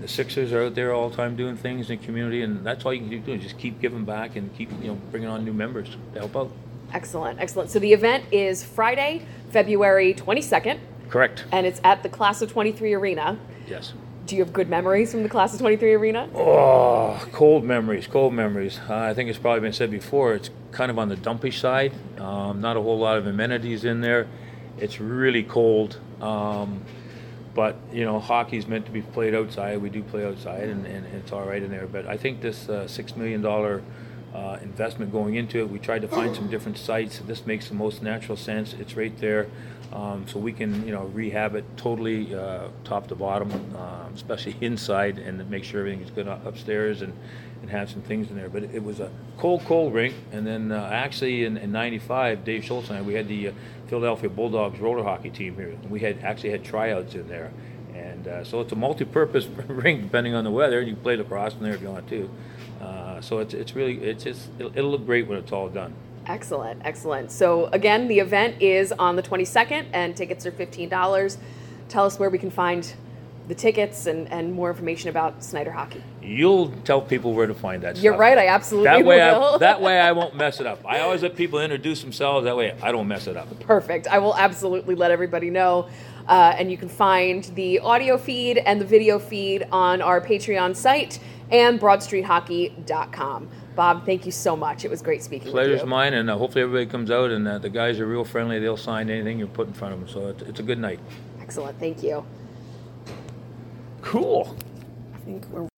[0.00, 2.42] the sixers are out there all the time doing things in the community.
[2.42, 3.40] And that's all you can doing.
[3.40, 6.52] Just keep giving back and keep you know bringing on new members to help out
[6.92, 7.38] Excellent.
[7.40, 7.70] Excellent.
[7.70, 10.78] So, the event is Friday, February 22nd,
[11.08, 13.38] correct and it's at the Class of 23 Arena.
[13.66, 13.94] yes
[14.26, 16.28] Do you have good memories from the Class of 23 Arena?
[16.34, 18.78] Oh, cold memories, cold memories.
[18.88, 20.34] Uh, I think it's probably been said before.
[20.34, 21.92] It's kind of on the dumpy side.
[22.18, 24.26] Um, not a whole lot of amenities in there.
[24.78, 25.98] It's really cold.
[26.20, 26.82] Um,
[27.54, 29.78] but you know, hockey's meant to be played outside.
[29.82, 31.86] We do play outside, and, and it's all right in there.
[31.86, 33.82] But I think this uh, six million dollar
[34.34, 35.70] uh, investment going into it.
[35.70, 37.18] We tried to find some different sites.
[37.20, 38.74] This makes the most natural sense.
[38.74, 39.48] It's right there,
[39.92, 44.56] um, so we can you know rehab it totally uh, top to bottom, um, especially
[44.60, 47.12] inside, and make sure everything is good upstairs and
[47.60, 48.48] and have some things in there.
[48.48, 52.64] But it was a cold, cold rink, and then uh, actually in, in '95, Dave
[52.64, 53.52] Schultz and I, we had the uh,
[53.88, 55.70] Philadelphia Bulldogs roller hockey team here.
[55.70, 57.50] And we had actually had tryouts in there,
[57.94, 60.80] and uh, so it's a multi-purpose rink depending on the weather.
[60.80, 62.30] You can play lacrosse in there if you want to.
[63.18, 65.92] Uh, so it's it's really it's just it'll, it'll look great when it's all done.
[66.26, 67.30] Excellent, excellent.
[67.30, 71.38] So again, the event is on the 22nd, and tickets are $15.
[71.88, 72.92] Tell us where we can find
[73.48, 76.02] the tickets and, and more information about Snider Hockey.
[76.22, 77.96] You'll tell people where to find that.
[77.96, 78.20] You're stuff.
[78.20, 79.54] right, I absolutely That way, will.
[79.54, 80.84] I, that way I won't mess it up.
[80.84, 82.44] I always let people introduce themselves.
[82.44, 83.58] That way, I don't mess it up.
[83.60, 84.06] Perfect.
[84.06, 85.88] I will absolutely let everybody know.
[86.28, 90.76] Uh, and you can find the audio feed and the video feed on our Patreon
[90.76, 91.18] site
[91.50, 93.48] and BroadStreetHockey.com.
[93.74, 94.84] Bob, thank you so much.
[94.84, 95.88] It was great speaking Pleasure's with you.
[95.88, 97.30] mine, and uh, hopefully everybody comes out.
[97.30, 98.58] And uh, the guys are real friendly.
[98.58, 100.08] They'll sign anything you put in front of them.
[100.08, 100.98] So it's, it's a good night.
[101.40, 101.78] Excellent.
[101.78, 102.24] Thank you.
[104.02, 104.56] Cool.
[105.14, 105.68] I think we're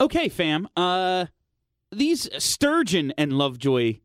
[0.00, 0.68] Okay, fam.
[0.76, 1.26] Uh,
[1.92, 3.98] these Sturgeon and Lovejoy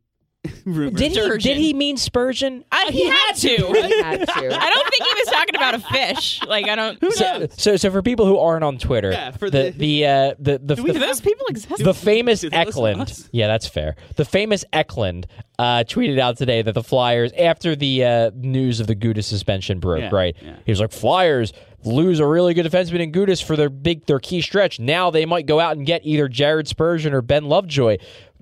[0.65, 0.99] rumors.
[0.99, 2.63] Did he, did he mean Spurgeon?
[2.71, 3.47] I, he, had to.
[3.49, 4.33] He had to.
[4.61, 6.41] I don't think he was talking about a fish.
[6.47, 7.13] Like I don't.
[7.13, 10.33] So, so, so for people who aren't on Twitter, Yeah, for the the- the uh,
[10.39, 11.83] the the, we the, Do those people exist?
[11.83, 13.29] the famous Do they listen to Eklund.
[13.31, 13.95] Yeah, that's fair.
[14.15, 15.27] The famous Eklund
[15.59, 19.79] uh, tweeted out today that the Flyers, after the uh, news of the Gudas suspension
[19.79, 20.35] broke, Yeah, right?
[20.41, 20.57] yeah.
[20.65, 21.53] He was like, Flyers
[21.83, 24.79] lose a really good defenseman in Gudas for their big, their key stretch.
[24.79, 27.97] Now they might go out and get either Jared Spurgeon or Ben Lovejoy.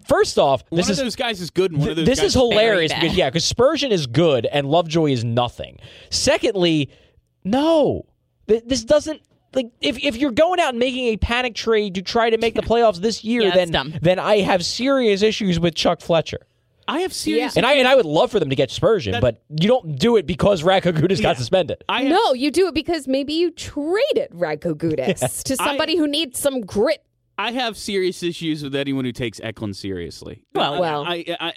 [0.08, 2.20] First off, One this of is those guys is good, and one of those this
[2.20, 3.02] guys is hilarious bad.
[3.02, 5.80] because yeah, because Spurgeon is good and Lovejoy is nothing.
[6.10, 6.90] Secondly,
[7.44, 8.06] no,
[8.48, 9.22] Th- this doesn't
[9.54, 12.56] like if if you're going out and making a panic trade to try to make
[12.56, 13.94] the playoffs this year, Yeah, then dumb.
[14.02, 16.40] then I have serious issues with Chuck Fletcher.
[16.86, 17.56] I have serious.
[17.56, 19.98] And I and I would love for them to get Spurgeon, That- but you don't
[19.98, 21.82] do it because Radko Gudas got suspended.
[21.88, 25.96] I have, No, you do it because maybe you traded Radko Gudas to I- somebody
[25.96, 27.02] who needs some grit.
[27.38, 30.44] I have serious issues with anyone who takes Eklund seriously.
[30.54, 31.04] Well- I- Well.
[31.08, 31.54] I, I,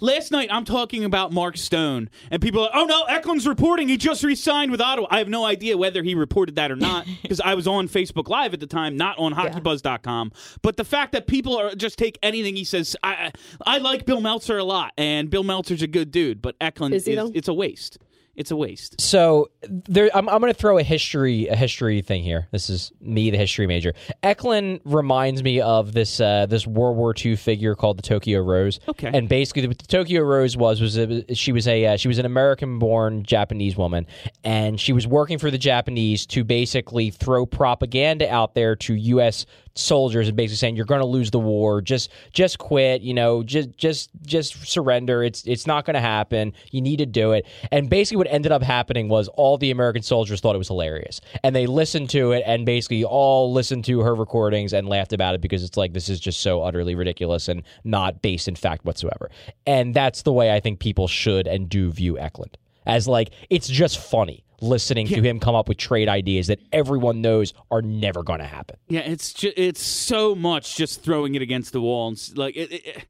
[0.00, 3.96] last night I'm talking about Mark Stone, and people are, oh no, Eklund's reporting he
[3.96, 5.08] just re-signed with Ottawa.
[5.10, 8.28] I have no idea whether he reported that or not because I was on Facebook
[8.28, 10.32] Live at the time, not on HockeyBuzz.com.
[10.62, 13.32] But the fact that people are just take anything he says, I,
[13.66, 17.04] I like Bill Meltzer a lot, and Bill Meltzer's a good dude, but Eklund Is
[17.04, 17.30] though?
[17.34, 17.98] it's a waste.
[18.36, 19.00] It's a waste.
[19.00, 22.48] So there, I'm, I'm going to throw a history a history thing here.
[22.52, 23.92] This is me, the history major.
[24.22, 28.80] Eklund reminds me of this uh, this World War II figure called the Tokyo Rose.
[28.88, 29.10] Okay.
[29.12, 32.18] and basically what the Tokyo Rose was was a, she was a uh, she was
[32.18, 34.06] an American born Japanese woman,
[34.44, 39.44] and she was working for the Japanese to basically throw propaganda out there to U.S.
[39.74, 41.80] soldiers and basically saying you're going to lose the war.
[41.80, 45.22] Just just quit you know just just just surrender.
[45.22, 46.52] It's it's not going to happen.
[46.70, 47.46] You need to do it.
[47.70, 51.20] And basically what ended up happening was all the american soldiers thought it was hilarious.
[51.42, 55.34] And they listened to it and basically all listened to her recordings and laughed about
[55.34, 58.84] it because it's like this is just so utterly ridiculous and not based in fact
[58.84, 59.30] whatsoever.
[59.66, 62.56] And that's the way i think people should and do view eklund.
[62.86, 67.20] As like it's just funny listening to him come up with trade ideas that everyone
[67.20, 71.42] knows are never going to happen Yeah, it's ju- it's so much just throwing it
[71.42, 73.06] against the wall and like it, it, it-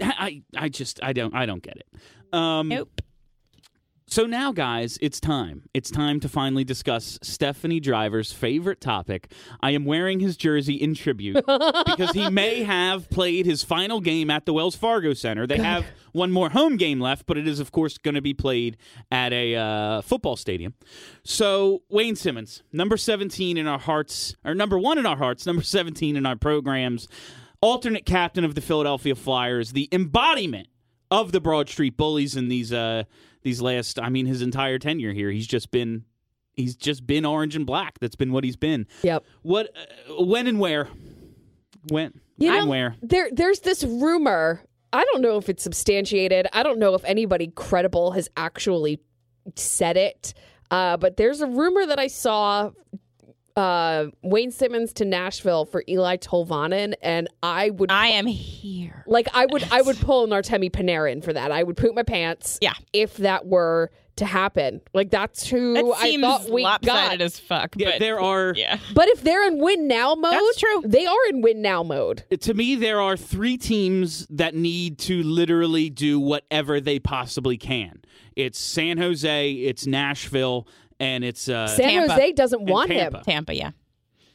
[0.00, 1.86] I I just I don't I don't get it.
[2.34, 3.00] Um, Nope.
[4.08, 5.64] So now, guys, it's time.
[5.74, 9.32] It's time to finally discuss Stephanie Driver's favorite topic.
[9.60, 14.30] I am wearing his jersey in tribute because he may have played his final game
[14.30, 15.44] at the Wells Fargo Center.
[15.44, 18.32] They have one more home game left, but it is, of course, going to be
[18.32, 18.76] played
[19.10, 20.74] at a uh, football stadium.
[21.24, 25.62] So, Wayne Simmonds, number 17 in our hearts, or number one in our hearts, number
[25.62, 27.08] 17 in our programs,
[27.60, 30.68] alternate captain of the Philadelphia Flyers, the embodiment
[31.10, 33.04] of the Broad Street Bullies in these uh
[33.46, 36.04] these last I mean his entire tenure here he's just been
[36.52, 39.24] he's just been orange and black that's been what he's been Yep.
[39.42, 40.88] what uh, when and where
[41.90, 44.62] when You and where There, there's this rumor.
[44.92, 46.46] I don't know if it's substantiated.
[46.52, 49.00] I don't know if anybody credible has actually
[49.54, 50.34] said it.
[50.70, 52.70] Uh, but there's a rumor that I saw
[53.56, 59.02] uh, Wayne Simmonds to Nashville for Eeli Tolvanen, and I would I am here.
[59.06, 61.50] like I would I would pull an Artemi Panarin for that.
[61.50, 62.58] I would poop my pants.
[62.60, 62.74] Yeah.
[62.92, 67.24] if that were to happen, like that's who That I thought we lopsided got.
[67.24, 67.74] as fuck.
[67.76, 68.78] yeah but there are yeah.
[68.94, 70.82] but if they're in win now mode, That's true.
[70.86, 72.24] They are in win now mode.
[72.40, 78.00] to me there are three teams that need to literally do whatever they possibly can
[78.34, 80.66] it's San Jose it's Nashville
[81.00, 82.12] and it's uh San Tampa.
[82.14, 83.18] Jose doesn't want Tampa.
[83.18, 83.24] him.
[83.24, 83.70] Tampa, yeah.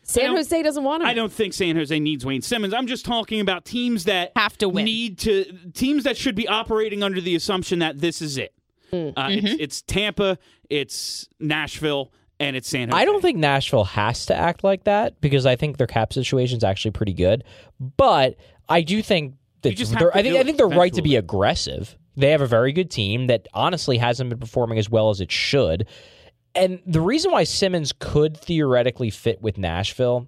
[0.03, 1.07] San Jose doesn't want him.
[1.09, 2.73] I don't think San Jose needs Wayne Simmonds.
[2.75, 4.85] I'm just talking about teams that Have to win.
[4.85, 8.53] Need to teams that should be operating under the assumption that this is it.
[8.89, 9.09] Hmm.
[9.15, 9.45] Uh, Mm-hmm.
[9.47, 10.37] it's, it's Tampa,
[10.69, 12.99] it's Nashville, and it's San Jose.
[12.99, 16.57] I don't think Nashville has to act like that because I think their cap situation
[16.57, 17.43] is actually pretty good.
[17.79, 18.35] But
[18.67, 21.15] I do think that just they're, I think do I think they're right to be
[21.15, 21.95] aggressive.
[22.17, 25.31] They have a very good team that honestly hasn't been performing as well as it
[25.31, 25.87] should.
[26.55, 30.27] And the reason why Simmonds could theoretically fit with Nashville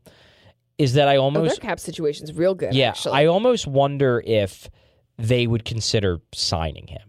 [0.77, 2.73] is that I Oh, their almost cap situation's real good.
[2.73, 3.13] yeah, actually.
[3.13, 4.69] I almost wonder if
[5.17, 7.01] they would consider signing him.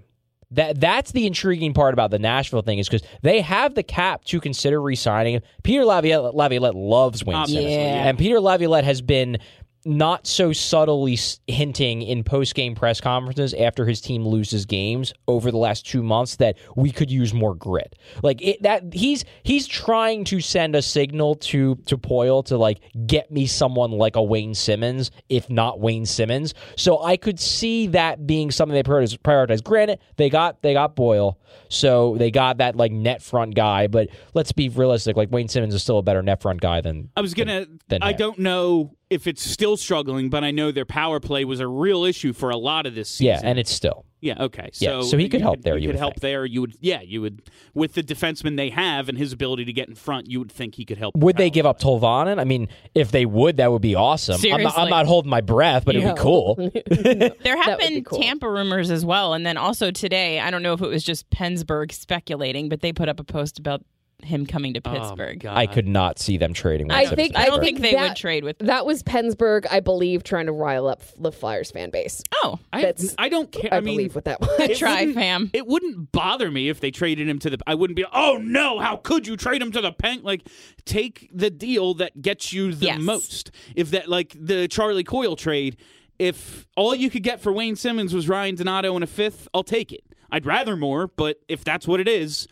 [0.50, 4.24] That that's the intriguing part about the Nashville thing is because they have the cap
[4.26, 5.42] to consider re-signing him.
[5.64, 8.06] Peter Laviolette, Laviolette loves Wayne Obviously, Simmonds, yeah.
[8.08, 9.38] and Peter Laviolette has been
[9.85, 15.59] not so subtly hinting in post-game press conferences after his team loses games over the
[15.59, 17.97] last two months that we could use more grit.
[18.23, 22.81] Like it, that, he's he's trying to send a signal to to Poile to like
[23.06, 26.55] get me someone like a Wayne Simmonds, if not Wayne Simmonds.
[26.77, 29.62] So I could see that being something they prioritize.
[29.62, 31.39] Granted, they got they got Boyle,
[31.69, 33.86] so they got that like net front guy.
[33.86, 35.16] But let's be realistic.
[35.16, 37.66] Like Wayne Simmonds is still a better net front guy than I was gonna.
[37.89, 38.16] than I him.
[38.16, 42.04] don't know if it's still struggling, but I know their power play was a real
[42.04, 43.26] issue for a lot of this season.
[43.26, 44.04] yeah, and it's still.
[44.20, 44.36] Yeah.
[44.40, 44.70] Okay.
[44.74, 46.22] Yeah, So so he could you help there, You, you could would help think.
[46.22, 46.46] there.
[46.46, 46.74] You would.
[46.80, 47.02] Yeah.
[47.02, 47.42] You would.
[47.74, 50.76] With the defenseman they have and his ability to get in front, you would think
[50.76, 51.14] he could help.
[51.16, 52.38] Would they give up Tolvanen?
[52.40, 54.40] I mean, if they would, that would be awesome.
[54.50, 56.56] I'm not, I'm not holding my breath, but it'd be cool.
[56.90, 58.18] There have That be been cool.
[58.18, 60.40] Tampa rumors as well, and then also today.
[60.40, 63.58] I don't know if it was just PensBurgh speculating, but they put up a post
[63.58, 63.82] about
[64.24, 65.40] him coming to Oh, Pittsburgh.
[65.40, 65.56] God.
[65.56, 66.88] I could not see them trading.
[66.88, 67.64] Wayne I Simmonds think I don't Pittsburgh.
[67.64, 68.59] think they would that- trade with.
[68.59, 72.22] That was PensBurgh, I believe, trying to rile up the Flyers fan base.
[72.42, 73.72] Oh, I, That's- I don't care.
[73.72, 74.51] I, I, mean, believe what that was.
[74.60, 75.51] it try, wouldn't- fam.
[75.52, 77.59] It wouldn't bother me if they traded him to the.
[77.66, 78.05] I wouldn't be.
[78.12, 78.78] Oh no!
[78.78, 80.20] How could you trade him to the pen?
[80.22, 80.46] Like,
[80.84, 83.01] take the deal that gets you the Yes.
[83.01, 83.51] most.
[83.76, 85.76] If that, like the Charlie Coyle trade,
[86.18, 89.64] if all you could get for Wayne Simmonds was Ryan Donato and a fifth, I'll
[89.64, 90.05] take it.
[90.30, 92.48] I'd rather more, but if that's what it is,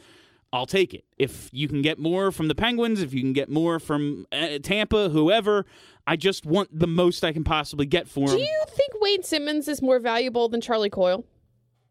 [0.53, 1.05] I'll take it.
[1.16, 4.59] If you can get more from the Penguins, if you can get more from uh,
[4.62, 5.65] Tampa, whoever,
[6.07, 8.37] I just want the most I can possibly get for him.
[8.37, 11.24] Do you think Wayne Simmonds is more valuable than Charlie Coyle?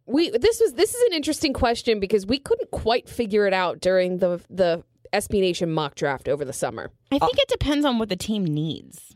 [0.06, 3.80] We this was this is an interesting question because we couldn't quite figure it out
[3.80, 4.84] during the the
[5.14, 6.92] SB Nation mock draft over the summer.
[7.12, 9.16] I think it depends on what the team needs.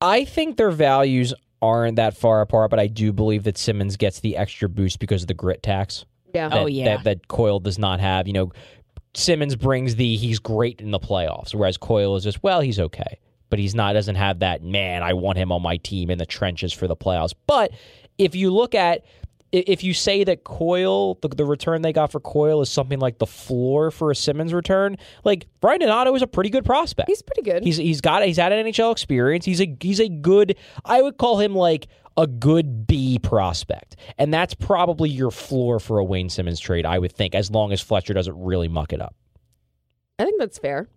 [0.00, 1.32] I think their values
[1.62, 5.22] aren't that far apart, but I do believe that Simmonds gets the extra boost because
[5.22, 6.04] of the grit tax.
[6.36, 6.48] Yeah.
[6.48, 6.84] that, Oh, yeah.
[6.96, 8.26] that, that Coyle does not have.
[8.26, 8.52] You know,
[9.14, 13.18] Simmonds brings the he's great in the playoffs, whereas Coyle is just well, he's okay,
[13.50, 15.02] but he's not doesn't have that man.
[15.02, 17.32] I want him on my team in the trenches for the playoffs.
[17.46, 17.72] But
[18.18, 19.04] if you look at
[19.52, 23.18] if you say that Coyle, the, the return they got for Coyle is something like
[23.18, 27.08] the floor for a Simmonds return, like Brian Donato is a pretty good prospect.
[27.08, 27.62] He's pretty good.
[27.64, 29.44] He's he's got he's had an NHL experience.
[29.46, 30.56] He's a he's a good.
[30.84, 31.86] I would call him like
[32.16, 36.86] a good B prospect, and that's probably your floor for a Wayne Simmonds trade.
[36.86, 39.14] I would think, as long as Fletcher doesn't really muck it up.
[40.18, 40.88] I think that's fair.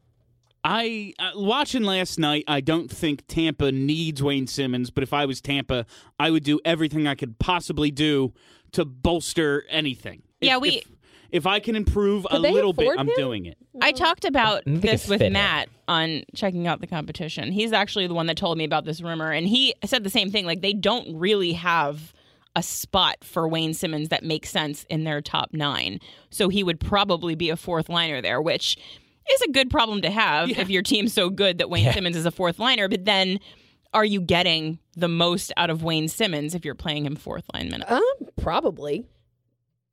[0.63, 2.43] I uh, watching last night.
[2.47, 5.85] I don't think Tampa needs Wayne Simmonds, but if I was Tampa,
[6.19, 8.33] I would do everything I could possibly do
[8.73, 10.21] to bolster anything.
[10.41, 10.87] Yeah, If- we- If,
[11.31, 13.15] if I can improve a Could they little bit, afford I'm him?
[13.15, 13.57] doing it.
[13.81, 15.31] I talked about I think this it with fit.
[15.31, 17.51] Matt on checking out the competition.
[17.51, 20.31] He's actually the one that told me about this rumor, and he said the same
[20.31, 20.45] thing.
[20.45, 22.13] Like they don't really have
[22.55, 25.99] a spot for Wayne Simmonds that makes sense in their top nine,
[26.29, 28.77] so he would probably be a fourth liner there, which
[29.31, 32.25] is a good problem to have if your team's so good that Wayne Simmonds is
[32.25, 32.89] a fourth liner.
[32.89, 33.39] But then,
[33.93, 37.69] are you getting the most out of Wayne Simmonds if you're playing him fourth line
[37.69, 37.91] minutes?
[37.91, 38.01] Um,
[38.41, 39.05] probably.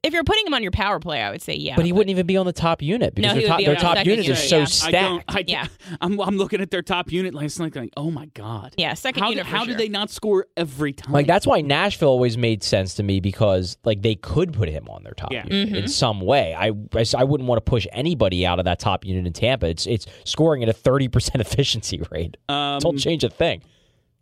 [0.07, 1.77] If you're putting him on your power play, I would say yeah.
[1.77, 3.59] But he wouldn't even be on the top unit because No, he their would top,
[3.59, 4.65] be their the top second unit is unit, so yeah.
[4.65, 4.95] stacked.
[4.95, 5.24] I don't.
[5.28, 5.66] I, Yeah.
[6.01, 9.23] I'm, I'm looking at their top unit last night, going, "Oh my god." Yeah, second
[9.23, 9.69] how, unit for How sure.
[9.74, 11.12] did they not score every time?
[11.12, 14.89] Like that's why Nashville always made sense to me because like they could put him
[14.89, 15.45] on their top Yeah.
[15.47, 15.74] unit Mm-hmm.
[15.77, 16.55] in some way.
[16.55, 19.33] I, I s- I wouldn't want to push anybody out of that top unit in
[19.33, 19.66] Tampa.
[19.66, 22.37] It's it's scoring at a thirty percent efficiency rate.
[22.49, 23.62] Um, Don't change a thing.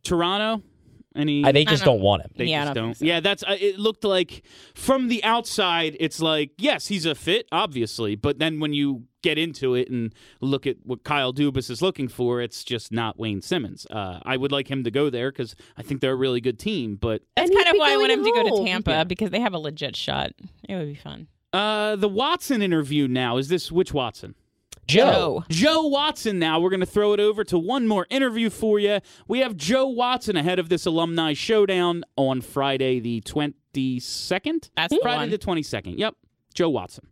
[0.02, 0.62] Toronto.
[1.16, 1.45] Any?
[1.45, 2.31] I, they just don't- don't want him.
[2.36, 2.97] They Yeah, I just don't don't.
[2.97, 3.05] so.
[3.05, 3.43] Yeah, that's.
[3.45, 4.43] Uh, it looked like
[4.74, 9.39] from the outside, it's like yes, he's a fit, obviously, but then when you get
[9.39, 13.41] into it and look at what Kyle Dubas is looking for, it's just not Wayne
[13.41, 13.86] Simmonds.
[13.91, 16.59] Uh, I would like him to go there because I think they're a really good
[16.59, 16.97] team.
[16.97, 18.65] But That's And kind of why I want going him to go to.
[18.65, 19.05] Tampa Yeah.
[19.05, 20.32] because they have a legit shot.
[20.69, 21.28] It would be fun.
[21.53, 24.35] uh, the Watson interview now is this which Watson?
[24.86, 25.44] Joe.
[25.48, 26.61] Joe Watson now.
[26.61, 29.01] We're going to throw it over to one more interview for you.
[29.27, 34.70] We have Joe Watson ahead of this alumni showdown on Friday the 22nd.
[34.77, 35.31] That's the Friday one.
[35.31, 35.98] the 22nd.
[35.98, 36.15] Yep.
[36.55, 37.06] Joe Watson.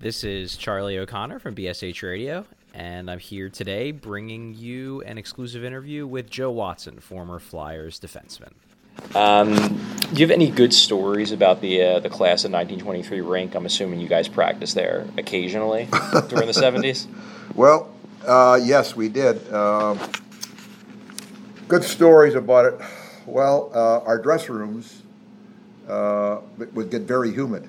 [0.00, 5.64] This is Charlie O'Connor from BSH Radio, and I'm here today bringing you an exclusive
[5.64, 8.52] interview with Joe Watson, former Flyers defenseman.
[9.14, 9.54] Um,
[10.12, 13.54] do you have any good stories about the uh, the class of 1923 rink?
[13.54, 15.88] I'm assuming you guys practice there occasionally
[16.28, 17.06] during the 70s.
[17.54, 17.90] Well,
[18.26, 19.52] uh, yes, we did.
[19.52, 19.98] Um
[21.68, 22.80] good stories about it.
[23.26, 25.02] Well, uh, our dress rooms
[25.86, 27.68] uh, would get very humid,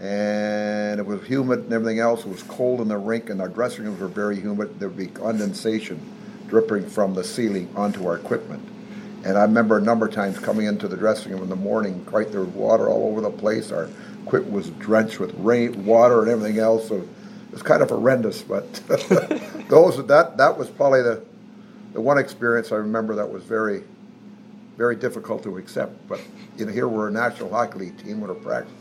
[0.00, 2.20] and it was humid and everything else.
[2.24, 4.80] It was cold in the rink, and our dressing rooms were very humid.
[4.80, 6.00] There would be condensation
[6.48, 8.66] dripping from the ceiling onto our equipment.
[9.24, 12.04] And I remember a number of times coming into the dressing room in the morning,
[12.04, 13.72] quite there was water all over the place.
[13.72, 13.88] Our
[14.22, 16.88] equipment was drenched with rain, water, and everything else.
[16.88, 17.08] So it
[17.50, 18.42] was kind of horrendous.
[18.42, 18.70] But
[19.68, 21.24] those that that was probably the
[21.94, 23.84] the one experience I remember that was very
[24.76, 26.06] very difficult to accept.
[26.06, 26.20] But
[26.58, 28.72] you know, here we're a National Hockey League team with a practice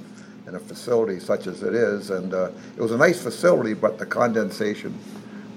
[0.46, 3.98] in a facility such as it is, and uh, it was a nice facility, but
[3.98, 4.98] the condensation.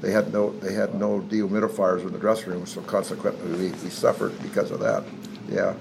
[0.01, 3.91] They had no they had no dehumidifiers in the dressing room, so consequently we, we
[3.91, 5.05] suffered because of that.
[5.49, 5.75] Yeah.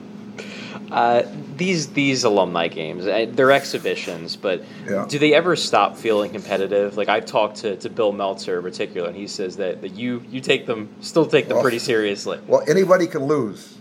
[0.92, 1.24] Uh,
[1.58, 5.06] these these alumni games, they're exhibitions, but Yeah.
[5.08, 6.98] do they ever stop feeling competitive?
[6.98, 10.22] Like I've talked to, to Bill Meltzer in particular, and he says that, that you
[10.30, 12.40] you take them still take them Well- pretty seriously.
[12.48, 13.78] Well, anybody can lose,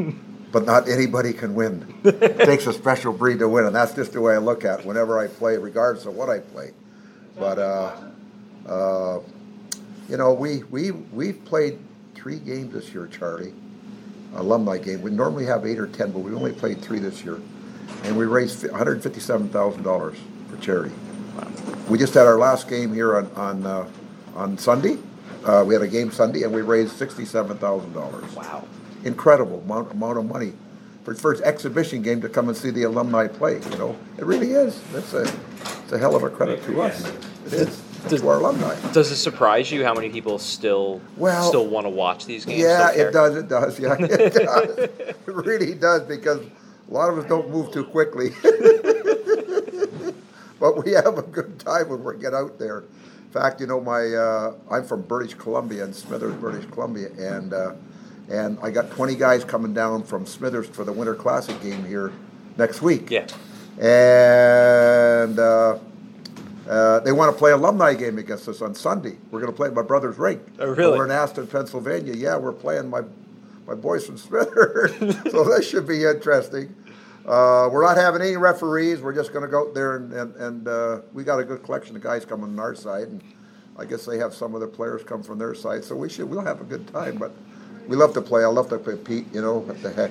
[0.52, 1.94] but not anybody can win.
[2.04, 4.80] It takes a special breed to win, and that's just the way I look at
[4.80, 6.72] it whenever I play, regardless of what I play.
[7.38, 7.92] But uh,
[8.66, 9.20] uh,
[10.08, 11.78] you know, we we we've played
[12.14, 13.52] three games this year, Charlie.
[14.34, 15.00] Alumni game.
[15.00, 17.40] We normally have eight or ten, but we only played three this year,
[18.04, 20.18] and we raised one hundred fifty-seven thousand dollars
[20.50, 20.94] for charity.
[21.34, 21.50] Wow.
[21.88, 23.88] We just had our last game here on on uh,
[24.36, 24.98] on Sunday.
[25.44, 28.30] Uh, we had a game Sunday, and we raised sixty-seven thousand dollars.
[28.34, 28.66] Wow.
[29.04, 30.52] Incredible amount, amount of money
[31.04, 33.60] for first exhibition game to come and see the alumni play.
[33.70, 34.78] You know, it really is.
[34.92, 37.10] That's a it's a hell of a credit to us.
[37.46, 38.74] It is to our alumni.
[38.92, 42.60] Does it surprise you how many people still Well- still want to watch these games?
[42.62, 43.36] Yeah, it does.
[43.36, 43.78] It does.
[43.78, 44.78] Yeah, it does.
[44.78, 48.30] It really does because a lot of us don't move too quickly.
[50.60, 52.78] but we have a good time when we get out there.
[52.80, 57.52] In fact, you know, my uh, I'm from British Columbia in Smithers, British Columbia, and
[57.52, 57.72] uh,
[58.30, 62.12] and I got 20 guys coming down from Smithers for the Winter Classic game here
[62.56, 63.10] next week.
[63.10, 63.26] Yeah.
[63.78, 65.78] And uh,
[66.68, 69.16] uh, they want to play alumni game against us on Sunday.
[69.30, 70.42] We're going to play at my brother's rink.
[70.58, 70.98] Oh, really?
[70.98, 72.14] We're in Aston, Pennsylvania.
[72.14, 73.02] Yeah, we're playing my
[73.66, 74.96] my boys from Smithers,
[75.30, 76.74] so this should be interesting.
[77.26, 79.02] Uh, we're not having any referees.
[79.02, 81.62] We're just going to go out there and and, and uh, we got a good
[81.62, 83.22] collection of guys coming on our side, and
[83.78, 85.84] I guess they have some of the players come from their side.
[85.84, 87.16] So we should we'll have a good time.
[87.16, 87.32] But
[87.86, 88.44] we love to play.
[88.44, 89.26] I love to play Pete.
[89.32, 90.10] You know what the heck.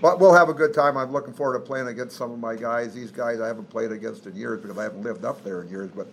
[0.00, 0.96] But we'll have a good time.
[0.96, 2.92] I'm looking forward to playing against some of my guys.
[2.94, 5.70] These guys I haven't played against in years because I haven't lived up there in
[5.70, 5.90] years.
[5.90, 6.06] But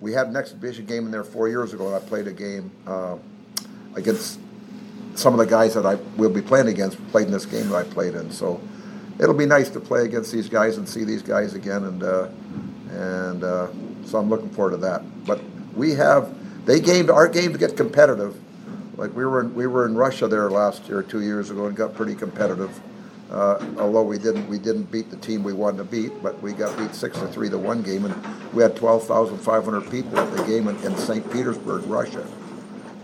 [0.00, 2.70] we had an exhibition game in there four years ago, and I played a game
[2.86, 3.16] uh,
[3.96, 4.38] against
[5.16, 7.04] some of the guys that I will be playing against.
[7.08, 8.60] Played in this game that I played in, so
[9.18, 11.84] it'll be nice to play against these guys and see these guys again.
[11.84, 12.28] And uh,
[12.90, 13.68] and uh,
[14.04, 15.02] so I'm looking forward to that.
[15.26, 15.40] But
[15.74, 16.32] we have
[16.64, 18.36] they gamed our games get competitive.
[18.96, 21.76] Like we were in, we were in Russia there last year, two years ago, and
[21.76, 22.80] got pretty competitive.
[23.30, 26.52] Uh, although we didn't we didn't beat the team we wanted to beat, but we
[26.52, 29.88] got beat six to three to one game, and we had twelve thousand five hundred
[29.88, 31.30] people at the game in, in St.
[31.32, 32.26] Petersburg, Russia,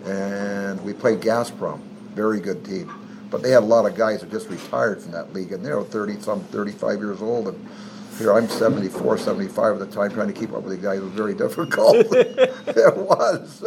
[0.05, 1.81] and we played Gazprom,
[2.15, 2.93] very good team.
[3.31, 5.73] But they had a lot of guys that just retired from that league, and they
[5.73, 7.69] were 30 some 35 years old, and
[8.19, 11.13] here I'm 74, 75 at the time, trying to keep up with the guys was
[11.13, 11.97] very difficult.
[12.11, 13.63] it was.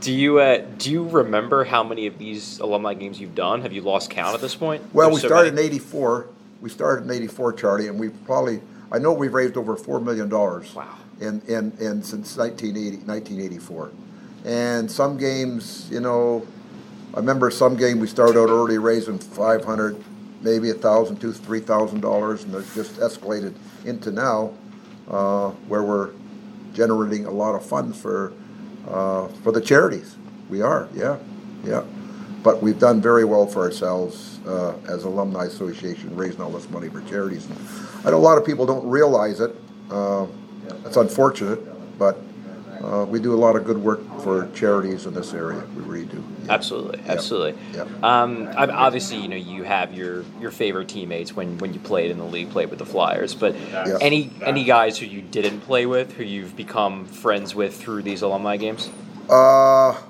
[0.00, 3.62] Do you uh, do you remember how many of these alumni games you've done?
[3.62, 4.82] Have you lost count at this point?
[4.94, 5.66] Well, There's we so started many.
[5.66, 6.28] in '84.
[6.60, 8.60] We started in '84, Charlie, and we probably
[8.90, 10.74] I know we've raised over four million dollars.
[10.74, 10.96] Wow.
[11.20, 13.90] In, in in since 1980, 1984,
[14.44, 16.46] and some games, you know,
[17.12, 19.96] I remember some game we started out early raising 500,
[20.40, 23.54] maybe a thousand, two, three thousand dollars, and it just escalated
[23.84, 24.52] into now,
[25.10, 26.10] uh, where we're
[26.72, 28.32] generating a lot of funds for
[28.88, 30.16] uh, for the charities.
[30.48, 31.18] We are, yeah,
[31.64, 31.84] yeah.
[32.42, 36.88] But we've done very well for ourselves uh, as Alumni Association, raising all this money
[36.88, 37.46] for charities.
[37.46, 37.58] And
[38.06, 39.54] I know a lot of people don't realize it.
[39.90, 40.26] Uh,
[40.86, 42.16] it's unfortunate, but
[42.82, 45.62] uh, we do a lot of good work for charities in this area.
[45.76, 46.22] We really do.
[46.44, 46.52] Yeah.
[46.52, 47.60] Absolutely, absolutely.
[47.74, 47.82] Yeah.
[48.02, 52.18] Um, obviously, you know you have your, your favorite teammates when, when you played in
[52.18, 53.34] the league, played with the Flyers.
[53.34, 53.56] But
[54.00, 58.22] any any guys who you didn't play with, who you've become friends with through these
[58.22, 58.88] alumni games?
[59.28, 60.00] Uh,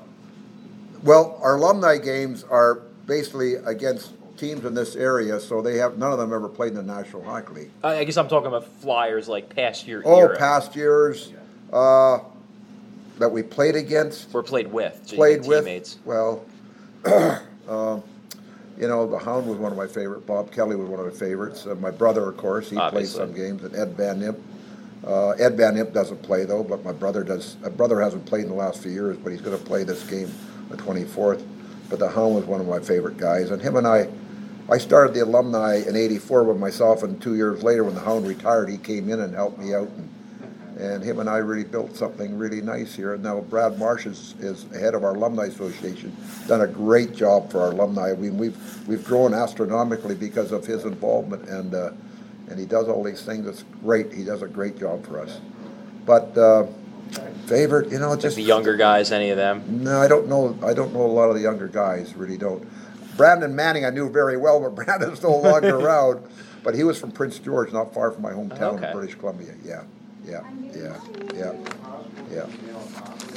[1.03, 6.13] well, our alumni games are basically against teams in this area, so they have none
[6.13, 7.71] of them ever played in the National Hockey League.
[7.83, 10.03] I I guess I'm talking about Flyers like past year.
[10.05, 11.33] Oh, era, past years
[11.73, 12.21] uh,
[13.19, 15.65] that we played against, or played with, played with.
[15.65, 15.99] teammates.
[16.05, 16.45] Well,
[17.05, 18.01] uh,
[18.79, 20.27] you know, the Hound was one of my favorite.
[20.27, 21.67] Bob Kelly was one of my favorites.
[21.67, 23.19] Uh, my brother, of course, he Obviously.
[23.19, 23.65] played some games.
[23.65, 24.41] And Ed Van Impe.
[25.07, 27.57] Uh, Ed Van Impe doesn't play though, but my brother does.
[27.63, 30.09] My brother hasn't played in the last few years, but he's going to play this
[30.09, 30.33] game,
[30.71, 31.45] the 24th.
[31.91, 34.09] But the Hound was one of my favorite guys, and him and I.
[34.71, 38.27] I started the alumni in '84 with myself, and two years later, when the Hound
[38.29, 40.11] retired, he came in and helped me out, and,
[40.79, 43.15] and him and I really built something really nice here.
[43.15, 47.51] And now Brad Marsh is, is head of our alumni association, done a great job
[47.51, 48.13] for our alumni.
[48.13, 48.57] I mean, we've
[48.89, 51.91] we've grown astronomically because of his involvement, and uh,
[52.49, 53.47] and he does all these things.
[53.47, 54.13] It's great.
[54.13, 55.41] He does a great job for us.
[56.07, 56.67] But uh,
[57.47, 59.83] favorite, you know, Just just the younger guys, any of them?
[59.85, 60.57] no, I don't know.
[60.65, 62.15] I don't know a lot of the younger guys.
[62.15, 62.67] Really don't.
[63.17, 66.23] Brandon Manning, I knew very well, but Brandon's no longer around.
[66.63, 68.89] But he was from Prince George, not far from my hometown Okay.
[68.89, 69.55] in British Columbia.
[69.65, 69.83] Yeah,
[70.29, 70.43] yeah,
[70.75, 70.97] yeah,
[71.35, 71.53] yeah,
[72.31, 72.47] yeah.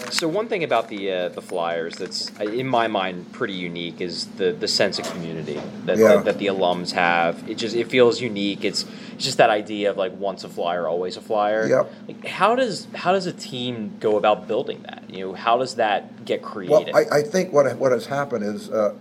[0.10, 4.02] So one thing about the uh, the Flyers that's uh, in my mind pretty unique
[4.02, 6.08] is the, the sense of community that, Yeah.
[6.16, 7.48] that, that the alums have.
[7.50, 8.66] It just it feels unique.
[8.66, 11.68] It's, it's just that idea of like once a Flyer, always a Flyer.
[11.68, 11.94] Yep.
[12.08, 15.04] Like how does how does a team go about building that?
[15.10, 16.96] You know, how does that get Well, created?
[16.96, 18.94] I, I think what what has happened is uh,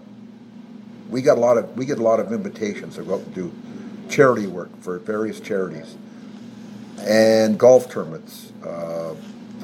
[1.08, 3.34] we got a lot of we get a lot of invitations to go out and
[3.34, 3.52] do
[4.08, 5.96] charity work for various charities
[7.00, 9.14] and golf tournaments, uh,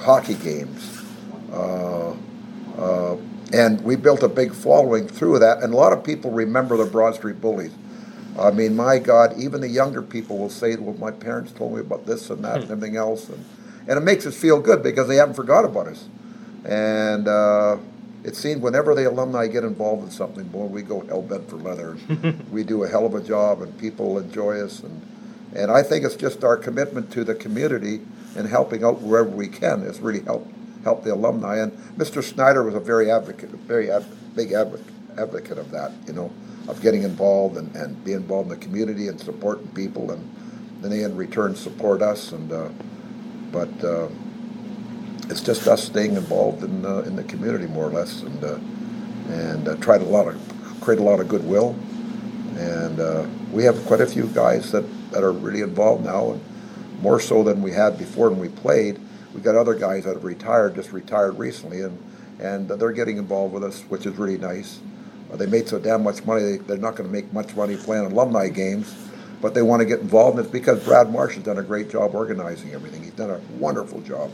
[0.01, 1.03] hockey games,
[1.53, 2.15] uh,
[2.79, 3.17] uh,
[3.53, 5.63] and we built a big following through that.
[5.63, 7.73] And a lot of people remember the Broad Street Bullies.
[8.39, 11.81] I mean, my God, even the younger people will say, "Well, my parents told me
[11.81, 13.45] about this and that and everything else," and
[13.89, 16.09] and it makes us feel good because they haven't forgot about us.
[16.65, 17.77] And uh,
[18.25, 21.57] it seems whenever the alumni get involved in something, boy, we go hell bent for
[21.57, 21.97] leather.
[22.51, 24.81] we do a hell of a job, and people enjoy us.
[24.81, 25.01] And
[25.55, 28.01] and I think it's just our commitment to the community
[28.37, 29.83] and helping out wherever we can.
[29.83, 30.53] has really helped
[30.85, 31.59] help the alumni.
[31.59, 32.23] And Mr.
[32.23, 34.05] Snider was a very advocate, a very ad,
[34.35, 34.87] big advocate,
[35.19, 35.93] advocate of that.
[36.07, 36.33] You know,
[36.69, 40.29] of getting involved and, and being involved in the community and supporting people, and
[40.81, 42.33] then they in return support us.
[42.33, 42.69] And uh,
[43.53, 43.85] but.
[43.85, 44.09] Uh,
[45.29, 48.59] it's just us staying involved in uh, in the community more or less, and uh,
[49.29, 51.75] and uh, tried a lot of create a lot of goodwill,
[52.57, 56.41] and uh, we have quite a few guys that, that are really involved now, and
[57.01, 58.99] more so than we had before when we played.
[59.35, 61.99] We got other guys that have retired, just retired recently, and
[62.39, 64.81] and they're getting involved with us, which is really nice.
[65.33, 67.77] Uh, they made so damn much money; they, they're not going to make much money
[67.77, 68.95] playing alumni games,
[69.41, 71.91] but they want to get involved, and it's because Brad Marsh has done a great
[71.91, 73.03] job organizing everything.
[73.03, 74.31] He's done a wonderful job.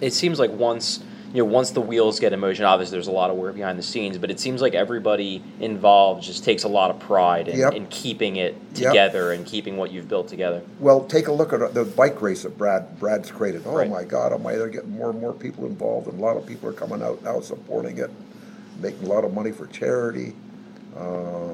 [0.00, 1.02] it seems like once
[1.36, 3.78] you know once the wheels get in motion obviously there's a lot of work behind
[3.78, 7.58] the scenes but it seems like everybody involved just takes a lot of pride in,
[7.58, 7.74] Yep.
[7.74, 8.88] in keeping it Yep.
[8.90, 12.44] together and keeping what you've built together Well, take a look at the bike race
[12.44, 13.64] that Brad Brad's created.
[13.66, 13.90] Oh Right.
[13.90, 14.54] my God, am I?
[14.56, 17.22] They're getting more and more people involved, and a lot of people are coming out
[17.22, 18.10] now supporting it,
[18.80, 20.34] making a lot of money for charity.
[20.98, 21.52] Uh,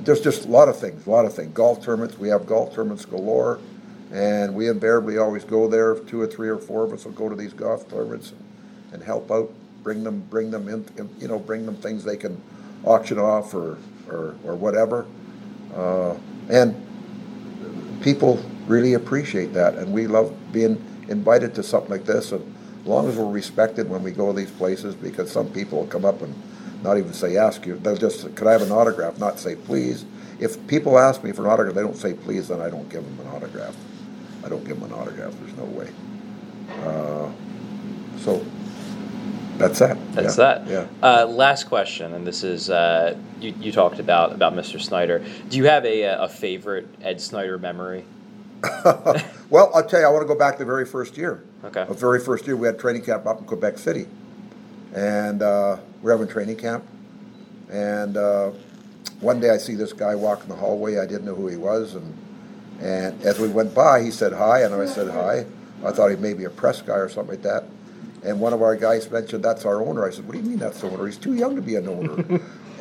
[0.00, 1.50] there's just a lot of things, a lot of things.
[1.52, 3.58] Golf tournaments, we have golf tournaments galore,
[4.12, 5.94] and we invariably always go there.
[5.96, 8.40] Two or three or four of us will go to these golf tournaments and,
[8.96, 9.52] and help out,
[9.82, 12.40] bring them, bring them in, in, you know, bring them things they can
[12.84, 13.76] auction off or
[14.08, 15.06] or, or whatever.
[15.74, 16.14] Uh,
[16.48, 16.74] and
[18.00, 22.32] people really appreciate that, and we love being invited to something like this.
[22.32, 22.42] And
[22.80, 25.86] as long as we're respected when we go to these places, because some people will
[25.86, 26.34] come up and
[26.82, 30.04] not even say ask you, they'll just could I have an autograph, not say please.
[30.38, 33.04] If people ask me for an autograph, they don't say please, then I don't give
[33.04, 33.76] them an autograph.
[34.44, 35.34] I don't give them an autograph.
[35.40, 35.90] There's no way.
[36.84, 37.30] Uh,
[38.18, 38.44] so
[39.58, 39.96] that's that.
[40.14, 40.44] That's Yeah.
[40.58, 40.66] that.
[40.66, 40.86] Yeah.
[41.02, 44.80] Uh, last question, and this is uh, you, you talked about about Mr.
[44.80, 45.24] Snider.
[45.48, 48.04] Do you have a, a favorite Ed Snider memory?
[49.50, 51.44] well, I'll tell you, I want to go back to the very first year.
[51.64, 51.84] Okay.
[51.84, 54.06] The very first year, we had training camp up in Quebec City,
[54.94, 56.84] and uh, we're having training camp.
[57.70, 58.52] And uh,
[59.20, 60.98] one day, I see this guy walk in the hallway.
[60.98, 62.14] I didn't know who he was, and
[62.80, 65.46] and as we went by, he said hi, and I said hi.
[65.84, 67.64] I thought he may be a press guy or something like that.
[68.26, 70.04] And one of our guys mentioned that's our owner.
[70.04, 71.06] I said, "What do you mean that's the owner?
[71.06, 72.14] He's too young to be an owner."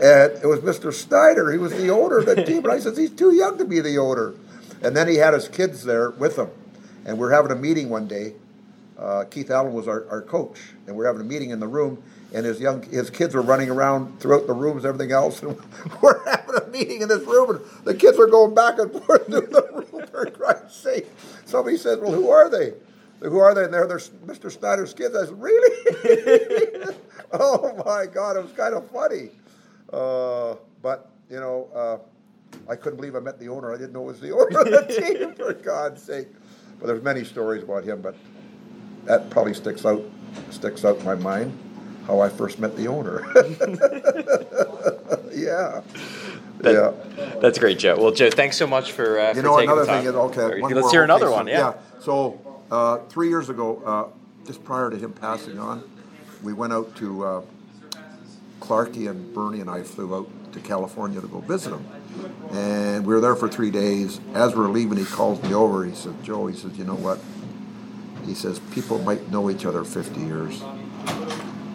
[0.02, 0.92] and it was Mr.
[0.92, 1.52] Snider.
[1.52, 2.64] He was the owner of the team.
[2.64, 4.34] And I said, "He's too young to be the owner."
[4.82, 6.50] And then he had his kids there with him,
[7.06, 8.34] and we're having a meeting one day.
[8.98, 10.58] Uh, Keith Allen was our, our coach,
[10.88, 12.02] and we're having a meeting in the room,
[12.34, 15.58] and his young his kids were running around throughout the rooms, everything else, and
[16.02, 19.28] we're having a meeting in this room, and the kids are going back and forth
[19.28, 20.08] through the room.
[20.12, 21.08] For Christ's sake!
[21.46, 22.74] Somebody says, "Well, who are they?"
[23.22, 23.64] Who are they?
[23.66, 24.52] And they're, they're Mr.
[24.52, 25.16] Snider's kids.
[25.16, 26.94] I said, "Really?"
[27.34, 28.38] oh my God!
[28.38, 29.30] It was kind of funny,
[29.94, 31.70] uh, but you know.
[31.74, 31.98] Uh,
[32.70, 33.74] I couldn't believe I met the owner.
[33.74, 36.28] I didn't know it was the owner of the team, for God's sake.
[36.80, 38.16] But there's many stories about him, but
[39.04, 40.02] that probably sticks out
[40.52, 41.58] sticks out in my mind
[42.08, 43.26] how I first met the owner.
[45.34, 45.82] yeah.
[46.60, 46.74] That-
[47.18, 47.36] yeah.
[47.42, 47.98] That's great, Joe.
[48.02, 50.00] Well, Joe, thanks so much for uh, You for know, taking another the time.
[50.04, 50.62] thing is okay.
[50.62, 51.48] One let's hear okay, another so- one.
[51.48, 51.74] Yeah.
[52.00, 52.40] So
[52.72, 55.84] uh, three years ago, uh, just prior to him passing on,
[56.44, 57.42] we went out to uh,
[58.60, 61.86] Clarky and Bernie and I flew out to California to go visit him,
[62.52, 64.20] and we were there for three days.
[64.34, 65.84] As we were leaving, he calls me over.
[65.84, 67.20] He said, "Joe," he says, "You know what?"
[68.26, 70.64] He says, "People might know each other 50 years."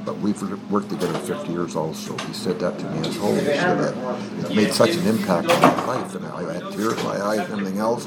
[0.04, 0.40] But we've
[0.70, 2.16] worked together 50 years also.
[2.26, 3.04] He said that to me.
[3.04, 6.14] Said, holy shit, it made such an impact on my life.
[6.14, 8.06] And I had tears in my eyes and everything else.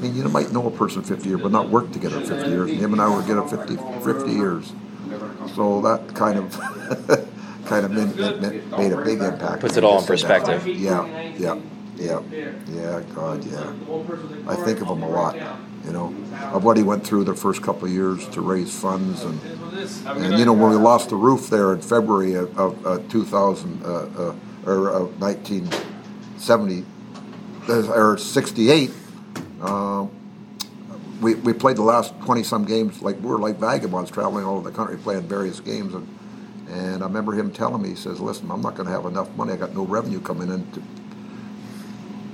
[0.00, 2.70] I mean, you might know a person 50 years, but not work together 50 years.
[2.70, 4.72] And him and I were together 50, 50 years.
[5.54, 6.52] So that kind of
[7.66, 9.60] kind of made, made, made a big impact.
[9.60, 10.06] Puts it all in that.
[10.06, 10.66] perspective.
[10.66, 11.04] Yeah,
[11.36, 11.60] yeah,
[11.96, 12.22] yeah,
[12.66, 13.74] yeah, God, yeah.
[14.48, 15.36] I think of him a lot,
[15.84, 16.14] you know,
[16.54, 19.22] of what he went through the first couple of years to raise funds.
[19.22, 19.38] And,
[20.06, 23.82] and you know, when we lost the roof there in February of, of uh, 2000,
[23.84, 26.86] uh, uh, or uh, 1970,
[27.68, 28.90] uh, or 68,
[29.62, 30.10] um,
[31.20, 34.56] we, we played the last 20 some games like we were like vagabonds traveling all
[34.56, 36.08] over the country playing various games and
[36.68, 39.30] and I remember him telling me he says listen I'm not going to have enough
[39.36, 40.82] money I got no revenue coming in to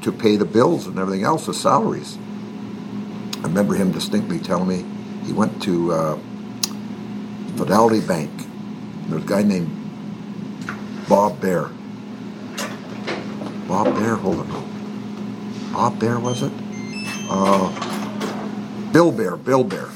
[0.02, 2.16] to pay the bills and everything else the salaries.
[3.38, 4.84] I remember him distinctly telling me
[5.26, 6.18] he went to uh,
[7.56, 8.30] Fidelity Bank.
[9.08, 9.70] There's a guy named
[11.08, 11.70] Bob Bear.
[13.66, 15.72] Bob Bear hold on.
[15.72, 16.52] Bob Bear was it
[17.28, 19.88] uh, Bill Bear, Bill Bear,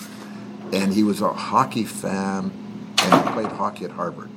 [0.73, 2.52] and he was a hockey fan,
[2.98, 4.31] and he played hockey at Harvard.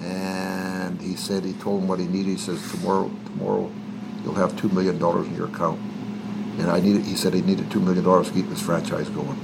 [0.00, 2.30] And he said he told him what he needed.
[2.30, 3.70] He says tomorrow, tomorrow,
[4.24, 5.78] you'll have two million dollars in your account.
[6.58, 7.04] And I needed.
[7.04, 9.38] He said he needed two million dollars to keep his franchise going,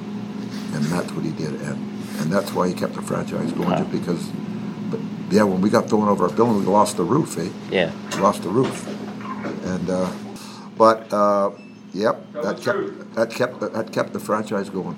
[0.72, 1.60] and that's what he did.
[1.60, 4.26] And and that's why he kept the franchise going, just because.
[4.90, 5.00] But
[5.30, 7.38] yeah, when we got thrown over our building, we lost the roof.
[7.38, 7.50] Eh?
[7.70, 7.92] Yeah.
[8.14, 8.86] We lost the roof,
[9.66, 10.10] and uh,
[10.76, 11.50] but uh,
[11.96, 14.96] yep, that kept that kept that kept the franchise going.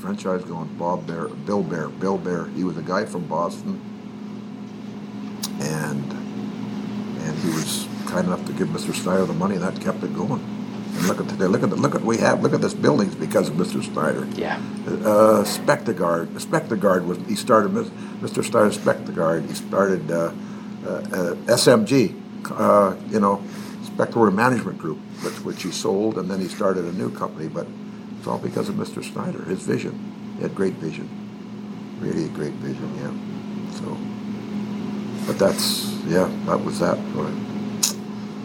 [0.00, 0.68] Franchise going.
[0.76, 2.46] Bob Bear, Bill Bear, Bill Bear.
[2.48, 3.80] He was a guy from Boston,
[5.60, 6.12] and
[7.22, 8.94] and he was kind enough to give Mr.
[8.94, 10.40] Snider the money, and that kept it going.
[10.94, 11.46] And look at today.
[11.46, 12.42] Look at the, look at we have.
[12.42, 13.82] Look at this building it's because of Mr.
[13.82, 14.26] Snider.
[14.34, 14.56] Yeah.
[14.86, 16.26] Uh, Spectacor.
[16.38, 18.44] Spectacor was he started Mr.
[18.44, 19.46] Snider Spectacor.
[19.46, 20.32] He started uh,
[20.84, 22.20] uh, uh, SMG.
[22.50, 23.42] Uh, you know,
[23.96, 27.48] Spectacor Management Group, which which he sold, and then he started a new company.
[27.48, 27.66] But
[28.18, 29.02] it's all because of Mr.
[29.04, 29.42] Snider.
[29.44, 29.98] His vision.
[30.36, 31.08] He had great vision.
[32.00, 32.94] Really a great vision.
[32.96, 33.12] Yeah.
[33.80, 33.96] So.
[35.26, 36.30] But that's yeah.
[36.46, 36.98] That was that.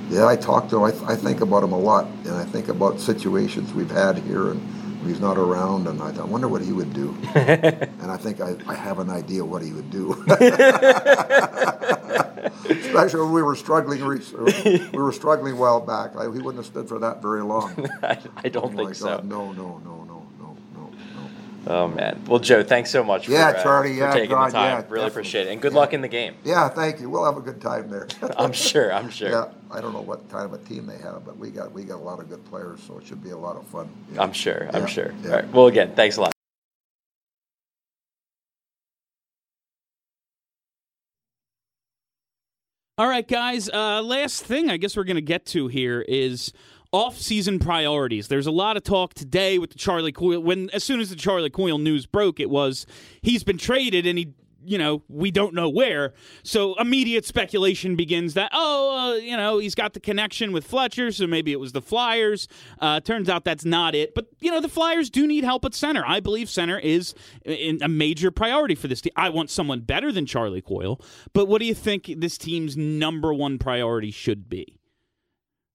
[0.10, 0.84] Yeah, I talk to him.
[0.84, 4.18] I, th- I think about him a lot, and I think about situations we've had
[4.19, 4.61] here, and
[5.06, 7.15] he's not around, and I, I wonder what he would do.
[7.36, 10.24] and I think I, I have an idea what he would do.
[12.98, 16.15] Especially we were struggling, we were struggling a while back.
[16.15, 17.88] I, he wouldn't have stood for that very long.
[18.03, 19.18] I, I don't Oh think so.
[19.24, 20.90] No, no, no, no, no, no,
[21.65, 21.69] no.
[21.74, 22.22] Oh man.
[22.28, 23.28] Well, Joe, thanks so much.
[23.28, 24.64] Yeah, for, uh, Charlie, for yeah, taking God, the time.
[24.64, 25.07] yeah, really definitely.
[25.07, 26.36] appreciate it, and good luck in the game.
[26.44, 27.10] Yeah, thank you.
[27.10, 28.07] We'll have a good time there.
[28.38, 28.94] I'm sure.
[28.94, 29.30] I'm sure.
[29.30, 31.84] Yeah, I don't know what kind of a team they have, but we got we
[31.84, 33.90] got a lot of good players, so it should be a lot of fun.
[34.14, 34.22] Yeah.
[34.24, 34.69] I'm sure.
[34.74, 35.14] I'm sure.
[35.24, 35.30] yeah.
[35.30, 35.52] All right.
[35.53, 36.36] Well, again, thanks a lot.
[42.99, 43.69] All right, guys.
[43.69, 46.52] Uh, last thing I guess we're going to get to here is
[46.91, 48.28] off-season priorities.
[48.28, 50.40] There's a lot of talk today with the Charlie Coyle.
[50.41, 52.88] When as soon as the Charlie Coyle news broke, it was
[53.22, 54.34] he's been traded and he,
[54.68, 56.14] you know, we don't know where.
[56.44, 61.11] So immediate speculation begins that oh, uh, you know, he's got the connection with Fletcher,
[61.11, 62.48] so maybe it was the Flyers.
[62.80, 64.14] Uh, turns out that's not it.
[64.14, 66.03] But you know, the Flyers do need help at center.
[66.06, 67.14] I believe center is
[67.45, 69.14] a major priority for this team.
[69.15, 71.02] I want someone better than Charlie Coyle.
[71.34, 74.80] But what do you think this team's number one priority should be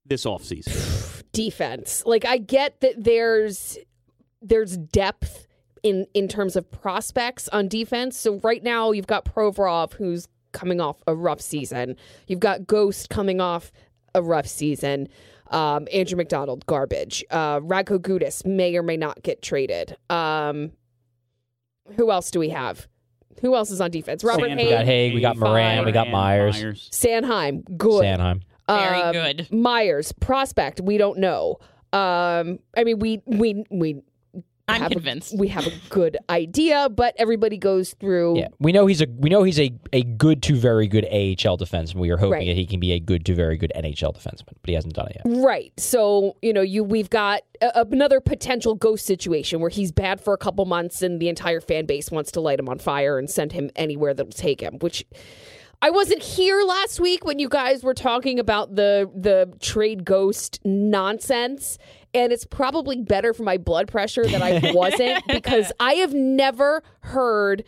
[0.05, 1.23] this offseason?
[1.33, 2.03] defense.
[2.07, 3.79] Like I get that there's
[4.41, 5.47] there's depth
[5.83, 8.17] in in terms of prospects on defense.
[8.17, 11.97] So right now you've got Provorov who's coming off a rough season.
[12.27, 13.73] You've got Ghost coming off
[14.15, 15.09] a rough season.
[15.51, 17.25] Um, Andrew MacDonald, garbage.
[17.31, 19.97] Uh, Radko Gudas may or may not get traded.
[20.09, 20.73] Um,
[21.97, 22.87] who else do we have?
[23.41, 24.23] Who else is on defense?
[24.25, 24.67] Robert Sandberg.
[24.67, 26.57] We got Haig, Haig, we got Morin, we got Myers,
[26.91, 28.05] Sanheim, good.
[28.05, 28.43] Sanheim.
[28.69, 29.53] Very Um, good.
[29.53, 31.59] Myers, prospect, we don't know.
[31.93, 34.03] Um, I mean, we we we.
[34.73, 35.35] I'm have convinced.
[35.35, 38.39] A, we have a good idea, but everybody goes through.
[38.39, 41.59] Yeah, we know he's a we know he's a, a good to very good AHL
[41.59, 41.97] defenseman.
[41.97, 42.47] We are hoping Right.
[42.49, 45.09] that he can be a good to very good NHL defenseman, but he hasn't done
[45.09, 45.43] it yet.
[45.43, 45.73] Right.
[45.79, 50.33] So, you know, you we've got a, another potential ghost situation where he's bad for
[50.35, 53.29] a couple months and the entire fan base wants to light him on fire and
[53.31, 55.05] send him anywhere that'll take him, which
[55.85, 60.61] I wasn't here last week when you guys were talking about the the trade ghost
[60.65, 61.77] nonsense
[62.15, 66.83] and it's probably better for my blood pressure that I wasn't because I have never
[67.01, 67.65] heard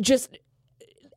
[0.00, 0.38] just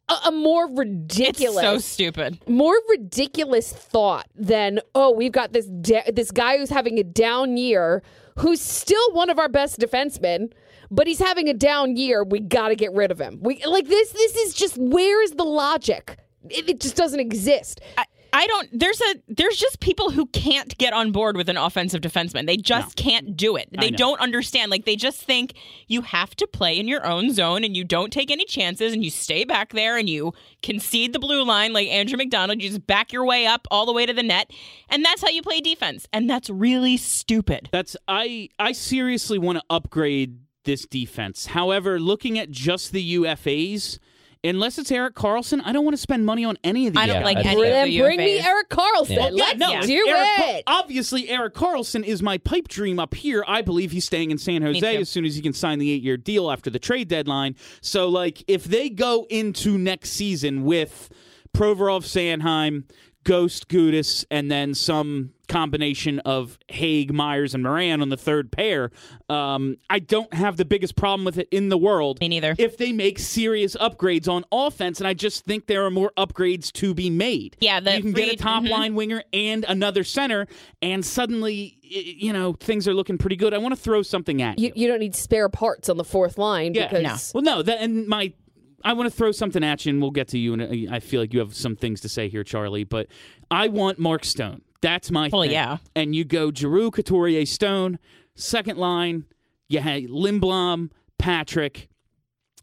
[0.10, 2.40] a, a more It's ridiculous so stupid.
[2.48, 7.58] more ridiculous thought than oh we've got this da- this guy who's having a down
[7.58, 8.04] year
[8.38, 10.52] who's still one of our best defensemen
[10.92, 12.24] but he's having a down year.
[12.24, 13.40] We got to get rid of him.
[13.42, 16.18] We like this this is just where is the logic?
[16.48, 17.82] It, it just doesn't exist.
[17.98, 18.06] I,
[18.36, 18.70] I don't.
[18.78, 19.16] There's a.
[19.30, 22.46] There's just people who can't get on board with an offensive defenseman.
[22.48, 23.70] They just can't do it.
[23.72, 24.72] They don't understand.
[24.72, 25.54] Like they just think
[25.88, 29.06] you have to play in your own zone and you don't take any chances and
[29.06, 32.62] you stay back there and you concede the blue line like Andrew MacDonald.
[32.62, 34.52] You just back your way up all the way to the net,
[34.90, 36.06] and that's how you play defense.
[36.12, 37.70] And that's really stupid.
[37.72, 41.46] That's I I seriously want to upgrade this defense.
[41.48, 44.00] However, looking at just the UFAs,
[44.46, 47.02] unless it's Erik Karlsson, I don't want to spend money on any of these.
[47.02, 48.46] I don't Yeah, like any of then the bring me UFAs.
[48.46, 49.30] Erik Karlsson Yeah.
[49.32, 53.44] let's no, do Eric Car- it obviously, Erik Karlsson is my pipe dream up here.
[53.48, 55.00] I believe he's staying in San Jose too.
[55.02, 57.56] as soon as he can sign the eight-year deal after the trade deadline.
[57.82, 61.10] So, like, if they go into next season with
[61.56, 62.84] Provorov, Sanheim,
[63.26, 68.92] Ghost, Gudas, and then some combination of Haig, Myers, and Morin on the third pair,
[69.30, 72.20] um, I don't have the biggest problem with it in the world.
[72.22, 72.56] Me neither.
[72.58, 76.72] If they make serious upgrades on offense, and I just think there are more upgrades
[76.74, 77.58] to be made.
[77.60, 78.70] Yeah, the you can get a Reed- top mhm.
[78.70, 80.48] line winger and another center,
[80.82, 83.54] and suddenly, you know, things are looking pretty good.
[83.54, 84.68] I want to throw something at you.
[84.68, 87.82] you, you don't need spare parts on the fourth line Yeah, because Well, no, that
[87.82, 88.34] and my.
[88.86, 90.54] I want to throw something at you, and we'll get to you.
[90.54, 92.84] And I feel like you have some things to say here, Charlie.
[92.86, 93.08] But
[93.52, 94.62] I want Mark Stone.
[94.82, 95.30] That's my.
[95.34, 95.52] Well, thing.
[95.52, 95.78] yeah.
[95.96, 98.00] And you go Giroux, Couturier, Stone.
[98.36, 99.26] Second line,
[99.68, 101.90] you had Lindblom, Patrick,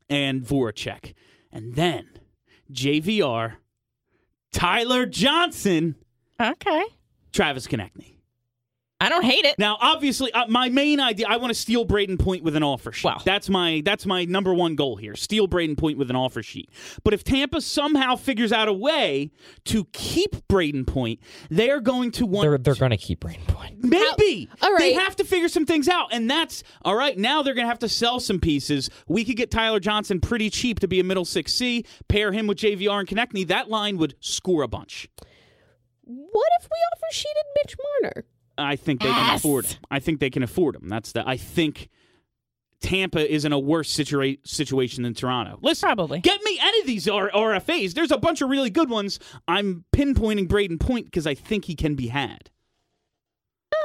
[0.09, 1.15] and Voracek,
[1.51, 2.09] and then
[2.70, 3.55] JVR,
[4.53, 5.97] Tyler Johnson,
[6.40, 6.85] Okay.
[7.32, 8.16] Travis Konecny.
[9.02, 9.58] I don't hate it.
[9.58, 12.92] Now, obviously, uh, my main idea I want to steal Brayden Point with an offer
[12.92, 13.04] sheet.
[13.08, 13.20] Wow.
[13.24, 15.16] That's my that's my number one goal here.
[15.16, 16.70] Steal Brayden Point with an offer sheet.
[17.02, 19.32] But if Tampa somehow figures out a way
[19.64, 21.18] to keep Brayden Point,
[21.50, 23.82] they're going to want They're they're going to keep Brayden Point.
[23.82, 24.48] Maybe.
[24.60, 26.12] How- all They have to figure some things out.
[26.12, 27.18] And that's all right.
[27.18, 28.88] Now they're going to have to sell some pieces.
[29.08, 32.58] We could get Tyler Johnson pretty cheap to be a middle 6C, pair him with
[32.58, 33.48] JVR and Konecny.
[33.48, 35.08] That line would score a bunch.
[36.04, 38.24] what if we offer sheeted Mitch Marner
[38.62, 39.40] I think they can Yes.
[39.40, 39.78] afford him.
[39.90, 40.89] I think they can afford him.
[40.89, 41.26] That's the.
[41.28, 41.89] I think
[42.80, 45.59] Tampa is in a worse situa- situation than Toronto.
[45.62, 46.20] Listen, Probably.
[46.20, 47.94] get me any of these R- RFAs.
[47.94, 49.18] There's a bunch of really good ones.
[49.47, 52.51] I'm pinpointing Brayden Point because I think he can be had.
[53.72, 53.76] Uh.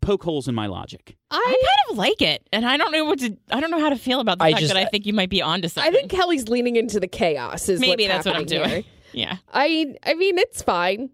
[0.00, 1.16] Poke holes in my logic.
[1.30, 3.36] I I kind of like it, and I don't know what to.
[3.50, 5.14] I don't know how to feel about the I fact just- that I think you
[5.14, 5.82] might be onto something.
[5.82, 6.08] I something.
[6.10, 8.70] think Kelly's leaning into the chaos is maybe what's that's what I'm happening doing.
[8.82, 8.84] here.
[9.16, 11.08] Yeah, I I mean it's fine.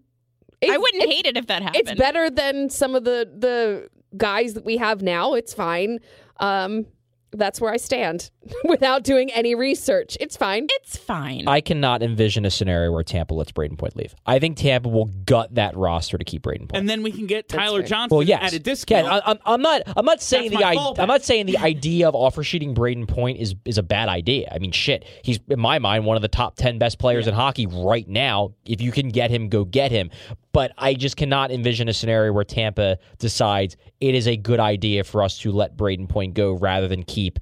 [0.69, 1.87] I wouldn't hate it if that happened.
[1.87, 5.33] It's better than some of the the guys that we have now.
[5.33, 5.99] It's fine.
[6.39, 6.85] Um,
[7.33, 8.29] that's where I stand
[8.65, 10.17] without doing any research.
[10.19, 10.67] It's fine.
[10.69, 11.47] It's fine.
[11.47, 14.13] I cannot envision a scenario where Tampa lets Brayden Point leave.
[14.25, 16.75] I think Tampa will gut that roster to keep Brayden Point.
[16.75, 17.87] And then we can get Tyler fair.
[17.87, 18.43] Johnson well, yes.
[18.43, 19.05] at a discount.
[19.05, 19.83] Yeah, I, I'm, I'm not.
[19.95, 20.67] I'm not saying That's the.
[20.67, 24.09] I, I'm not saying the idea of offer sheeting Brayden Point is is a bad
[24.09, 24.51] idea.
[24.53, 25.05] I mean, shit.
[25.23, 28.53] He's in my mind one of the top ten best players in hockey right now.
[28.65, 30.11] If you can get him, go get him.
[30.53, 35.03] But I just cannot envision a scenario where Tampa decides it is a good idea
[35.03, 37.39] for us to let Brayden Point go rather than keep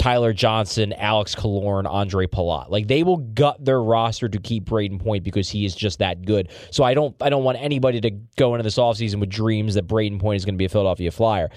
[0.00, 2.70] Tyler Johnson, Alex Killorn, Ondrej Palat.
[2.70, 6.24] Like they will gut their roster to keep Brayden Point because he is just that
[6.24, 6.48] good.
[6.70, 9.86] So I don't I don't want anybody to go into this offseason with dreams that
[9.86, 11.50] Brayden Point is going to be a Philadelphia Flyer.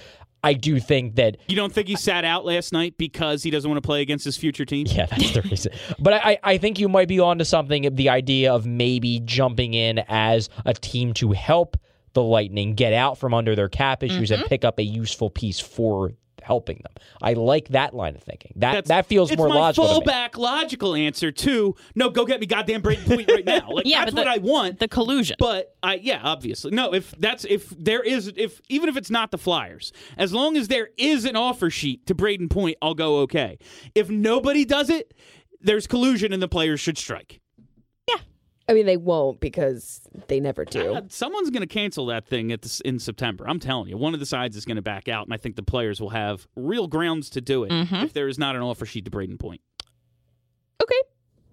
[0.44, 3.70] I do think that you don't think he sat out last night because he doesn't
[3.70, 4.86] want to play against his future team?
[4.90, 5.72] yeah, that's the reason.
[6.00, 7.96] But I, I think you might be onto something.
[7.96, 11.78] The idea of maybe jumping in as a team to help
[12.14, 14.50] the Lightning get out from under their cap issues and mm-hmm.
[14.50, 16.12] pick up a useful piece for
[16.44, 16.92] helping them.
[17.22, 18.52] I like that line of thinking.
[18.58, 20.02] That That's- that feels it's more logical.
[20.02, 22.10] fallback logical answer to no.
[22.10, 23.70] Go get me goddamn Brayden Point right now.
[23.74, 24.80] Like Yeah, that's but what I want.
[24.80, 25.36] the collusion.
[25.40, 26.72] But I yeah, obviously.
[26.72, 30.58] No, if that's if there is if even if it's not the Flyers, as long
[30.58, 33.58] as there is an offer sheet to Brayden Point, I'll go okay.
[33.96, 35.14] If nobody does it,
[35.62, 37.40] there's collusion and the players should strike.
[38.68, 40.96] Yeah, I mean, they won't because they never do.
[40.96, 43.46] Uh, Someone's going to cancel that thing at the, in September.
[43.48, 45.56] I'm telling you, one of the sides is going to back out, and I think
[45.56, 48.04] the players will have real grounds to do it Mhm.
[48.04, 49.62] if there is not an offer sheet to Brayden Point.
[50.82, 50.96] Okay.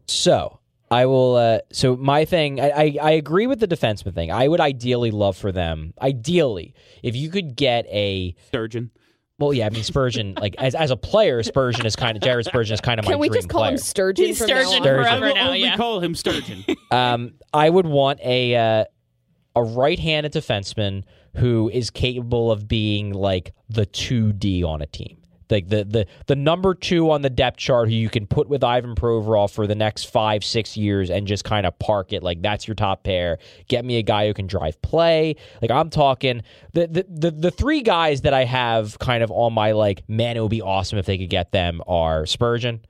[0.07, 0.59] So
[0.91, 1.37] I will.
[1.37, 4.31] Uh, so my thing, I, I I agree with the defenseman thing.
[4.33, 8.91] I would ideally love for them, ideally, if you could get a Sturgeon.
[9.41, 12.45] Well, yeah, I mean Spurgeon, like as as a player, Spurgeon is kind of Jared
[12.47, 13.73] Spurgeon is kind of my Can we dream just call player.
[13.73, 14.83] him Sturgeon He's from Sturgeon now on?
[14.83, 15.07] Sturgeon.
[15.07, 15.47] I forever will now.
[15.47, 15.77] only Yeah.
[15.77, 16.65] call him Sturgeon.
[16.93, 18.85] Um, I would want a uh,
[19.57, 21.05] a right-handed defenseman
[21.37, 25.17] who is capable of being like the two D on a team,
[25.51, 28.63] like the the the number two on the depth chart, who you can put with
[28.65, 32.23] Ivan Provorov for the next five six years and just kind of park it.
[32.23, 33.39] Like that's your top pair.
[33.69, 35.37] Get me a guy who can drive play.
[35.63, 39.53] Like I'm talking the the the, the three guys that I have kind of on
[39.53, 42.81] my like man, it would be awesome if they could get them are Spurgeon,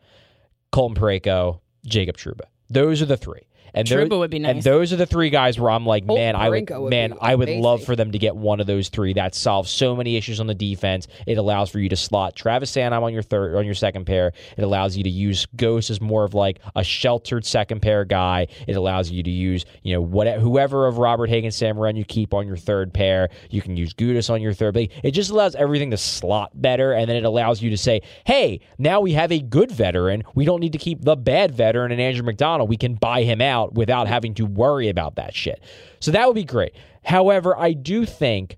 [0.73, 2.43] Colton Parayko, Jacob Trouba.
[2.69, 3.43] Those are the three.
[3.75, 3.89] And
[4.19, 6.71] would be And those are the three guys where I'm like, Oh, man, I would,
[6.71, 9.13] would man, I would love for them to get one of those three.
[9.13, 11.07] That solves so many issues on the defense.
[11.27, 14.33] It allows for you to slot Travis Sanheim on your third, on your second pair.
[14.57, 18.47] It allows you to use Ghost as more of like a sheltered second pair guy.
[18.67, 22.05] It allows you to use, you know, whatever, whoever of Robert Hagan Sam Wren you
[22.05, 23.29] keep on your third pair.
[23.51, 24.75] You can use Gudas on your third.
[24.75, 28.03] But it just allows everything to slot better, and then it allows you to say,
[28.25, 30.25] hey, now we have a good veteran.
[30.35, 32.69] We don't need to keep the bad veteran and Andrew MacDonald.
[32.69, 35.63] We can buy him out without having to worry about that shit.
[36.01, 36.73] So that would be great.
[37.05, 38.57] However, I do think,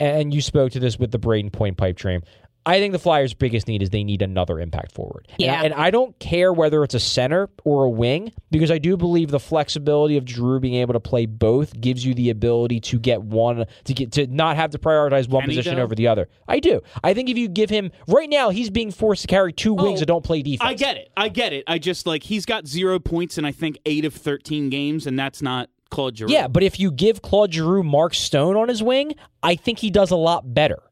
[0.00, 2.22] and you spoke to this with the Brayden Point pipe dream.
[2.68, 5.26] I think the Flyers' biggest need is they need another impact forward.
[5.40, 5.62] And I- Yeah.
[5.64, 9.30] And, I don't care whether it's a center or a wing because I do believe
[9.30, 13.22] the flexibility of Drew being able to play both gives you the ability to get
[13.22, 16.28] one to get to not have to prioritize one Can position over the other.
[16.46, 16.82] I do.
[17.02, 19.82] I think if you give him right now, he's being forced to carry two oh,
[19.84, 20.68] wings Oh, that don't play defense.
[20.68, 21.10] I get it.
[21.16, 21.64] I get it.
[21.66, 25.18] I just like he's got zero points in I think eight of thirteen games, and
[25.18, 26.32] that's not Claude Giroux.
[26.32, 29.90] Yeah, but if you give Claude Giroux Mark Stone on his wing, I think he
[29.90, 30.82] does a lot better.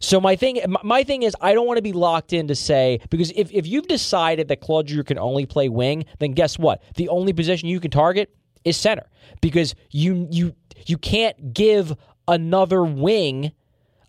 [0.00, 3.00] So my thing, my- thing is, I don't want to be locked in to say
[3.10, 6.82] because if if you've decided that Claude Giroux can only play wing, then guess what?
[6.96, 9.08] The only position you can target is center
[9.40, 10.54] because you you
[10.86, 11.94] you can't give
[12.26, 13.52] another wing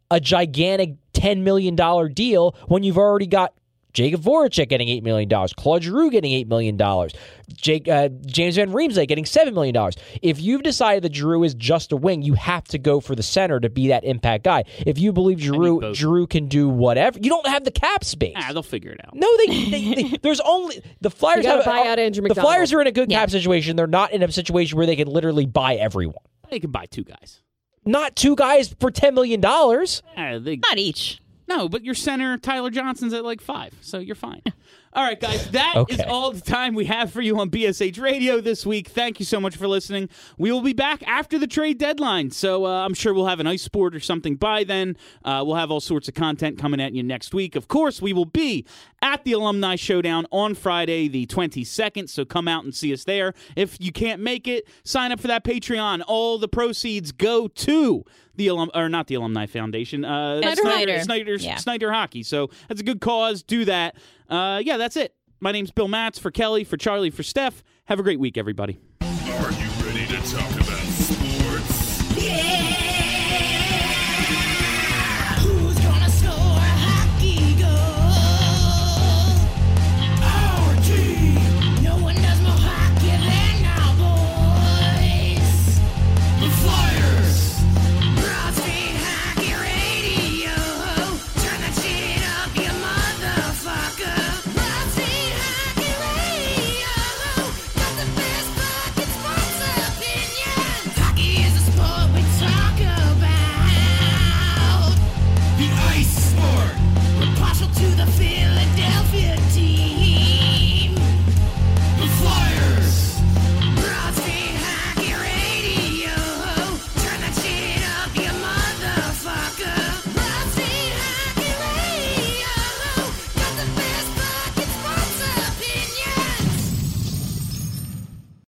[0.09, 3.53] a gigantic ten million dollar deal when you've already got
[3.93, 7.13] Jakub Voracek getting eight million dollars, Claude Giroux getting eight million dollars,
[7.53, 9.95] Jake uh, James Van Riemsdyk getting seven million dollars.
[10.21, 13.23] If you've decided that Giroux is just a wing, you have to go for the
[13.23, 14.63] center to be that impact guy.
[14.85, 15.93] If you believe Giroux.
[15.93, 18.33] Giroux can do whatever, you don't have the cap space.
[18.37, 19.13] ah, they'll figure it out.
[19.15, 22.35] No, they, they, they there's only the Flyers You gotta have buy out Andrew The
[22.35, 23.19] Flyers are in a good Yeah.
[23.19, 23.75] cap situation.
[23.75, 26.15] They're not in a situation where they can literally buy everyone.
[26.49, 27.41] They can buy two guys.
[27.85, 30.03] Not two guys for ten million dollars.
[30.17, 31.20] Ah, they, Not each.
[31.57, 34.41] No, but your center Tyler Johnson's at like five, so you're fine.
[34.93, 36.09] All right, guys, that is Okay.
[36.09, 38.89] all the time we have for you on BSH Radio this week.
[38.89, 40.09] Thank you so much for listening.
[40.37, 43.47] We will be back after the trade deadline, so uh, I'm sure we'll have an
[43.47, 44.97] ice sport or something by then.
[45.23, 47.55] Uh, we'll have all sorts of content coming at you next week.
[47.55, 48.65] Of course, we will be
[49.01, 53.33] at the Alumni Showdown on Friday, the 22nd, so come out and see us there.
[53.55, 56.03] If you can't make it, sign up for that Patreon.
[56.05, 58.03] All the proceeds go to
[58.35, 61.03] the alum or not the Alumni Foundation, uh, Snider Snider, Hockey.
[61.03, 61.55] Snider, Yeah.
[61.57, 62.23] Snider Hockey.
[62.23, 63.43] So that's a good cause.
[63.43, 63.95] Do that.
[64.29, 65.13] Uh, yeah, that's it.
[65.39, 67.63] My name's Bill Matz for Kelly, for Charlie, for Steph.
[67.85, 68.79] Have a great week, everybody.
[69.01, 69.07] Are
[69.51, 70.70] you ready to talk about